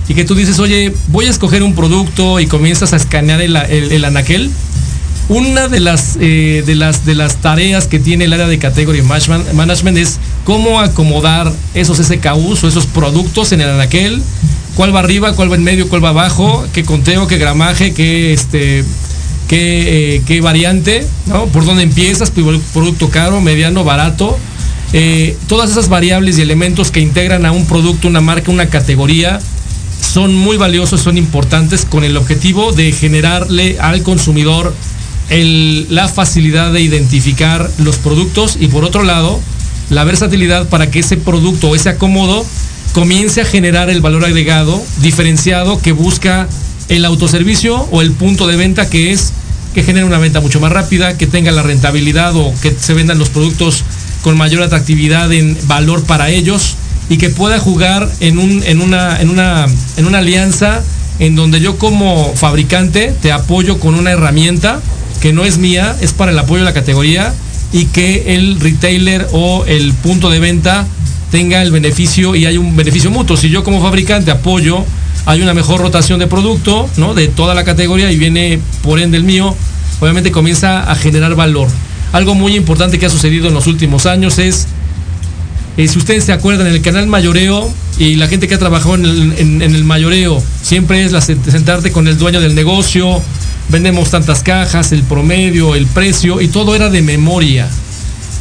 y 0.09 0.15
que 0.15 0.25
tú 0.25 0.35
dices, 0.35 0.59
oye, 0.59 0.93
voy 1.09 1.27
a 1.27 1.31
escoger 1.31 1.63
un 1.63 1.75
producto 1.75 2.41
y 2.41 2.47
comienzas 2.47 2.93
a 2.93 2.97
escanear 2.97 3.41
el, 3.41 3.57
el 3.57 4.05
anaquel, 4.05 4.51
una 5.29 5.67
de 5.67 5.81
las, 5.81 6.17
eh, 6.21 6.63
de, 6.65 6.75
las, 6.77 7.05
de 7.05 7.17
las 7.17 7.37
tareas 7.37 7.89
que 7.89 7.99
tiene 7.99 8.27
el 8.27 8.33
área 8.33 8.47
de 8.47 8.59
Category 8.59 9.03
Management 9.03 9.99
es 9.99 10.19
cómo 10.45 10.79
acomodar 10.79 11.53
esos 11.75 11.99
SKUs 11.99 12.63
o 12.63 12.69
esos 12.69 12.87
productos 12.87 13.51
en 13.51 13.61
el 13.61 13.71
anaquel, 13.71 14.23
cuál 14.77 14.95
va 14.95 15.01
arriba, 15.01 15.33
cuál 15.33 15.51
va 15.51 15.57
en 15.57 15.65
medio, 15.65 15.89
cuál 15.89 16.05
va 16.05 16.11
abajo, 16.11 16.65
qué 16.73 16.85
conteo, 16.85 17.27
qué 17.27 17.39
gramaje, 17.39 17.95
qué, 17.95 18.33
este, 18.33 18.85
qué, 19.49 20.23
eh, 20.29 20.41
variante, 20.41 21.05
¿no? 21.27 21.47
por 21.47 21.65
dónde 21.65 21.83
empiezas, 21.83 22.31
producto 22.31 23.09
caro, 23.09 23.41
mediano, 23.41 23.83
barato. 23.83 24.39
Eh, 24.93 25.37
todas 25.49 25.71
esas 25.71 25.89
variables 25.89 26.39
y 26.39 26.43
elementos 26.43 26.91
que 26.91 27.01
integran 27.01 27.47
a 27.47 27.53
un 27.53 27.67
producto, 27.67 28.07
una 28.07 28.21
marca, 28.21 28.53
una 28.53 28.67
categoría, 28.67 29.41
son 30.01 30.35
muy 30.35 30.59
valiosos, 30.59 31.01
son 31.01 31.17
importantes 31.17 31.87
con 31.87 32.05
el 32.05 32.17
objetivo 32.17 32.73
de 32.73 32.93
generarle 32.93 33.79
al 33.81 34.03
consumidor 34.03 34.75
la 35.29 36.07
facilidad 36.07 36.73
de 36.73 36.83
identificar 36.83 37.69
los 37.79 37.97
productos 37.97 38.57
y 38.61 38.69
por 38.69 38.85
otro 38.85 39.03
lado, 39.03 39.41
la 39.91 40.05
versatilidad 40.05 40.69
para 40.69 40.91
que 40.91 41.01
ese 41.01 41.17
producto 41.17 41.71
o 41.71 41.75
ese 41.75 41.89
acomodo 41.89 42.47
comience 42.93 43.41
a 43.41 43.45
generar 43.45 43.91
el 43.91 44.01
valor 44.01 44.25
agregado 44.25 44.83
diferenciado 45.03 45.81
que 45.81 45.93
busca 45.93 46.49
el 46.89 47.05
autoservicio 47.05 47.77
o 47.91 48.03
el 48.03 48.13
punto 48.13 48.47
de 48.47 48.57
venta 48.57 48.89
que 48.89 49.13
es 49.13 49.33
que 49.75 49.83
genere 49.83 50.07
una 50.07 50.19
venta 50.19 50.41
mucho 50.41 50.59
más 50.59 50.73
rápida, 50.73 51.19
que 51.19 51.27
tenga 51.27 51.53
la 51.53 51.63
rentabilidad 51.63 52.35
o 52.35 52.51
que 52.63 52.71
se 52.71 52.95
vendan 52.95 53.19
los 53.19 53.29
productos 53.29 53.85
con 54.23 54.35
mayor 54.37 54.63
atractividad 54.63 55.31
en 55.33 55.57
valor 55.67 56.03
para 56.05 56.31
ellos 56.31 56.77
y 57.11 57.19
que 57.19 57.29
pueda 57.29 57.59
jugar 57.59 58.11
en, 58.21 58.39
un, 58.39 58.63
en, 58.65 58.81
una, 58.81 59.21
en, 59.21 59.29
una, 59.29 59.67
en 59.99 60.07
una 60.07 60.19
alianza 60.19 60.83
en 61.19 61.37
donde 61.37 61.61
yo 61.61 61.79
como 61.79 62.35
fabricante 62.35 63.15
te 63.21 63.33
apoyo 63.33 63.79
con 63.79 63.95
una 63.95 64.13
herramienta 64.13 64.81
que 65.21 65.35
no 65.35 65.45
es 65.45 65.59
mía, 65.59 65.95
es 66.01 66.13
para 66.13 66.33
el 66.33 66.39
apoyo 66.39 66.61
de 66.61 66.65
la 66.65 66.73
categoría 66.73 67.35
y 67.73 67.85
que 67.87 68.35
el 68.35 68.59
retailer 68.61 69.29
o 69.33 69.65
el 69.67 69.93
punto 69.93 70.31
de 70.31 70.41
venta 70.41 70.87
tenga 71.31 71.63
el 71.63 71.71
beneficio 71.71 72.35
y 72.35 72.47
hay 72.47 72.57
un 72.57 72.77
beneficio 72.77 73.11
mutuo. 73.11 73.37
Si 73.37 73.49
yo 73.49 73.65
como 73.65 73.83
fabricante 73.83 74.31
apoyo, 74.31 74.85
hay 75.27 75.43
una 75.43 75.55
mejor 75.55 75.81
rotación 75.81 76.21
de 76.21 76.27
producto, 76.27 76.89
¿no? 76.97 77.15
De 77.15 77.29
toda 77.29 77.55
la 77.55 77.65
categoría 77.65 78.11
y 78.13 78.17
viene 78.17 78.61
por 78.83 79.01
ende 79.01 79.17
el 79.17 79.25
mío, 79.25 79.55
obviamente 80.01 80.31
comienza 80.31 80.91
a 80.91 80.95
generar 80.95 81.35
valor. 81.35 81.69
Algo 82.13 82.35
muy 82.35 82.55
importante 82.55 82.99
que 82.99 83.07
ha 83.07 83.11
sucedido 83.11 83.49
en 83.49 83.55
los 83.55 83.67
últimos 83.67 84.07
años 84.07 84.39
es, 84.39 84.69
eh, 85.77 85.89
si 85.89 85.99
ustedes 85.99 86.25
se 86.25 86.33
acuerdan, 86.33 86.69
en 86.69 86.75
el 86.75 86.81
canal 86.81 87.07
mayoreo 87.09 87.69
y 87.99 88.15
la 88.15 88.29
gente 88.29 88.47
que 88.47 88.55
ha 88.55 88.59
trabajado 88.59 88.95
en 88.95 89.63
el, 89.63 89.85
mayoreo, 89.85 90.43
siempre 90.63 91.05
es 91.05 91.13
sentarte 91.13 91.91
con 91.91 92.07
el 92.07 92.19
dueño 92.19 92.41
del 92.41 92.55
negocio, 92.55 93.21
vendemos 93.69 94.11
tantas 94.11 94.43
cajas, 94.43 94.93
el 94.93 95.03
promedio, 95.03 95.75
el 95.75 95.87
precio, 95.87 96.41
y 96.41 96.49
todo 96.49 96.75
era 96.77 96.89
de 96.89 97.03
memoria. 97.03 97.69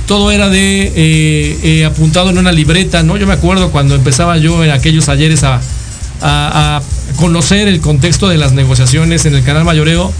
Todo 0.07 0.31
era 0.31 0.49
de 0.49 0.91
eh, 0.95 1.59
eh, 1.63 1.85
apuntado 1.85 2.29
en 2.29 2.37
una 2.37 2.51
libreta, 2.51 3.01
¿no? 3.03 3.17
Yo 3.17 3.25
me 3.25 3.33
acuerdo 3.33 3.71
cuando 3.71 3.95
empezaba 3.95 4.37
yo 4.37 4.63
en 4.63 4.71
aquellos 4.71 5.09
ayeres 5.09 5.43
a, 5.43 5.61
conocer 7.17 7.67
el 7.67 7.81
contexto 7.81 8.27
de 8.27 8.37
las 8.37 8.51
negociaciones 8.53 9.25
en 9.25 9.35
el 9.35 9.43
canal 9.43 9.63
mayoreo, 9.63 10.11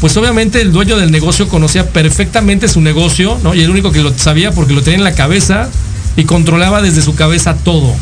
pues 0.00 0.16
obviamente 0.16 0.60
el 0.60 0.72
dueño 0.72 0.96
del 0.96 1.10
negocio 1.10 1.48
conocía 1.48 1.90
perfectamente 1.90 2.68
su 2.68 2.80
negocio, 2.80 3.38
¿no? 3.42 3.54
Y 3.54 3.62
el 3.62 3.70
único 3.70 3.90
que 3.90 4.02
lo 4.02 4.16
sabía 4.16 4.52
porque 4.52 4.74
lo 4.74 4.82
tenía 4.82 4.98
en 4.98 5.04
la 5.04 5.14
cabeza 5.14 5.68
y 6.16 6.24
controlaba 6.24 6.82
desde 6.82 7.02
su 7.02 7.14
cabeza 7.14 7.54
todo. 7.54 7.94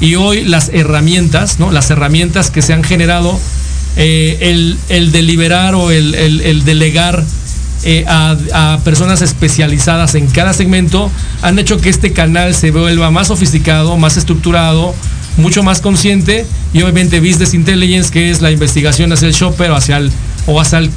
Y 0.00 0.14
hoy 0.14 0.44
las 0.44 0.70
herramientas, 0.72 1.58
¿no? 1.58 1.70
Las 1.70 1.90
herramientas 1.90 2.50
que 2.50 2.62
se 2.62 2.72
han 2.72 2.84
generado 2.84 3.38
eh, 3.96 4.76
el, 4.88 5.12
deliberar 5.12 5.74
o 5.74 5.90
el, 5.90 6.64
delegar 6.64 7.24
eh, 7.84 8.04
a, 8.08 8.78
personas 8.84 9.22
especializadas 9.22 10.14
en 10.14 10.26
cada 10.28 10.52
segmento 10.52 11.10
han 11.42 11.58
hecho 11.58 11.80
que 11.80 11.88
este 11.88 12.12
canal 12.12 12.54
se 12.54 12.70
vuelva 12.70 13.10
más 13.10 13.28
sofisticado, 13.28 13.96
más 13.96 14.16
estructurado, 14.16 14.94
mucho 15.36 15.62
más 15.62 15.80
consciente 15.80 16.46
y 16.72 16.82
obviamente 16.82 17.20
Business 17.20 17.54
Intelligence, 17.54 18.10
que 18.10 18.30
es 18.30 18.40
la 18.40 18.50
investigación 18.50 19.12
hacia 19.12 19.28
el 19.28 19.34
shopper 19.34 19.70
o 19.70 19.76
hacia 19.76 19.98
el, 19.98 20.10
o 20.46 20.60
hacia 20.60 20.78
el, 20.78 20.90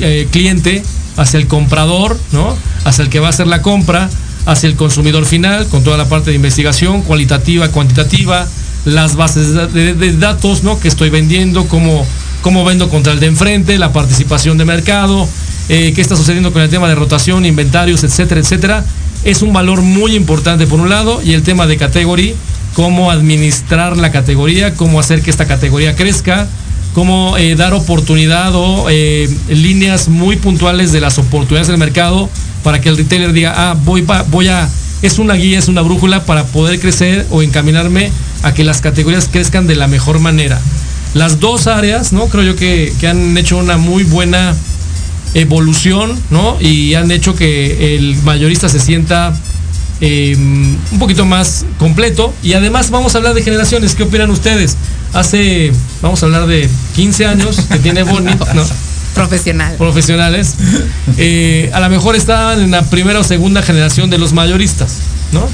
eh, 0.00 0.28
cliente, 0.30 0.82
hacia 1.16 1.38
el 1.38 1.46
comprador, 1.46 2.18
¿no? 2.32 2.56
hacia 2.84 3.04
el 3.04 3.10
que 3.10 3.20
va 3.20 3.28
a 3.28 3.30
hacer 3.30 3.46
la 3.46 3.62
compra, 3.62 4.10
hacia 4.46 4.68
el 4.68 4.76
consumidor 4.76 5.24
final, 5.24 5.66
con 5.68 5.84
toda 5.84 5.96
la 5.96 6.08
parte 6.08 6.30
de 6.30 6.36
investigación 6.36 7.02
cualitativa, 7.02 7.68
cuantitativa, 7.68 8.46
las 8.84 9.16
bases 9.16 9.54
de, 9.72 10.12
datos 10.14 10.62
¿no? 10.62 10.80
que 10.80 10.88
estoy 10.88 11.10
vendiendo, 11.10 11.66
como 11.66 12.06
cómo 12.42 12.64
vendo 12.64 12.88
contra 12.88 13.12
el 13.12 13.20
de 13.20 13.26
enfrente, 13.26 13.78
la 13.78 13.92
participación 13.92 14.58
de 14.58 14.64
mercado, 14.64 15.28
eh, 15.68 15.92
qué 15.94 16.00
está 16.00 16.16
sucediendo 16.16 16.52
con 16.52 16.62
el 16.62 16.70
tema 16.70 16.88
de 16.88 16.94
rotación, 16.94 17.44
inventarios, 17.44 18.04
etcétera, 18.04 18.40
etcétera. 18.40 18.84
Es 19.24 19.42
un 19.42 19.52
valor 19.52 19.82
muy 19.82 20.14
importante 20.14 20.66
por 20.66 20.80
un 20.80 20.88
lado 20.88 21.20
y 21.22 21.32
el 21.32 21.42
tema 21.42 21.66
de 21.66 21.76
categoría, 21.76 22.34
cómo 22.74 23.10
administrar 23.10 23.96
la 23.96 24.12
categoría, 24.12 24.74
cómo 24.74 25.00
hacer 25.00 25.22
que 25.22 25.30
esta 25.30 25.46
categoría 25.46 25.96
crezca, 25.96 26.46
cómo 26.94 27.36
eh, 27.36 27.56
dar 27.56 27.74
oportunidad 27.74 28.54
o 28.54 28.86
eh, 28.88 29.28
líneas 29.48 30.08
muy 30.08 30.36
puntuales 30.36 30.92
de 30.92 31.00
las 31.00 31.18
oportunidades 31.18 31.68
del 31.68 31.78
mercado 31.78 32.28
para 32.62 32.80
que 32.80 32.88
el 32.88 32.96
retailer 32.96 33.32
diga, 33.32 33.54
ah, 33.56 33.76
voy, 33.84 34.06
voy 34.30 34.48
a, 34.48 34.68
es 35.02 35.18
una 35.18 35.34
guía, 35.34 35.58
es 35.58 35.68
una 35.68 35.82
brújula 35.82 36.24
para 36.24 36.44
poder 36.44 36.80
crecer 36.80 37.26
o 37.30 37.42
encaminarme 37.42 38.10
a 38.42 38.54
que 38.54 38.64
las 38.64 38.80
categorías 38.80 39.28
crezcan 39.30 39.66
de 39.66 39.74
la 39.74 39.88
mejor 39.88 40.20
manera 40.20 40.60
las 41.14 41.40
dos 41.40 41.66
áreas, 41.66 42.12
¿no? 42.12 42.26
Creo 42.26 42.44
yo 42.44 42.56
que, 42.56 42.92
han 43.08 43.36
hecho 43.36 43.56
una 43.56 43.76
muy 43.76 44.04
buena 44.04 44.54
evolución, 45.34 46.18
¿no? 46.30 46.56
Y 46.60 46.94
han 46.94 47.10
hecho 47.10 47.34
que 47.34 47.96
el 47.96 48.16
mayorista 48.22 48.68
se 48.68 48.80
sienta 48.80 49.34
em, 50.00 50.76
un 50.92 50.98
poquito 50.98 51.26
más 51.26 51.64
completo. 51.78 52.32
Y 52.42 52.54
además 52.54 52.90
vamos 52.90 53.14
a 53.14 53.18
hablar 53.18 53.34
de 53.34 53.42
generaciones. 53.42 53.94
¿Qué 53.94 54.04
opinan 54.04 54.30
ustedes? 54.30 54.76
Hace, 55.12 55.72
vamos 56.02 56.22
a 56.22 56.26
hablar 56.26 56.46
de 56.46 56.68
15 56.96 57.26
años 57.26 57.60
que 57.70 57.78
tiene 57.78 58.02
Bonnie, 58.02 58.34
¿no? 58.54 58.64
Profesional. 59.14 59.74
Profesionales. 59.76 60.54
Eh, 61.16 61.70
a 61.72 61.80
lo 61.80 61.88
mejor 61.88 62.14
estaban 62.14 62.60
en 62.60 62.70
la 62.70 62.82
primera 62.88 63.18
o 63.18 63.24
segunda 63.24 63.62
generación 63.62 64.10
de 64.10 64.18
los 64.18 64.32
mayoristas, 64.32 64.98
¿no? 65.32 65.48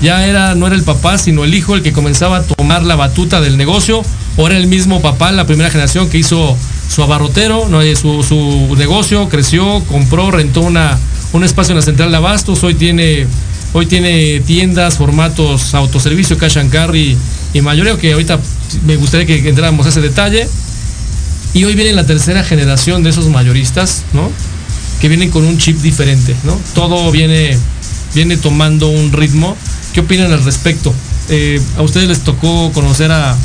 Ya 0.00 0.26
era, 0.26 0.54
no 0.54 0.66
era 0.66 0.74
el 0.74 0.82
papá, 0.82 1.18
sino 1.18 1.44
el 1.44 1.54
hijo 1.54 1.74
el 1.74 1.82
que 1.82 1.92
comenzaba 1.92 2.38
a 2.38 2.42
tomar 2.42 2.82
la 2.82 2.96
batuta 2.96 3.40
del 3.40 3.56
negocio 3.56 4.02
o 4.36 4.46
era 4.46 4.56
el 4.56 4.66
mismo 4.66 5.02
papá, 5.02 5.30
la 5.30 5.46
primera 5.46 5.70
generación 5.70 6.08
que 6.08 6.18
hizo 6.18 6.56
su 6.92 7.02
abarrotero, 7.02 7.80
eh, 7.80 7.96
su, 7.96 8.22
su 8.22 8.76
negocio, 8.76 9.28
creció, 9.30 9.82
compró, 9.84 10.30
rentó 10.30 10.60
una, 10.60 10.98
un 11.32 11.42
espacio 11.42 11.72
en 11.72 11.76
la 11.76 11.82
central 11.82 12.10
de 12.10 12.18
abastos, 12.18 12.62
hoy 12.64 12.74
tiene, 12.74 13.26
hoy 13.72 13.86
tiene 13.86 14.40
tiendas, 14.40 14.98
formatos, 14.98 15.74
autoservicio, 15.74 16.36
cash 16.36 16.58
and 16.58 16.70
carry 16.70 17.16
y 17.54 17.60
mayoreo, 17.62 17.96
que 17.96 18.12
ahorita 18.12 18.38
me 18.84 18.96
gustaría 18.96 19.26
que 19.26 19.48
entráramos 19.48 19.86
a 19.86 19.88
ese 19.88 20.02
detalle. 20.02 20.46
Y 21.54 21.64
hoy 21.64 21.74
viene 21.74 21.92
la 21.92 22.06
tercera 22.06 22.44
generación 22.44 23.02
de 23.02 23.10
esos 23.10 23.26
mayoristas, 23.28 24.04
¿no? 24.12 24.30
Que 25.00 25.08
vienen 25.08 25.30
con 25.30 25.44
un 25.44 25.58
chip 25.58 25.78
diferente, 25.78 26.34
¿no? 26.44 26.58
Todo 26.74 27.10
viene, 27.10 27.58
viene 28.14 28.36
tomando 28.36 28.88
un 28.88 29.12
ritmo. 29.12 29.56
¿Qué 29.92 30.00
opinan 30.00 30.32
al 30.32 30.44
respecto? 30.44 30.94
Eh, 31.28 31.60
a 31.76 31.82
ustedes 31.82 32.08
les 32.08 32.20
tocó 32.20 32.70
conocer 32.72 33.12
a, 33.12 33.36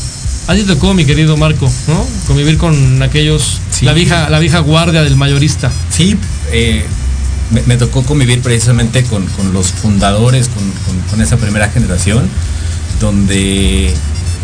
Así 0.48 0.64
tocó, 0.64 0.94
mi 0.94 1.04
querido 1.04 1.36
Marco, 1.36 1.70
¿no? 1.88 2.08
Convivir 2.26 2.58
con 2.58 3.04
aquellos, 3.04 3.60
la 3.82 3.92
vieja, 3.92 4.30
la 4.30 4.40
vieja 4.40 4.60
guardia 4.60 5.04
del 5.04 5.18
mayorista. 5.18 5.70
Sí, 5.90 6.16
eh, 6.52 6.86
me, 7.66 7.76
tocó 7.76 8.04
convivir 8.04 8.42
precisamente 8.42 9.04
con, 9.04 9.26
los 9.54 9.68
fundadores, 9.68 10.50
con, 11.12 11.22
esa 11.22 11.36
primera 11.36 11.70
generación, 11.70 12.30
donde 13.02 13.94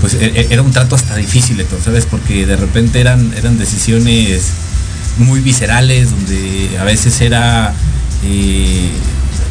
pues 0.02 0.16
e, 0.16 0.26
e, 0.26 0.48
era 0.50 0.62
un 0.62 0.72
trato 0.72 0.96
hasta 0.96 1.16
difícil, 1.16 1.66
¿sabes? 1.84 2.06
Porque 2.06 2.46
de 2.46 2.58
repente 2.58 3.00
eran, 3.00 3.34
eran 3.38 3.58
decisiones 3.58 4.52
muy 5.20 5.40
viscerales, 5.40 6.12
donde 6.12 6.78
a 6.80 6.84
veces 6.84 7.22
era 7.22 7.74
eh, 8.26 8.90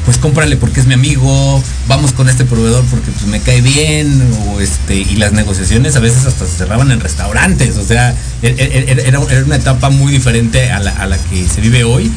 pues 0.05 0.19
cómprale 0.19 0.57
porque 0.57 0.81
es 0.81 0.87
mi 0.87 0.95
amigo, 0.95 1.63
vamos 1.87 2.13
con 2.13 2.29
este 2.29 2.45
proveedor 2.45 2.85
porque 2.87 3.11
pues 3.11 3.27
me 3.27 3.41
cae 3.41 3.61
bien, 3.61 4.23
este, 4.61 4.97
y 4.97 5.17
las 5.17 5.33
negociaciones 5.33 5.95
a 5.97 6.01
veces 6.01 6.27
hasta 6.27 6.47
se 6.47 6.57
cerraban 6.57 6.91
en 6.91 7.01
restaurantes, 7.01 7.77
o 7.77 7.85
sea, 7.85 8.15
e, 8.43 8.49
e, 8.49 8.93
e, 8.93 9.09
era, 9.09 9.21
una 9.21 9.57
etapa 9.57 9.91
muy 9.91 10.13
diferente 10.13 10.71
a 10.71 10.81
la, 10.81 11.19
que 11.31 11.47
se 11.47 11.61
vive 11.61 11.85
hoy, 11.85 12.11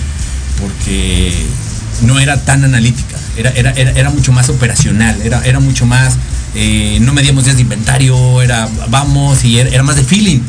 porque 0.59 1.33
no 2.01 2.19
era 2.19 2.43
tan 2.43 2.63
analítica, 2.63 3.17
era, 3.37 3.51
era, 3.51 3.71
era, 3.71 4.09
mucho 4.09 4.31
más 4.31 4.49
operacional, 4.49 5.21
era, 5.23 5.45
era 5.45 5.59
mucho 5.59 5.85
más, 5.85 6.17
eh, 6.55 6.97
no 7.01 7.13
medíamos 7.13 7.45
días 7.45 7.57
de 7.57 7.63
inventario, 7.63 8.41
era 8.41 8.67
vamos 8.89 9.43
y 9.43 9.59
era 9.59 9.83
más 9.83 9.95
de 9.95 10.03
feeling, 10.03 10.39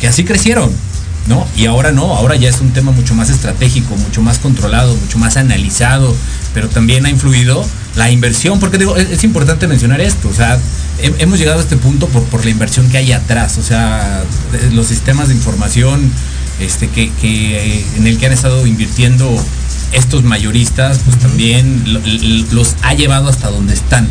que 0.00 0.06
así 0.06 0.24
crecieron. 0.24 0.70
¿No? 1.30 1.46
Y 1.56 1.66
ahora 1.66 1.92
no, 1.92 2.16
ahora 2.16 2.34
ya 2.34 2.48
es 2.48 2.60
un 2.60 2.72
tema 2.72 2.90
mucho 2.90 3.14
más 3.14 3.30
estratégico, 3.30 3.96
mucho 3.96 4.20
más 4.20 4.40
controlado, 4.40 4.96
mucho 4.96 5.16
más 5.16 5.36
analizado, 5.36 6.14
pero 6.52 6.68
también 6.68 7.06
ha 7.06 7.10
influido 7.10 7.64
la 7.94 8.10
inversión, 8.10 8.58
porque 8.58 8.78
digo, 8.78 8.96
es, 8.96 9.22
importante 9.22 9.68
mencionar 9.68 10.00
esto, 10.00 10.28
o 10.28 10.34
sea, 10.34 10.58
hemos 11.20 11.38
llegado 11.38 11.60
a 11.60 11.62
este 11.62 11.76
punto 11.76 12.08
por, 12.08 12.24
por, 12.24 12.44
la 12.44 12.50
inversión 12.50 12.90
que 12.90 12.98
hay 12.98 13.12
atrás, 13.12 13.58
o 13.58 13.62
sea, 13.62 14.24
los 14.72 14.88
sistemas 14.88 15.28
de 15.28 15.34
información 15.34 16.10
este, 16.58 16.88
que, 16.88 17.12
que, 17.20 17.84
en 17.96 18.08
el 18.08 18.18
que 18.18 18.26
han 18.26 18.32
estado 18.32 18.66
invirtiendo 18.66 19.32
estos 19.92 20.24
mayoristas, 20.24 20.98
pues 21.04 21.16
también 21.20 21.84
los 22.50 22.74
ha 22.82 22.94
llevado 22.94 23.28
hasta 23.28 23.50
donde 23.50 23.74
están. 23.74 24.08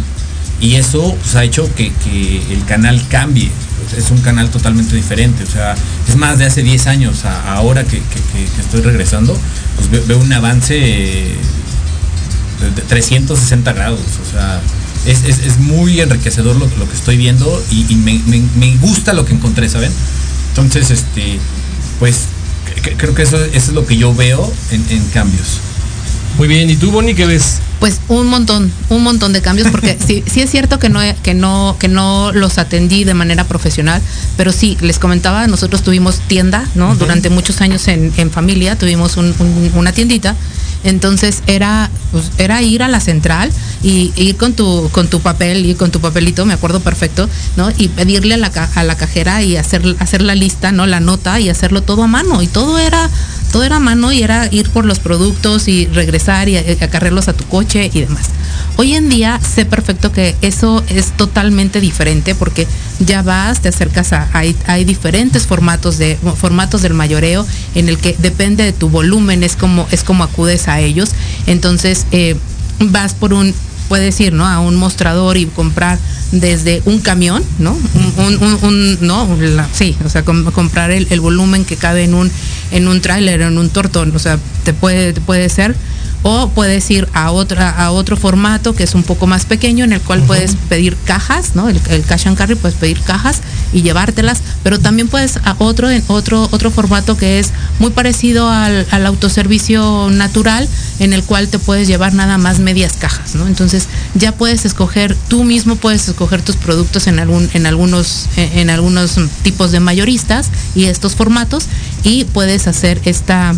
Y 0.62 0.76
eso 0.76 1.16
pues, 1.22 1.36
ha 1.36 1.44
hecho 1.44 1.70
que, 1.76 1.92
que 2.04 2.54
el 2.54 2.64
canal 2.66 3.02
cambie 3.10 3.52
es 3.98 4.12
un 4.12 4.20
canal 4.20 4.50
totalmente 4.50 4.96
diferente. 4.96 5.44
O 5.44 5.48
sea, 5.48 5.76
es 6.08 6.16
más 6.16 6.38
de 6.38 6.46
hace 6.46 6.64
10 6.64 6.88
años 6.88 7.26
ahora 7.26 7.84
que, 7.84 8.02
estoy 8.60 8.82
regresando, 8.82 9.38
pues 9.76 10.08
veo, 10.08 10.18
un 10.18 10.32
avance 10.32 10.76
de 10.76 11.36
360 12.88 13.74
grados. 13.74 14.00
O 14.00 14.32
sea, 14.32 14.62
es, 15.06 15.60
muy 15.60 16.02
enriquecedor 16.02 16.56
lo, 16.56 16.70
que 16.70 16.96
estoy 16.96 17.18
viendo 17.18 17.64
y, 17.72 17.96
me, 17.96 18.78
gusta 18.78 19.14
lo 19.14 19.26
que 19.26 19.34
encontré, 19.34 19.70
¿saben? 19.70 19.92
Entonces, 20.50 20.92
este, 20.92 21.40
pues 22.00 22.26
creo 22.98 23.14
que 23.14 23.24
eso, 23.24 23.44
es 23.44 23.70
lo 23.70 23.86
que 23.86 23.98
yo 23.98 24.14
veo 24.14 24.52
en 24.72 25.04
cambios. 25.14 25.60
Muy 26.38 26.48
bien, 26.48 26.70
¿y 26.70 26.76
tú, 26.76 26.92
Bonnie, 26.92 27.16
qué 27.16 27.26
ves? 27.26 27.60
Pues 27.80 28.00
un 28.08 28.28
montón, 28.28 28.72
un 28.90 29.04
montón 29.04 29.34
de 29.34 29.42
cambios, 29.42 29.70
porque 29.70 29.98
sí, 30.06 30.24
sí 30.26 30.42
es 30.42 30.50
cierto 30.50 30.80
que 30.80 30.90
no, 30.90 31.02
que 31.24 31.34
no, 31.34 31.76
que 31.80 31.88
no 31.88 32.32
los 32.32 32.58
atendí 32.58 33.04
de 33.04 33.14
manera 33.14 33.46
profesional, 33.46 34.02
pero 34.38 34.52
sí, 34.52 34.78
les 34.82 35.00
comentaba, 35.00 35.48
nosotros 35.48 35.84
tuvimos 35.84 36.20
tienda, 36.28 36.66
¿no? 36.76 36.96
Durante 36.96 37.30
muchos 37.30 37.62
años 37.62 37.88
en, 37.88 38.32
familia, 38.32 38.78
tuvimos 38.78 39.18
una 39.18 39.92
tiendita 39.92 40.36
entonces 40.84 41.44
era, 41.48 41.90
pues, 42.12 42.32
era 42.38 42.62
ir 42.62 42.84
a 42.84 42.88
la 42.88 43.00
central 43.00 43.52
y 43.84 44.14
ir 44.16 44.38
con 44.38 44.54
tu, 44.54 44.90
con 44.92 45.08
tu 45.08 45.20
papel 45.20 45.66
y 45.66 45.76
con 45.76 45.92
tu 45.92 46.00
papelito, 46.00 46.46
me 46.46 46.54
acuerdo 46.54 46.80
perfecto, 46.80 47.30
¿no? 47.58 47.70
Y 47.78 47.90
pedirle 47.90 48.36
a 48.36 48.38
la, 48.38 48.48
a 48.48 48.84
la 48.84 48.96
cajera 48.96 49.44
y 49.44 49.58
hacer, 49.58 49.84
hacer 50.00 50.22
la 50.22 50.36
lista, 50.36 50.72
¿no? 50.72 50.86
La 50.86 51.00
nota 51.00 51.40
y 51.40 51.50
hacerlo 51.50 51.82
todo 51.82 52.04
a 52.04 52.08
mano. 52.08 52.42
Y 52.42 52.48
todo 52.48 52.80
era, 52.80 53.10
todo 53.52 53.64
era 53.64 53.80
mano 53.80 54.12
y 54.12 54.24
era 54.24 54.48
ir 54.52 54.70
por 54.70 54.86
los 54.86 55.00
productos 55.00 55.68
y 55.68 55.88
regresar 55.88 56.50
y 56.50 56.58
acarrearlos 56.58 57.28
a 57.28 57.34
tu 57.34 57.46
coche 57.46 57.90
y 57.94 58.02
demás. 58.02 58.30
Hoy 58.78 58.96
en 58.96 59.10
día 59.10 59.40
sé 59.42 59.66
perfecto 59.66 60.12
que 60.12 60.36
eso 60.42 60.84
es 60.90 61.12
totalmente 61.12 61.82
diferente 61.82 62.36
porque 62.36 62.68
ya 63.00 63.22
vas, 63.22 63.60
te 63.62 63.70
acercas 63.70 64.14
a, 64.14 64.30
hay, 64.34 64.56
hay 64.68 64.86
diferentes 64.86 65.48
formatos 65.48 65.98
de 65.98 66.18
formatos 66.38 66.82
del 66.82 66.94
mayoreo 66.94 67.46
en 67.76 67.90
el 67.90 67.98
que 67.98 68.16
depende 68.20 68.64
de 68.64 68.74
tu 68.74 68.90
volumen, 68.90 69.44
es 69.44 69.56
como, 69.56 69.88
es 69.92 70.04
como 70.04 70.24
acudes 70.24 70.68
a 70.68 70.80
ellos. 70.80 71.10
Entonces 71.46 72.06
eh, 72.12 72.38
vas 72.80 73.14
por 73.14 73.34
un, 73.34 73.54
puedes 73.90 74.18
ir 74.22 74.32
¿no? 74.32 74.48
a 74.48 74.60
un 74.60 74.76
mostrador 74.76 75.36
y 75.36 75.48
comprar 75.48 76.00
desde 76.32 76.82
un 76.86 77.00
camión, 77.00 77.44
¿no? 77.58 77.76
Un, 78.62 78.98
no, 79.02 79.28
sí, 79.74 79.98
o 80.06 80.10
sea, 80.10 80.24
comprar 80.24 80.92
el, 80.92 81.20
volumen 81.20 81.66
que 81.66 81.76
cabe 81.76 82.04
en 82.04 82.14
un, 82.14 82.32
en 82.72 82.88
un 82.88 83.02
tráiler, 83.02 83.42
en 83.42 83.58
un 83.58 83.70
tortón, 83.70 84.16
o 84.16 84.20
sea, 84.20 84.38
te 84.64 84.74
puede, 84.74 85.14
puede 85.14 85.50
ser 85.50 85.76
o 86.24 86.50
puedes 86.50 86.90
ir 86.92 87.08
a 87.14 87.32
otra 87.32 87.70
a 87.70 87.92
otro 87.92 88.18
formato 88.18 88.76
que 88.76 88.84
es 88.84 88.96
un 88.96 89.04
poco 89.04 89.28
más 89.28 89.46
pequeño 89.46 89.86
en 89.86 89.94
el 89.94 90.02
cual 90.02 90.22
puedes 90.24 90.56
pedir 90.68 90.98
cajas 91.06 91.56
no 91.56 91.70
el, 91.70 91.80
cash 92.06 92.28
and 92.28 92.38
carry 92.38 92.56
puedes 92.56 92.78
pedir 92.78 93.00
cajas 93.02 93.42
y 93.72 93.82
llevártelas 93.82 94.42
pero 94.64 94.80
también 94.80 95.08
puedes 95.08 95.38
a 95.38 95.56
otro 95.60 95.90
en 95.90 96.04
otro 96.08 96.48
otro 96.52 96.72
formato 96.72 97.16
que 97.16 97.40
es 97.40 97.52
muy 97.80 97.92
parecido 97.92 98.50
al, 98.50 98.86
autoservicio 99.06 100.10
natural 100.10 100.68
en 101.00 101.14
el 101.14 101.24
cual 101.24 101.48
te 101.48 101.58
puedes 101.58 101.88
llevar 101.88 102.14
nada 102.14 102.38
más 102.38 102.60
medias 102.60 102.94
cajas 102.98 103.36
no 103.36 103.48
entonces 103.48 103.88
ya 104.14 104.34
puedes 104.34 104.66
escoger 104.66 105.16
tú 105.30 105.44
mismo 105.44 105.78
puedes 105.78 106.08
escoger 106.10 106.42
tus 106.42 106.58
productos 106.58 107.08
en 107.08 107.20
algún 107.20 107.50
en 107.54 107.66
algunos 107.66 108.28
en 108.36 108.70
algunos 108.70 109.18
tipos 109.44 109.72
de 109.72 109.80
mayoristas 109.80 110.50
y 110.76 110.86
estos 110.86 111.16
formatos 111.16 111.66
y 112.04 112.26
puedes 112.26 112.68
hacer 112.68 113.02
esta 113.06 113.56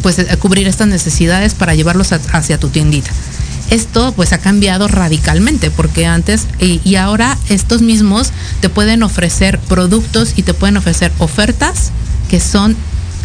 pues 0.00 0.18
a 0.18 0.36
cubrir 0.36 0.66
estas 0.68 0.88
necesidades 0.88 1.54
para 1.54 1.74
llevarlos 1.74 2.12
hacia 2.12 2.58
tu 2.58 2.68
tiendita. 2.68 3.10
Esto 3.70 4.12
pues 4.12 4.32
ha 4.32 4.38
cambiado 4.38 4.86
radicalmente 4.86 5.70
porque 5.70 6.06
antes 6.06 6.46
y, 6.60 6.94
ahora 6.96 7.36
estos 7.48 7.82
mismos 7.82 8.30
te 8.60 8.68
pueden 8.68 9.02
ofrecer 9.02 9.58
productos 9.58 10.34
y 10.36 10.42
te 10.42 10.54
pueden 10.54 10.76
ofrecer 10.76 11.12
ofertas 11.18 11.90
que 12.30 12.38
son 12.38 12.76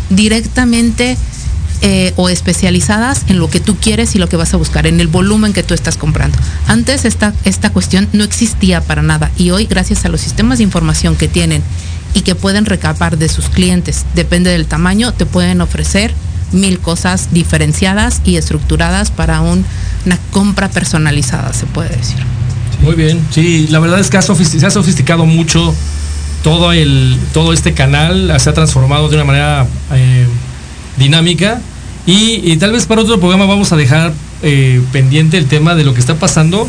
directamente 0.09 1.15
eh, 1.83 2.13
o 2.15 2.29
especializadas 2.29 3.23
en 3.27 3.39
lo 3.39 3.49
que 3.49 3.59
tú 3.59 3.75
quieres 3.77 4.15
y 4.15 4.19
lo 4.19 4.29
que 4.29 4.35
vas 4.35 4.53
a 4.53 4.57
buscar, 4.57 4.87
en 4.87 4.99
el 4.99 5.07
volumen 5.07 5.53
que 5.53 5.63
tú 5.63 5.73
estás 5.73 5.97
comprando. 5.97 6.37
Antes 6.67 7.05
esta, 7.05 7.33
esta 7.45 7.71
cuestión 7.71 8.07
no 8.11 8.23
existía 8.23 8.81
para 8.81 9.03
nada 9.03 9.31
y 9.37 9.51
hoy 9.51 9.65
gracias 9.65 10.05
a 10.05 10.09
los 10.09 10.21
sistemas 10.21 10.57
de 10.57 10.63
información 10.63 11.15
que 11.15 11.27
tienen 11.27 11.61
y 12.13 12.21
que 12.21 12.35
pueden 12.35 12.65
recapar 12.65 13.17
de 13.17 13.29
sus 13.29 13.49
clientes, 13.49 14.05
depende 14.15 14.49
del 14.49 14.65
tamaño, 14.65 15.13
te 15.13 15.25
pueden 15.25 15.61
ofrecer 15.61 16.13
mil 16.51 16.79
cosas 16.79 17.29
diferenciadas 17.31 18.21
y 18.25 18.37
estructuradas 18.37 19.11
para 19.11 19.41
una 19.41 19.63
compra 20.31 20.69
personalizada, 20.69 21.53
se 21.53 21.65
puede 21.65 21.89
decir. 21.89 22.19
Muy 22.81 22.95
bien, 22.95 23.19
sí, 23.31 23.67
la 23.69 23.79
verdad 23.79 23.99
es 23.99 24.09
que 24.09 24.21
se 24.21 24.65
ha 24.65 24.71
sofisticado 24.71 25.25
mucho 25.25 25.73
todo, 26.43 26.71
el, 26.73 27.17
todo 27.33 27.53
este 27.53 27.73
canal, 27.73 28.33
se 28.39 28.49
ha 28.49 28.53
transformado 28.53 29.09
de 29.09 29.15
una 29.15 29.25
manera 29.25 29.67
eh, 29.93 30.25
dinámica 30.97 31.61
y, 32.05 32.57
tal 32.57 32.71
vez 32.71 32.87
para 32.87 33.01
otro 33.01 33.19
programa 33.19 33.45
vamos 33.45 33.71
a 33.71 33.75
dejar 33.75 34.13
eh, 34.41 34.81
pendiente 34.91 35.37
el 35.37 35.45
tema 35.45 35.75
de 35.75 35.83
lo 35.83 35.93
que 35.93 35.99
está 35.99 36.15
pasando 36.15 36.67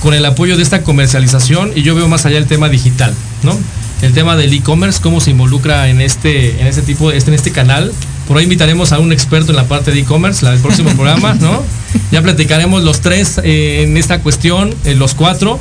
con 0.00 0.14
el 0.14 0.24
apoyo 0.24 0.56
de 0.56 0.64
esta 0.64 0.82
comercialización 0.82 1.70
y 1.76 1.82
yo 1.82 1.94
veo 1.94 2.08
más 2.08 2.26
allá 2.26 2.38
el 2.38 2.46
tema 2.46 2.68
digital, 2.68 3.14
¿no? 3.44 3.56
El 4.02 4.12
tema 4.12 4.34
del 4.34 4.52
e-commerce, 4.52 5.00
cómo 5.00 5.20
se 5.20 5.30
involucra 5.30 5.88
en 5.88 6.00
este, 6.00 6.60
en 6.60 6.66
este 6.66 6.82
tipo, 6.82 7.12
en 7.12 7.34
este 7.34 7.52
canal 7.52 7.92
por 8.32 8.38
ahí 8.38 8.44
invitaremos 8.44 8.92
a 8.92 8.98
un 8.98 9.12
experto 9.12 9.52
en 9.52 9.56
la 9.56 9.64
parte 9.64 9.90
de 9.90 10.00
e-commerce, 10.00 10.46
el 10.46 10.58
próximo 10.58 10.88
programa, 10.96 11.34
¿no? 11.34 11.62
Ya 12.10 12.22
platicaremos 12.22 12.82
los 12.82 13.02
tres 13.02 13.38
eh, 13.44 13.82
en 13.82 13.98
esta 13.98 14.20
cuestión, 14.20 14.74
eh, 14.86 14.94
los 14.94 15.12
cuatro. 15.12 15.58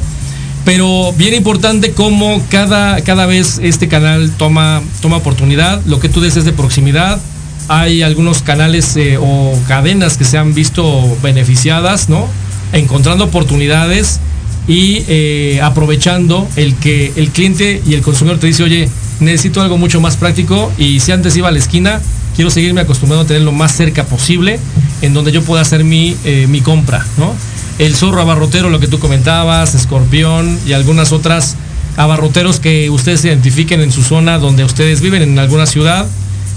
Pero 0.63 1.11
bien 1.17 1.33
importante 1.33 1.91
cómo 1.91 2.41
cada, 2.47 3.01
cada 3.01 3.25
vez 3.25 3.59
este 3.61 3.89
canal 3.89 4.31
toma, 4.37 4.81
toma 5.01 5.17
oportunidad. 5.17 5.81
Lo 5.85 5.99
que 5.99 6.07
tú 6.07 6.21
dices 6.21 6.45
de 6.45 6.53
proximidad. 6.53 7.19
Hay 7.67 8.03
algunos 8.03 8.41
canales 8.41 8.95
eh, 8.95 9.17
o 9.19 9.53
cadenas 9.67 10.15
que 10.15 10.23
se 10.23 10.37
han 10.37 10.53
visto 10.53 11.17
beneficiadas, 11.21 12.07
¿no? 12.07 12.25
Encontrando 12.71 13.25
oportunidades 13.25 14.21
y 14.65 15.59
aprovechando 15.59 16.47
el 16.55 16.75
que 16.75 17.11
el 17.17 17.31
cliente 17.31 17.81
y 17.85 17.95
el 17.95 18.01
consumidor 18.01 18.39
te 18.39 18.47
dice, 18.47 18.63
oye, 18.63 18.87
necesito 19.19 19.61
algo 19.61 19.77
mucho 19.77 19.99
más 19.99 20.15
práctico 20.15 20.71
y 20.77 21.01
si 21.01 21.11
antes 21.11 21.35
iba 21.35 21.49
a 21.49 21.51
la 21.51 21.59
esquina, 21.59 21.99
quiero 22.41 22.49
seguirme 22.49 22.81
acostumbrando 22.81 23.23
a 23.23 23.27
tenerlo 23.27 23.51
más 23.51 23.71
cerca 23.71 24.03
posible, 24.03 24.59
en 25.03 25.13
donde 25.13 25.31
yo 25.31 25.43
pueda 25.43 25.61
hacer 25.61 25.83
mi, 25.83 26.17
eh, 26.25 26.47
mi 26.49 26.59
compra, 26.61 27.05
¿no? 27.19 27.35
El 27.77 27.95
zorro 27.95 28.19
abarrotero, 28.19 28.71
lo 28.71 28.79
que 28.79 28.87
tú 28.87 28.97
comentabas, 28.97 29.75
escorpión 29.75 30.57
y 30.65 30.73
algunas 30.73 31.11
otras 31.11 31.55
abarroteros 31.97 32.59
que 32.59 32.89
ustedes 32.89 33.23
identifiquen 33.25 33.79
en 33.79 33.91
su 33.91 34.01
zona 34.01 34.39
donde 34.39 34.63
ustedes 34.63 35.01
viven, 35.01 35.21
en 35.21 35.37
alguna 35.37 35.67
ciudad. 35.67 36.07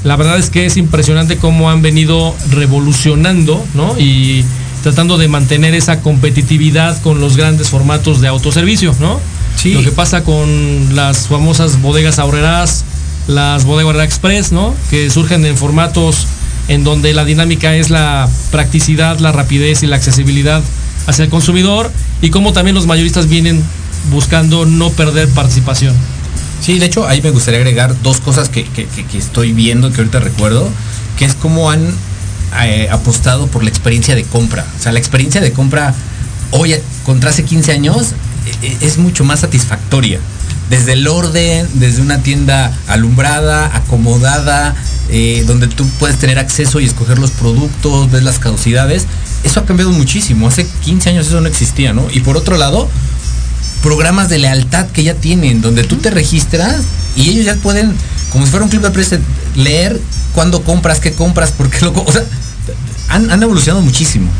La 0.05 0.16
verdad 0.16 0.39
es 0.39 0.49
que 0.49 0.64
es 0.64 0.78
impresionante 0.78 1.37
cómo 1.37 1.68
han 1.68 1.82
venido 1.82 2.35
revolucionando, 2.51 3.62
¿no? 3.74 3.95
Y 3.99 4.43
tratando 4.82 5.18
de 5.18 5.28
mantener 5.28 5.74
esa 5.74 6.01
competitividad 6.01 6.99
con 7.03 7.20
los 7.20 7.37
grandes 7.37 7.68
formatos 7.68 8.22
de 8.22 8.28
autoservicio, 8.28 8.95
¿no? 9.01 9.20
Sí. 9.57 9.74
Lo 9.74 9.82
que 9.82 9.93
pasa 9.93 10.24
con 10.24 10.97
las 10.97 11.28
famosas 11.28 11.82
bodegas 11.82 12.18
ahorreras, 12.18 12.87
las 13.27 13.64
bodegas 13.64 14.05
express, 14.05 14.53
¿no? 14.53 14.75
Que 14.91 15.11
surgen 15.11 15.45
en 15.47 15.57
formatos 15.57 16.27
en 16.68 16.85
donde 16.85 17.12
la 17.12 17.25
dinámica 17.25 17.75
es 17.75 17.91
la 17.91 18.29
practicidad, 18.51 19.18
la 19.18 19.33
rapidez 19.33 19.83
y 19.83 19.87
la 19.87 19.97
accesibilidad 19.97 20.62
hacia 21.07 21.25
el 21.25 21.31
consumidor 21.31 21.91
y 22.22 22.31
como 22.31 22.53
también 22.53 22.75
los 22.75 22.87
mayoristas 22.87 23.29
vienen 23.29 23.62
buscando 24.11 24.66
no 24.66 24.91
perder 24.91 25.29
participación. 25.29 25.95
Sí, 26.61 26.79
de 26.79 26.87
hecho 26.87 27.07
ahí 27.07 27.20
me 27.20 27.31
gustaría 27.31 27.61
agregar 27.61 27.95
dos 28.03 28.20
cosas 28.20 28.49
que, 28.49 28.66
estoy 29.14 29.53
viendo, 29.53 29.93
que 29.93 29.99
ahorita 29.99 30.20
recuerdo, 30.20 30.68
que 31.18 31.27
es 31.27 31.35
cómo 31.35 31.70
han, 31.70 31.93
eh, 32.62 32.89
apostado 32.91 33.49
por 33.49 33.62
la 33.62 33.68
experiencia 33.68 34.14
de 34.14 34.22
compra. 34.25 34.64
O 34.79 34.83
sea, 34.83 34.93
la 34.93 34.99
experiencia 34.99 35.41
de 35.41 35.53
compra 35.53 35.95
hoy 36.53 36.75
contra 37.05 37.31
hace 37.31 37.45
15 37.45 37.72
años 37.72 38.14
e, 38.62 38.66
e, 38.66 38.87
es 38.87 38.97
mucho 38.97 39.25
más 39.25 39.41
satisfactoria. 39.41 40.20
Desde 40.71 40.95
el 40.95 41.07
orden, 41.07 41.69
desde 41.75 42.01
una 42.01 42.23
tienda 42.23 42.73
alumbrada, 42.87 43.77
acomodada, 43.77 44.75
eh, 45.11 45.45
donde 45.47 45.67
tú 45.67 45.87
puedes 45.99 46.19
tener 46.19 46.39
acceso 46.39 46.81
y 46.81 46.87
escoger 46.87 47.19
los 47.19 47.31
productos, 47.31 48.11
ves 48.11 48.23
las 48.23 48.39
caducidades. 48.39 49.07
Eso 49.43 49.61
ha 49.61 49.67
cambiado 49.67 49.93
muchísimo. 49.93 50.49
Hace 50.49 50.67
15 50.85 51.11
años 51.11 51.27
eso 51.27 51.41
no 51.41 51.49
existía, 51.49 51.93
¿no? 51.93 52.07
Y 52.11 52.21
por 52.21 52.37
otro 52.37 52.57
lado, 52.57 52.89
programas 53.83 54.31
de 54.31 54.39
lealtad 54.39 54.87
que 54.87 55.05
ya 55.05 55.15
tienen, 55.15 55.61
donde 55.61 55.85
tú 55.85 55.97
te 55.97 56.11
registras 56.11 56.77
y 57.17 57.29
ellos 57.29 57.45
ya 57.45 57.55
pueden, 57.57 57.95
como 58.31 58.47
si 58.47 58.51
fuera 58.51 58.65
un 58.65 58.71
club 58.71 58.83
de 58.83 58.91
presa, 58.91 59.19
leer 59.55 60.01
cuándo 60.33 60.62
compras, 60.62 61.01
qué 61.01 61.12
compras, 61.12 61.53
por 61.53 61.69
qué 61.69 61.85
lo 61.85 61.93
O 61.93 62.11
sea, 62.11 62.25
han, 63.09 63.31
han 63.31 63.43
evolucionado 63.43 63.83
muchísimo. 63.83 64.31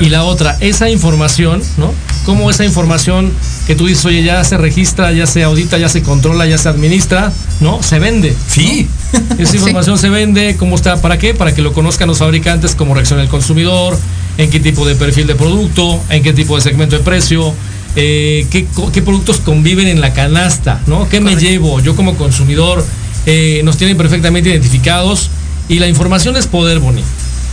y 0.00 0.08
la 0.08 0.24
otra, 0.24 0.56
esa 0.60 0.90
información, 0.90 1.62
¿no? 1.76 1.92
Cómo 2.24 2.50
esa 2.50 2.64
información 2.64 3.32
que 3.70 3.76
tú 3.76 3.86
dices, 3.86 4.04
oye, 4.04 4.24
ya 4.24 4.42
se 4.42 4.58
registra, 4.58 5.12
ya 5.12 5.28
se 5.28 5.44
audita, 5.44 5.78
ya 5.78 5.88
se 5.88 6.02
controla, 6.02 6.44
ya 6.44 6.58
se 6.58 6.68
administra, 6.68 7.32
¿no? 7.60 7.84
Se 7.84 8.00
vende. 8.00 8.34
Sí. 8.48 8.88
Esa 9.38 9.58
información 9.58 9.96
se 9.96 10.08
vende, 10.08 10.56
¿cómo 10.56 10.74
está? 10.74 11.00
¿Para 11.00 11.18
qué? 11.18 11.34
Para 11.34 11.54
que 11.54 11.62
lo 11.62 11.72
conozcan 11.72 12.08
los 12.08 12.18
fabricantes, 12.18 12.74
cómo 12.74 12.94
reacciona 12.94 13.22
el 13.22 13.28
consumidor, 13.28 13.96
en 14.38 14.50
qué 14.50 14.58
tipo 14.58 14.84
de 14.84 14.96
perfil 14.96 15.28
de 15.28 15.36
producto, 15.36 16.02
en 16.10 16.20
qué 16.24 16.32
tipo 16.32 16.56
de 16.56 16.62
segmento 16.62 16.98
de 16.98 17.04
precio, 17.04 17.54
eh, 17.94 18.44
qué, 18.50 18.66
productos 19.02 19.36
conviven 19.38 19.86
en 19.86 20.00
la 20.00 20.14
canasta, 20.14 20.80
¿no? 20.88 21.08
¿Qué 21.08 21.20
me 21.20 21.36
llevo? 21.36 21.78
Yo 21.78 21.94
como 21.94 22.16
consumidor 22.16 22.84
eh, 23.26 23.60
nos 23.62 23.76
tienen 23.76 23.96
perfectamente 23.96 24.50
identificados 24.50 25.30
y 25.68 25.78
la 25.78 25.86
información 25.86 26.36
es 26.36 26.48
poder, 26.48 26.80
bonito. 26.80 27.06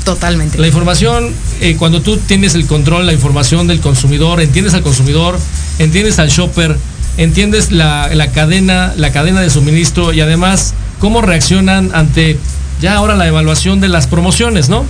Totalmente. 0.07 0.57
La 0.57 0.67
información, 0.67 1.33
eh, 1.59 1.75
cuando 1.77 2.01
tú 2.01 2.15
tienes 2.15 2.55
el 2.55 2.65
control, 2.65 3.05
la 3.05 3.11
información 3.11 3.67
del 3.67 3.81
consumidor, 3.81 4.39
entiendes 4.39 4.73
al 4.73 4.81
consumidor, 4.81 5.37
entiendes 5.79 6.17
al 6.17 6.29
shopper, 6.29 6.77
entiendes 7.17 7.73
la, 7.73 8.09
cadena, 8.33 8.93
la 8.95 9.11
cadena 9.11 9.41
de 9.41 9.49
suministro 9.49 10.13
y 10.13 10.21
además 10.21 10.75
cómo 10.99 11.21
reaccionan 11.21 11.91
ante 11.93 12.39
ya 12.79 12.95
ahora 12.95 13.15
la 13.15 13.27
evaluación 13.27 13.81
de 13.81 13.89
las 13.89 14.07
promociones, 14.07 14.69
¿no? 14.69 14.85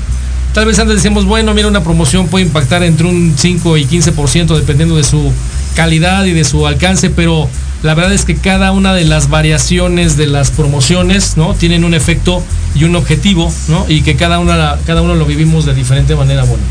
Tal 0.53 0.67
vez 0.67 0.77
antes 0.77 0.97
decíamos, 0.97 1.25
bueno, 1.25 1.55
mira, 1.55 1.67
una 1.67 1.83
promoción 1.83 2.27
puede 2.27 2.45
impactar 2.45 2.83
entre 2.83 3.07
un 3.07 3.33
5 3.35 3.75
y 3.77 3.85
15% 3.85 4.55
dependiendo 4.55 4.97
de 4.97 5.03
su 5.03 5.31
calidad 5.75 6.25
y 6.25 6.33
de 6.33 6.43
su 6.43 6.67
alcance, 6.67 7.09
pero 7.09 7.49
la 7.83 7.93
verdad 7.93 8.13
es 8.13 8.25
que 8.25 8.35
cada 8.35 8.71
una 8.71 8.93
de 8.93 9.05
las 9.05 9.29
variaciones 9.29 10.17
de 10.17 10.27
las 10.27 10.51
promociones, 10.51 11.37
¿no? 11.37 11.53
Tienen 11.53 11.83
un 11.83 11.93
efecto 11.93 12.43
y 12.75 12.83
un 12.83 12.95
objetivo, 12.95 13.51
¿no? 13.67 13.85
Y 13.87 14.01
que 14.01 14.15
cada, 14.15 14.39
una, 14.39 14.77
cada 14.85 15.01
uno 15.01 15.15
lo 15.15 15.25
vivimos 15.25 15.65
de 15.65 15.73
diferente 15.73 16.15
manera, 16.15 16.43
bueno. 16.43 16.63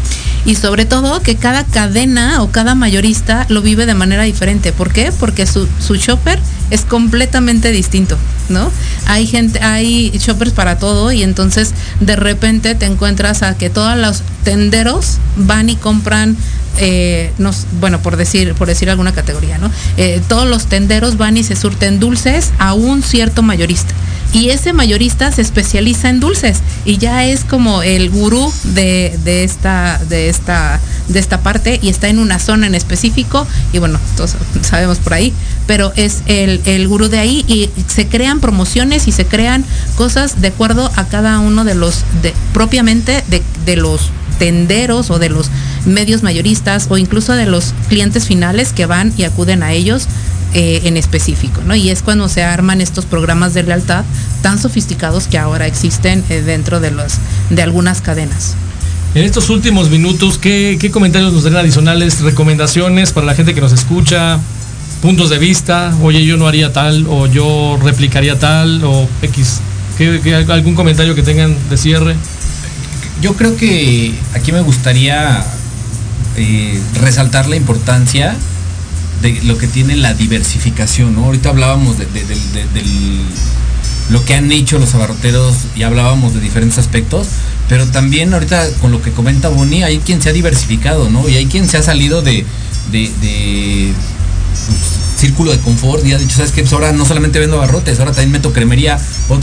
Y 0.47 0.55
sobre 0.55 0.86
todo 0.86 1.20
que 1.20 1.36
cada 1.36 1.64
cadena 1.64 2.42
o 2.42 2.51
cada 2.51 2.74
mayorista 2.74 3.47
lo 3.49 3.61
vive 3.61 3.84
de 3.84 3.94
manera 3.94 4.22
diferente. 4.22 4.72
¿Por 4.72 4.92
qué? 4.92 5.12
Porque 5.18 5.44
su, 5.47 5.68
su 5.80 5.97
shopper 5.97 6.38
es 6.70 6.82
completamente 6.82 7.70
distinto, 7.72 8.16
¿no? 8.49 8.70
Hay 9.07 9.26
gente, 9.26 9.61
hay 9.61 10.11
shoppers 10.11 10.53
para 10.53 10.78
todo 10.78 11.12
y 11.12 11.22
entonces 11.22 11.74
de 12.01 12.16
repente 12.16 12.74
te 12.74 12.86
encuentras 12.86 13.42
a 13.42 13.57
que 13.59 13.70
todos 13.70 13.97
los 13.99 14.22
tenderos 14.44 15.18
van 15.36 15.68
y 15.68 15.76
compran 15.76 16.36
eh, 16.78 17.32
bueno, 17.80 18.01
por 18.03 18.16
decir, 18.16 18.55
por 18.55 18.68
decir 18.68 18.90
alguna 18.90 19.12
categoría, 19.12 19.59
¿no? 19.59 19.70
Eh, 19.97 20.20
todos 20.28 20.49
los 20.49 20.66
tenderos 20.66 21.16
van 21.16 21.36
y 21.36 21.44
se 21.44 21.57
surten 21.57 22.01
dulces 22.01 22.53
a 22.59 22.74
un 22.74 23.03
cierto 23.03 23.42
mayorista. 23.42 23.94
Y 24.32 24.50
ese 24.50 24.72
mayorista 24.72 25.32
se 25.32 25.42
especializa 25.42 26.10
en 26.10 26.20
dulces. 26.20 26.58
Y 26.84 26.98
ya 26.98 27.24
es 27.24 27.44
como 27.44 27.82
el 27.82 28.10
gurú 28.10 28.52
de, 28.64 29.18
esta, 29.44 30.00
de, 30.08 30.28
esta, 30.28 30.80
de 31.08 31.18
esta 31.18 31.40
parte 31.40 31.78
y 31.82 31.88
está 31.88 32.08
en 32.08 32.18
una 32.18 32.38
zona 32.38 32.66
en 32.66 32.74
específico. 32.74 33.46
Y 33.72 33.78
bueno, 33.78 33.98
todos 34.16 34.36
sabemos 34.62 34.98
por 34.98 35.14
ahí, 35.14 35.32
pero 35.66 35.92
es 35.96 36.22
el, 36.26 36.60
el 36.66 36.86
gurú 36.88 37.08
de 37.08 37.18
ahí 37.18 37.44
y 37.48 37.70
se 37.88 38.08
crean 38.08 38.40
promociones 38.40 39.08
y 39.08 39.12
se 39.12 39.26
crean 39.26 39.64
cosas 39.96 40.40
de 40.40 40.48
acuerdo 40.48 40.90
a 40.96 41.04
cada 41.06 41.38
uno 41.38 41.64
de 41.64 41.74
los, 41.74 42.04
de, 42.22 42.34
propiamente 42.52 43.24
de, 43.28 43.42
de 43.64 43.76
los 43.76 44.10
tenderos 44.38 45.10
o 45.10 45.18
de 45.18 45.30
los 45.30 45.50
medios 45.86 46.22
mayoristas 46.22 46.86
o 46.90 46.98
incluso 46.98 47.32
de 47.32 47.46
los 47.46 47.72
clientes 47.88 48.26
finales 48.26 48.72
que 48.72 48.86
van 48.86 49.12
y 49.16 49.24
acuden 49.24 49.62
a 49.62 49.72
ellos 49.72 50.08
eh, 50.55 50.82
en 50.84 50.97
específico, 50.97 51.61
¿no? 51.66 51.74
Y 51.74 51.90
es 51.90 52.03
cuando 52.03 52.28
se 52.28 52.42
arman 52.42 52.80
estos 52.80 53.05
programas 53.05 53.53
de 53.53 53.62
lealtad 53.62 54.05
tan 54.42 54.59
sofisticados 54.59 55.26
que 55.26 55.38
ahora 55.38 55.66
existen 55.66 56.24
eh, 56.30 56.40
dentro 56.40 56.80
de, 56.80 56.92
los, 56.92 57.14
de 57.51 57.62
algunas 57.62 58.01
cadenas. 58.01 58.55
En 59.14 59.24
estos 59.24 59.51
últimos 59.51 59.90
minutos, 59.90 60.38
¿qué, 60.38 60.78
comentarios 60.92 61.32
nos 61.32 61.44
darían 61.44 61.61
adicionales, 61.61 62.20
recomendaciones 62.20 63.12
para 63.12 63.26
la 63.26 63.34
gente 63.34 63.55
que 63.55 63.61
nos 63.61 63.72
escucha, 63.72 64.38
puntos 65.03 65.30
de 65.30 65.38
vista? 65.38 65.94
Oye, 66.03 66.24
yo 66.24 66.36
no 66.36 66.47
haría 66.47 66.72
tal, 66.72 67.07
o 67.09 67.26
yo 67.26 67.78
replicaría 67.82 68.38
tal, 68.38 68.84
o 68.84 69.09
X. 69.22 69.61
algún 70.49 70.74
comentario 70.74 71.14
que 71.14 71.22
tengan 71.22 71.57
de 71.68 71.76
cierre? 71.76 72.14
Yo 73.20 73.34
creo 73.34 73.57
que 73.57 74.14
aquí 74.34 74.53
me 74.53 74.61
gustaría 74.61 75.44
eh, 76.36 76.80
resaltar 77.01 77.49
la 77.49 77.57
importancia 77.57 78.36
lo 79.44 79.58
que 79.58 79.66
tiene 79.66 79.96
la 79.96 80.14
diversificación, 80.14 81.14
¿no? 81.14 81.24
Ahorita 81.24 81.50
hablábamos 81.50 81.98
de, 81.98 82.06
lo 84.10 84.24
que 84.24 84.34
han 84.34 84.52
hecho 84.52 84.78
los 84.78 84.94
abarroteros 84.94 85.54
y 85.74 85.82
hablábamos 85.82 86.34
de 86.34 86.40
diferentes 86.40 86.78
aspectos, 86.78 87.28
pero 87.68 87.86
también 87.86 88.32
ahorita 88.32 88.68
con 88.80 88.92
lo 88.92 89.02
que 89.02 89.10
comenta 89.10 89.48
Boni, 89.48 89.82
hay 89.82 89.98
quien 89.98 90.22
se 90.22 90.28
ha 90.28 90.32
diversificado, 90.32 91.10
¿no? 91.10 91.28
Y 91.28 91.34
hay 91.36 91.46
quien 91.46 91.68
se 91.68 91.76
ha 91.76 91.82
salido 91.82 92.22
de, 92.22 92.44
de, 92.92 93.92
pues, 94.66 95.05
círculo 95.16 95.52
de 95.52 95.58
confort 95.58 96.04
y 96.04 96.12
ha 96.12 96.18
dicho, 96.18 96.36
¿sabes 96.36 96.52
qué? 96.52 96.62
Pues 96.62 96.72
ahora 96.72 96.92
no 96.92 97.04
solamente 97.04 97.38
vendo 97.38 97.56
abarrotes, 97.56 97.98
ahora 97.98 98.12
también 98.12 98.32
meto 98.32 98.52
cremería, 98.52 98.98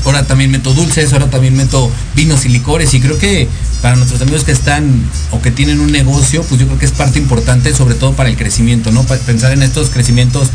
ahora 0.05 0.26
también 0.26 0.51
meto 0.51 0.74
dulces, 0.74 1.11
ahora 1.13 1.30
también 1.30 1.55
meto 1.55 1.91
vinos 2.15 2.45
y 2.45 2.49
licores 2.49 2.93
y 2.93 3.01
creo 3.01 3.17
que 3.17 3.47
para 3.82 3.95
nuestros 3.95 4.21
amigos 4.21 4.43
que 4.43 4.51
están 4.51 5.03
o 5.32 5.41
que 5.41 5.51
tienen 5.51 5.80
un 5.80 5.91
negocio, 5.91 6.43
pues 6.43 6.61
yo 6.61 6.67
creo 6.67 6.80
que 6.80 6.86
es 6.86 6.91
parte 6.91 7.19
importante, 7.19 7.74
sobre 7.74 7.95
todo 7.95 8.13
para 8.13 8.30
el 8.30 8.38
crecimiento, 8.38 8.91
¿no? 8.91 9.03
Para 9.03 9.19
pensar 9.21 9.51
en 9.51 9.61
estos 9.61 9.89
crecimientos, 9.89 10.49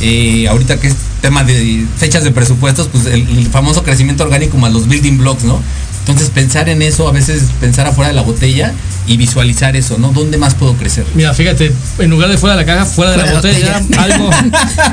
eh, 0.00 0.46
ahorita 0.48 0.78
que 0.78 0.86
es 0.86 0.94
tema 1.20 1.42
de 1.42 1.84
fechas 1.96 2.22
de 2.22 2.30
presupuestos, 2.30 2.88
pues 2.88 3.06
el, 3.06 3.48
famoso 3.48 3.82
crecimiento 3.82 4.22
orgánico 4.22 4.56
más 4.58 4.72
los 4.72 4.86
building 4.86 5.18
blocks, 5.18 5.42
¿no? 5.42 5.60
Entonces 6.08 6.30
pensar 6.30 6.70
en 6.70 6.80
eso, 6.80 7.06
a 7.06 7.12
veces 7.12 7.42
pensar 7.60 7.86
afuera 7.86 8.08
de 8.08 8.14
la 8.14 8.22
botella 8.22 8.72
y 9.06 9.18
visualizar 9.18 9.76
eso, 9.76 9.98
¿no? 9.98 10.08
¿Dónde 10.08 10.38
más 10.38 10.54
puedo 10.54 10.72
crecer? 10.72 11.04
Mira, 11.14 11.34
fíjate, 11.34 11.70
en 11.98 12.08
lugar 12.08 12.30
de 12.30 12.38
fuera 12.38 12.56
de 12.56 12.64
la 12.64 12.66
caja, 12.66 12.86
fuera 12.86 13.10
de 13.10 13.18
la 13.18 13.30
botella, 13.30 13.82
algo, 13.98 14.30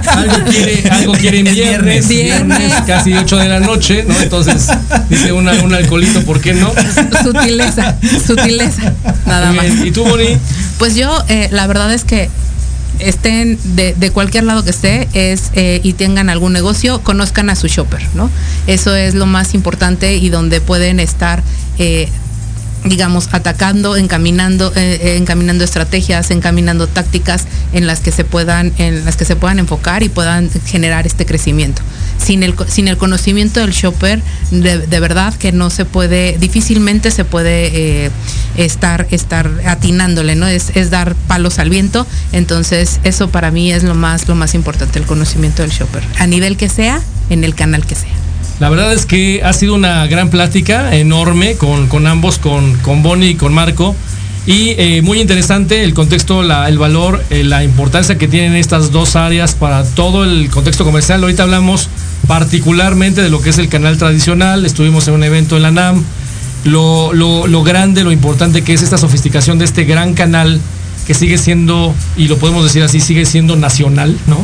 algo 0.08 0.52
quiere, 0.52 0.90
algo 0.90 1.14
quiere 1.14 1.42
viernes, 1.44 2.10
viernes, 2.10 2.74
casi 2.86 3.14
8 3.14 3.38
de 3.38 3.48
la 3.48 3.62
noche, 3.62 4.04
¿no? 4.06 4.20
Entonces, 4.20 4.68
dice 5.10 5.32
un 5.32 5.48
alcoholito, 5.48 6.22
¿por 6.24 6.42
qué 6.42 6.54
no? 6.54 6.74
Sutileza, 7.24 7.98
sutileza, 8.28 8.92
nada 9.26 9.54
más. 9.54 9.68
¿Y 9.86 9.92
tú, 9.92 10.04
Boni? 10.04 10.38
Pues 10.78 10.96
yo, 10.98 11.24
eh, 11.30 11.48
la 11.52 11.66
verdad 11.66 11.94
es 11.94 12.04
que 12.04 12.30
estén 13.00 13.58
de, 13.76 14.12
cualquier 14.12 14.44
lado 14.44 14.64
que 14.64 14.70
esté 14.70 15.08
es, 15.14 15.52
eh, 15.54 15.80
y 15.84 15.94
tengan 15.94 16.30
algún 16.30 16.54
negocio, 16.54 17.02
conozcan 17.02 17.50
a 17.50 17.56
su 17.56 17.68
shopper, 17.68 18.02
¿no? 18.14 18.30
Eso 18.68 18.96
es 18.96 19.16
lo 19.16 19.26
más 19.26 19.54
importante 19.54 20.16
y 20.16 20.30
donde 20.30 20.62
pueden 20.62 21.00
estar 21.00 21.44
eh, 21.78 22.10
digamos, 22.86 23.30
atacando, 23.32 23.96
encaminando, 23.96 24.72
eh, 24.76 25.18
encaminando 25.18 25.64
estrategias, 25.64 26.32
encaminando 26.32 26.88
tácticas 26.88 27.46
en 27.74 27.88
las 27.88 28.00
que 28.00 28.12
se 28.12 28.24
puedan, 28.24 28.74
en 28.78 29.06
las 29.06 29.18
que 29.18 29.26
se 29.26 29.36
puedan 29.36 29.60
enfocar 29.60 30.04
y 30.04 30.10
puedan 30.10 30.50
generar 30.66 31.08
este 31.08 31.26
crecimiento. 31.26 31.82
Sin 32.26 32.42
el, 32.44 32.56
sin 32.68 32.88
el 32.88 32.98
conocimiento 32.98 33.60
del 33.60 33.72
shopper, 33.72 34.20
de, 34.50 35.00
verdad 35.00 35.34
que 35.36 35.52
no 35.52 35.70
se 35.70 35.86
puede, 35.86 36.38
difícilmente 36.40 37.12
se 37.12 37.24
puede 37.24 38.06
eh, 38.06 38.12
estar, 38.58 39.08
estar 39.12 39.50
atinándole, 39.66 40.36
¿no? 40.36 40.48
Es, 40.48 40.72
es 40.76 40.90
dar 40.90 41.14
palos 41.28 41.60
al 41.60 41.70
viento. 41.70 42.08
Entonces, 42.32 43.00
eso 43.04 43.30
para 43.30 43.52
mí 43.52 43.72
es 43.72 43.84
lo 43.84 43.94
más, 43.94 44.28
lo 44.28 44.36
más 44.36 44.56
importante, 44.56 44.98
el 44.98 45.06
conocimiento 45.06 45.62
del 45.62 45.72
shopper. 45.72 46.04
A 46.18 46.26
nivel 46.26 46.58
que 46.58 46.68
sea, 46.68 47.00
en 47.30 47.44
el 47.44 47.54
canal 47.54 47.86
que 47.86 47.96
sea. 47.96 48.10
La 48.60 48.70
verdad 48.70 48.94
es 48.94 49.06
que 49.06 49.42
ha 49.44 49.52
sido 49.52 49.76
una 49.76 50.08
gran 50.08 50.30
plática 50.30 50.96
enorme 50.96 51.56
con, 51.56 52.08
ambos, 52.08 52.38
con, 52.38 52.76
con 52.78 53.04
Bonnie 53.04 53.32
y 53.32 53.36
con 53.36 53.54
Marco. 53.54 53.96
Y 54.48 54.76
eh, 54.78 55.02
muy 55.02 55.20
interesante 55.20 55.84
el 55.84 55.94
contexto, 55.94 56.42
el 56.42 56.78
valor, 56.78 57.24
eh, 57.32 57.44
la 57.44 57.64
importancia 57.64 58.18
que 58.18 58.28
tienen 58.28 58.56
estas 58.56 58.92
dos 58.92 59.16
áreas 59.16 59.56
para 59.56 59.84
todo 59.84 60.24
el 60.24 60.50
contexto 60.52 60.86
comercial. 60.86 61.22
Ahorita 61.24 61.44
hablamos 61.44 61.90
particularmente 62.28 63.22
de 63.22 63.30
lo 63.30 63.42
que 63.42 63.50
es 63.50 63.58
el 63.58 63.70
canal 63.70 63.98
tradicional. 63.98 64.66
Estuvimos 64.66 65.08
en 65.08 65.16
un 65.16 65.24
evento 65.24 65.56
en 65.58 65.64
la 65.64 65.72
NAM. 65.72 66.04
Lo, 66.64 67.14
lo 67.14 67.64
grande, 67.64 68.04
lo 68.04 68.12
importante 68.12 68.64
que 68.64 68.74
es 68.74 68.82
esta 68.82 68.98
sofisticación 68.98 69.60
de 69.60 69.66
este 69.66 69.84
gran 69.86 70.16
canal 70.16 70.60
que 71.06 71.14
sigue 71.14 71.38
siendo, 71.38 71.94
y 72.18 72.28
lo 72.28 72.38
podemos 72.38 72.64
decir 72.64 72.84
así, 72.84 73.00
sigue 73.00 73.26
siendo 73.26 73.56
nacional, 73.56 74.18
¿no? 74.28 74.44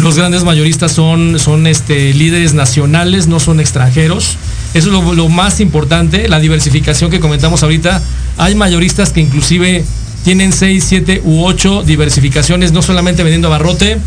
Los 0.00 0.16
grandes 0.16 0.42
mayoristas 0.42 0.92
son, 0.92 1.38
son 1.38 1.66
este, 1.66 2.14
líderes 2.14 2.54
nacionales, 2.54 3.26
no 3.26 3.40
son 3.40 3.60
extranjeros. 3.60 4.38
Eso 4.72 4.88
es 4.88 5.16
lo, 5.16 5.28
más 5.28 5.60
importante, 5.60 6.28
la 6.28 6.38
diversificación 6.40 7.10
que 7.10 7.20
comentamos 7.20 7.62
ahorita. 7.62 8.00
Hay 8.38 8.54
mayoristas 8.54 9.10
que 9.10 9.20
inclusive 9.20 9.84
tienen 10.24 10.52
6, 10.52 10.82
7 10.86 11.22
u 11.24 11.44
8 11.44 11.82
diversificaciones, 11.82 12.72
no 12.72 12.80
solamente 12.80 13.22
vendiendo 13.22 13.48
abarrote, 13.48 13.98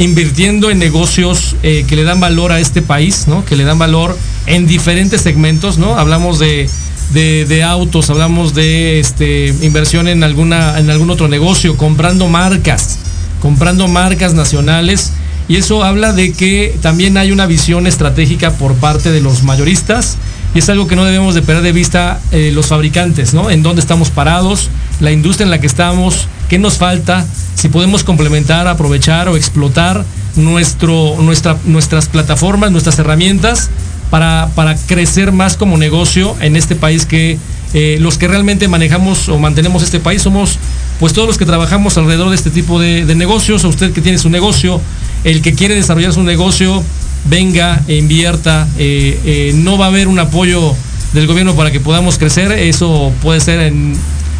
invirtiendo 0.00 0.70
en 0.70 0.78
negocios 0.78 1.56
eh, 1.62 1.84
que 1.86 1.94
le 1.94 2.04
dan 2.04 2.20
valor 2.20 2.52
a 2.52 2.58
este 2.58 2.80
país, 2.80 3.28
¿no? 3.28 3.44
Que 3.44 3.54
le 3.54 3.64
dan 3.64 3.78
valor 3.78 4.16
en 4.46 4.66
diferentes 4.66 5.20
segmentos, 5.20 5.76
¿no? 5.76 5.98
Hablamos 5.98 6.38
de, 6.38 6.68
de, 7.12 7.62
autos, 7.62 8.08
hablamos 8.08 8.54
de 8.54 8.98
este, 8.98 9.54
inversión 9.60 10.08
en, 10.08 10.24
alguna, 10.24 10.78
en 10.78 10.88
algún 10.88 11.10
otro 11.10 11.28
negocio, 11.28 11.76
comprando 11.76 12.28
marcas, 12.28 12.98
comprando 13.42 13.88
marcas 13.88 14.32
nacionales. 14.32 15.12
Y 15.48 15.56
eso 15.56 15.84
habla 15.84 16.14
de 16.14 16.32
que 16.32 16.74
también 16.80 17.18
hay 17.18 17.30
una 17.30 17.44
visión 17.44 17.86
estratégica 17.86 18.52
por 18.52 18.76
parte 18.76 19.10
de 19.10 19.20
los 19.20 19.42
mayoristas 19.42 20.16
y 20.54 20.58
es 20.58 20.68
algo 20.68 20.86
que 20.86 20.96
no 20.96 21.04
debemos 21.04 21.34
de 21.34 21.42
perder 21.42 21.62
de 21.62 21.72
vista 21.72 22.20
eh, 22.32 22.50
los 22.52 22.66
fabricantes, 22.66 23.34
¿no? 23.34 23.50
En 23.50 23.62
dónde 23.62 23.80
estamos 23.80 24.10
parados, 24.10 24.68
la 25.00 25.12
industria 25.12 25.44
en 25.44 25.50
la 25.50 25.60
que 25.60 25.66
estamos, 25.66 26.26
qué 26.48 26.58
nos 26.58 26.78
falta, 26.78 27.26
si 27.54 27.68
podemos 27.68 28.04
complementar, 28.04 28.66
aprovechar 28.66 29.28
o 29.28 29.36
explotar 29.36 30.04
nuestro, 30.36 31.16
nuestra, 31.20 31.56
nuestras 31.64 32.08
plataformas, 32.08 32.70
nuestras 32.70 32.98
herramientas 32.98 33.70
para, 34.10 34.50
para 34.54 34.76
crecer 34.76 35.32
más 35.32 35.56
como 35.56 35.76
negocio 35.76 36.36
en 36.40 36.56
este 36.56 36.74
país 36.74 37.06
que 37.06 37.38
eh, 37.72 37.98
los 38.00 38.18
que 38.18 38.26
realmente 38.26 38.66
manejamos 38.66 39.28
o 39.28 39.38
mantenemos 39.38 39.84
este 39.84 40.00
país 40.00 40.22
somos 40.22 40.58
pues 40.98 41.12
todos 41.12 41.28
los 41.28 41.38
que 41.38 41.46
trabajamos 41.46 41.96
alrededor 41.96 42.30
de 42.30 42.36
este 42.36 42.50
tipo 42.50 42.80
de, 42.80 43.04
negocios, 43.14 43.64
o 43.64 43.68
usted 43.68 43.92
que 43.92 44.02
tiene 44.02 44.18
su 44.18 44.28
negocio, 44.28 44.80
el 45.24 45.40
que 45.40 45.54
quiere 45.54 45.74
desarrollar 45.74 46.12
su 46.12 46.22
negocio, 46.22 46.82
venga 47.24 47.82
e 47.86 47.96
invierta, 47.96 48.66
eh, 48.78 49.18
eh, 49.24 49.52
no 49.54 49.78
va 49.78 49.86
a 49.86 49.88
haber 49.88 50.08
un 50.08 50.18
apoyo 50.18 50.74
del 51.12 51.26
gobierno 51.26 51.54
para 51.54 51.70
que 51.70 51.80
podamos 51.80 52.18
crecer, 52.18 52.52
eso 52.52 53.12
puede 53.22 53.40
ser 53.40 53.72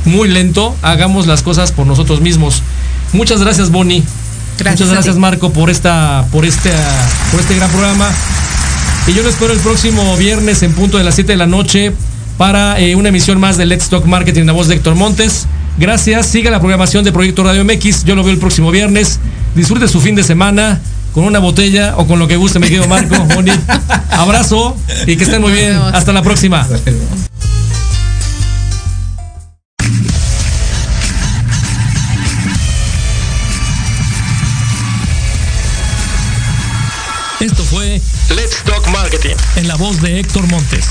muy 0.05 0.28
lento, 0.28 0.74
hagamos 0.83 1.26
las 1.26 1.43
cosas 1.43 1.72
por 1.72 1.87
nosotros 1.87 2.20
mismos. 2.20 2.62
Muchas 3.12 3.41
gracias 3.41 3.70
Bonnie. 3.70 4.03
Muchas 4.59 4.91
gracias 4.91 5.16
Marco 5.16 5.53
por 5.53 5.70
esta, 5.70 6.26
por 6.31 6.45
este, 6.45 6.70
por 7.31 7.41
este 7.41 7.57
gran 7.57 7.70
programa. 7.70 8.11
Y 9.07 9.14
yo 9.14 9.22
lo 9.22 9.31
espero 9.31 9.53
el 9.53 9.59
próximo 9.59 10.16
viernes 10.16 10.62
en 10.62 10.72
punto 10.74 10.99
de 10.99 11.05
las 11.05 11.14
7 11.14 11.33
de 11.33 11.39
la 11.39 11.47
noche 11.47 11.93
para 12.37 12.78
eh, 12.78 12.95
una 12.95 13.09
emisión 13.09 13.41
más 13.41 13.57
de 13.57 13.66
Let's 13.66 13.89
Talk 13.89 14.05
Marketing, 14.05 14.45
la 14.45 14.53
voz 14.53 14.68
de 14.68 14.74
Héctor 14.74 14.95
Montes. 14.95 15.47
Gracias, 15.78 16.26
siga 16.26 16.51
la 16.51 16.61
programación 16.61 17.05
de 17.05 17.12
Proyecto 17.12 17.43
Radio 17.43 17.64
MX. 17.64 18.05
Yo 18.05 18.14
lo 18.14 18.22
veo 18.22 18.33
el 18.33 18.39
próximo 18.39 18.70
viernes. 18.70 19.18
Disfrute 19.55 19.89
su 19.89 20.01
fin 20.01 20.14
de 20.14 20.22
semana 20.22 20.81
con 21.13 21.25
una 21.25 21.39
botella 21.39 21.95
o 21.97 22.07
con 22.07 22.19
lo 22.19 22.29
que 22.29 22.37
guste, 22.37 22.59
me 22.59 22.69
quedo 22.69 22.87
Marco. 22.87 23.17
Moni. 23.35 23.53
Abrazo 24.11 24.77
y 25.07 25.17
que 25.17 25.25
estén 25.25 25.41
muy 25.41 25.53
bien. 25.53 25.77
Hasta 25.77 26.13
la 26.13 26.23
próxima. 26.23 26.67
Esto 37.41 37.65
fue 37.65 38.01
Let's 38.29 38.63
Talk 38.65 38.87
Marketing 38.89 39.35
en 39.57 39.67
la 39.67 39.77
voz 39.77 40.03
de 40.03 40.21
Héctor 40.21 40.47
Montes. 40.49 40.91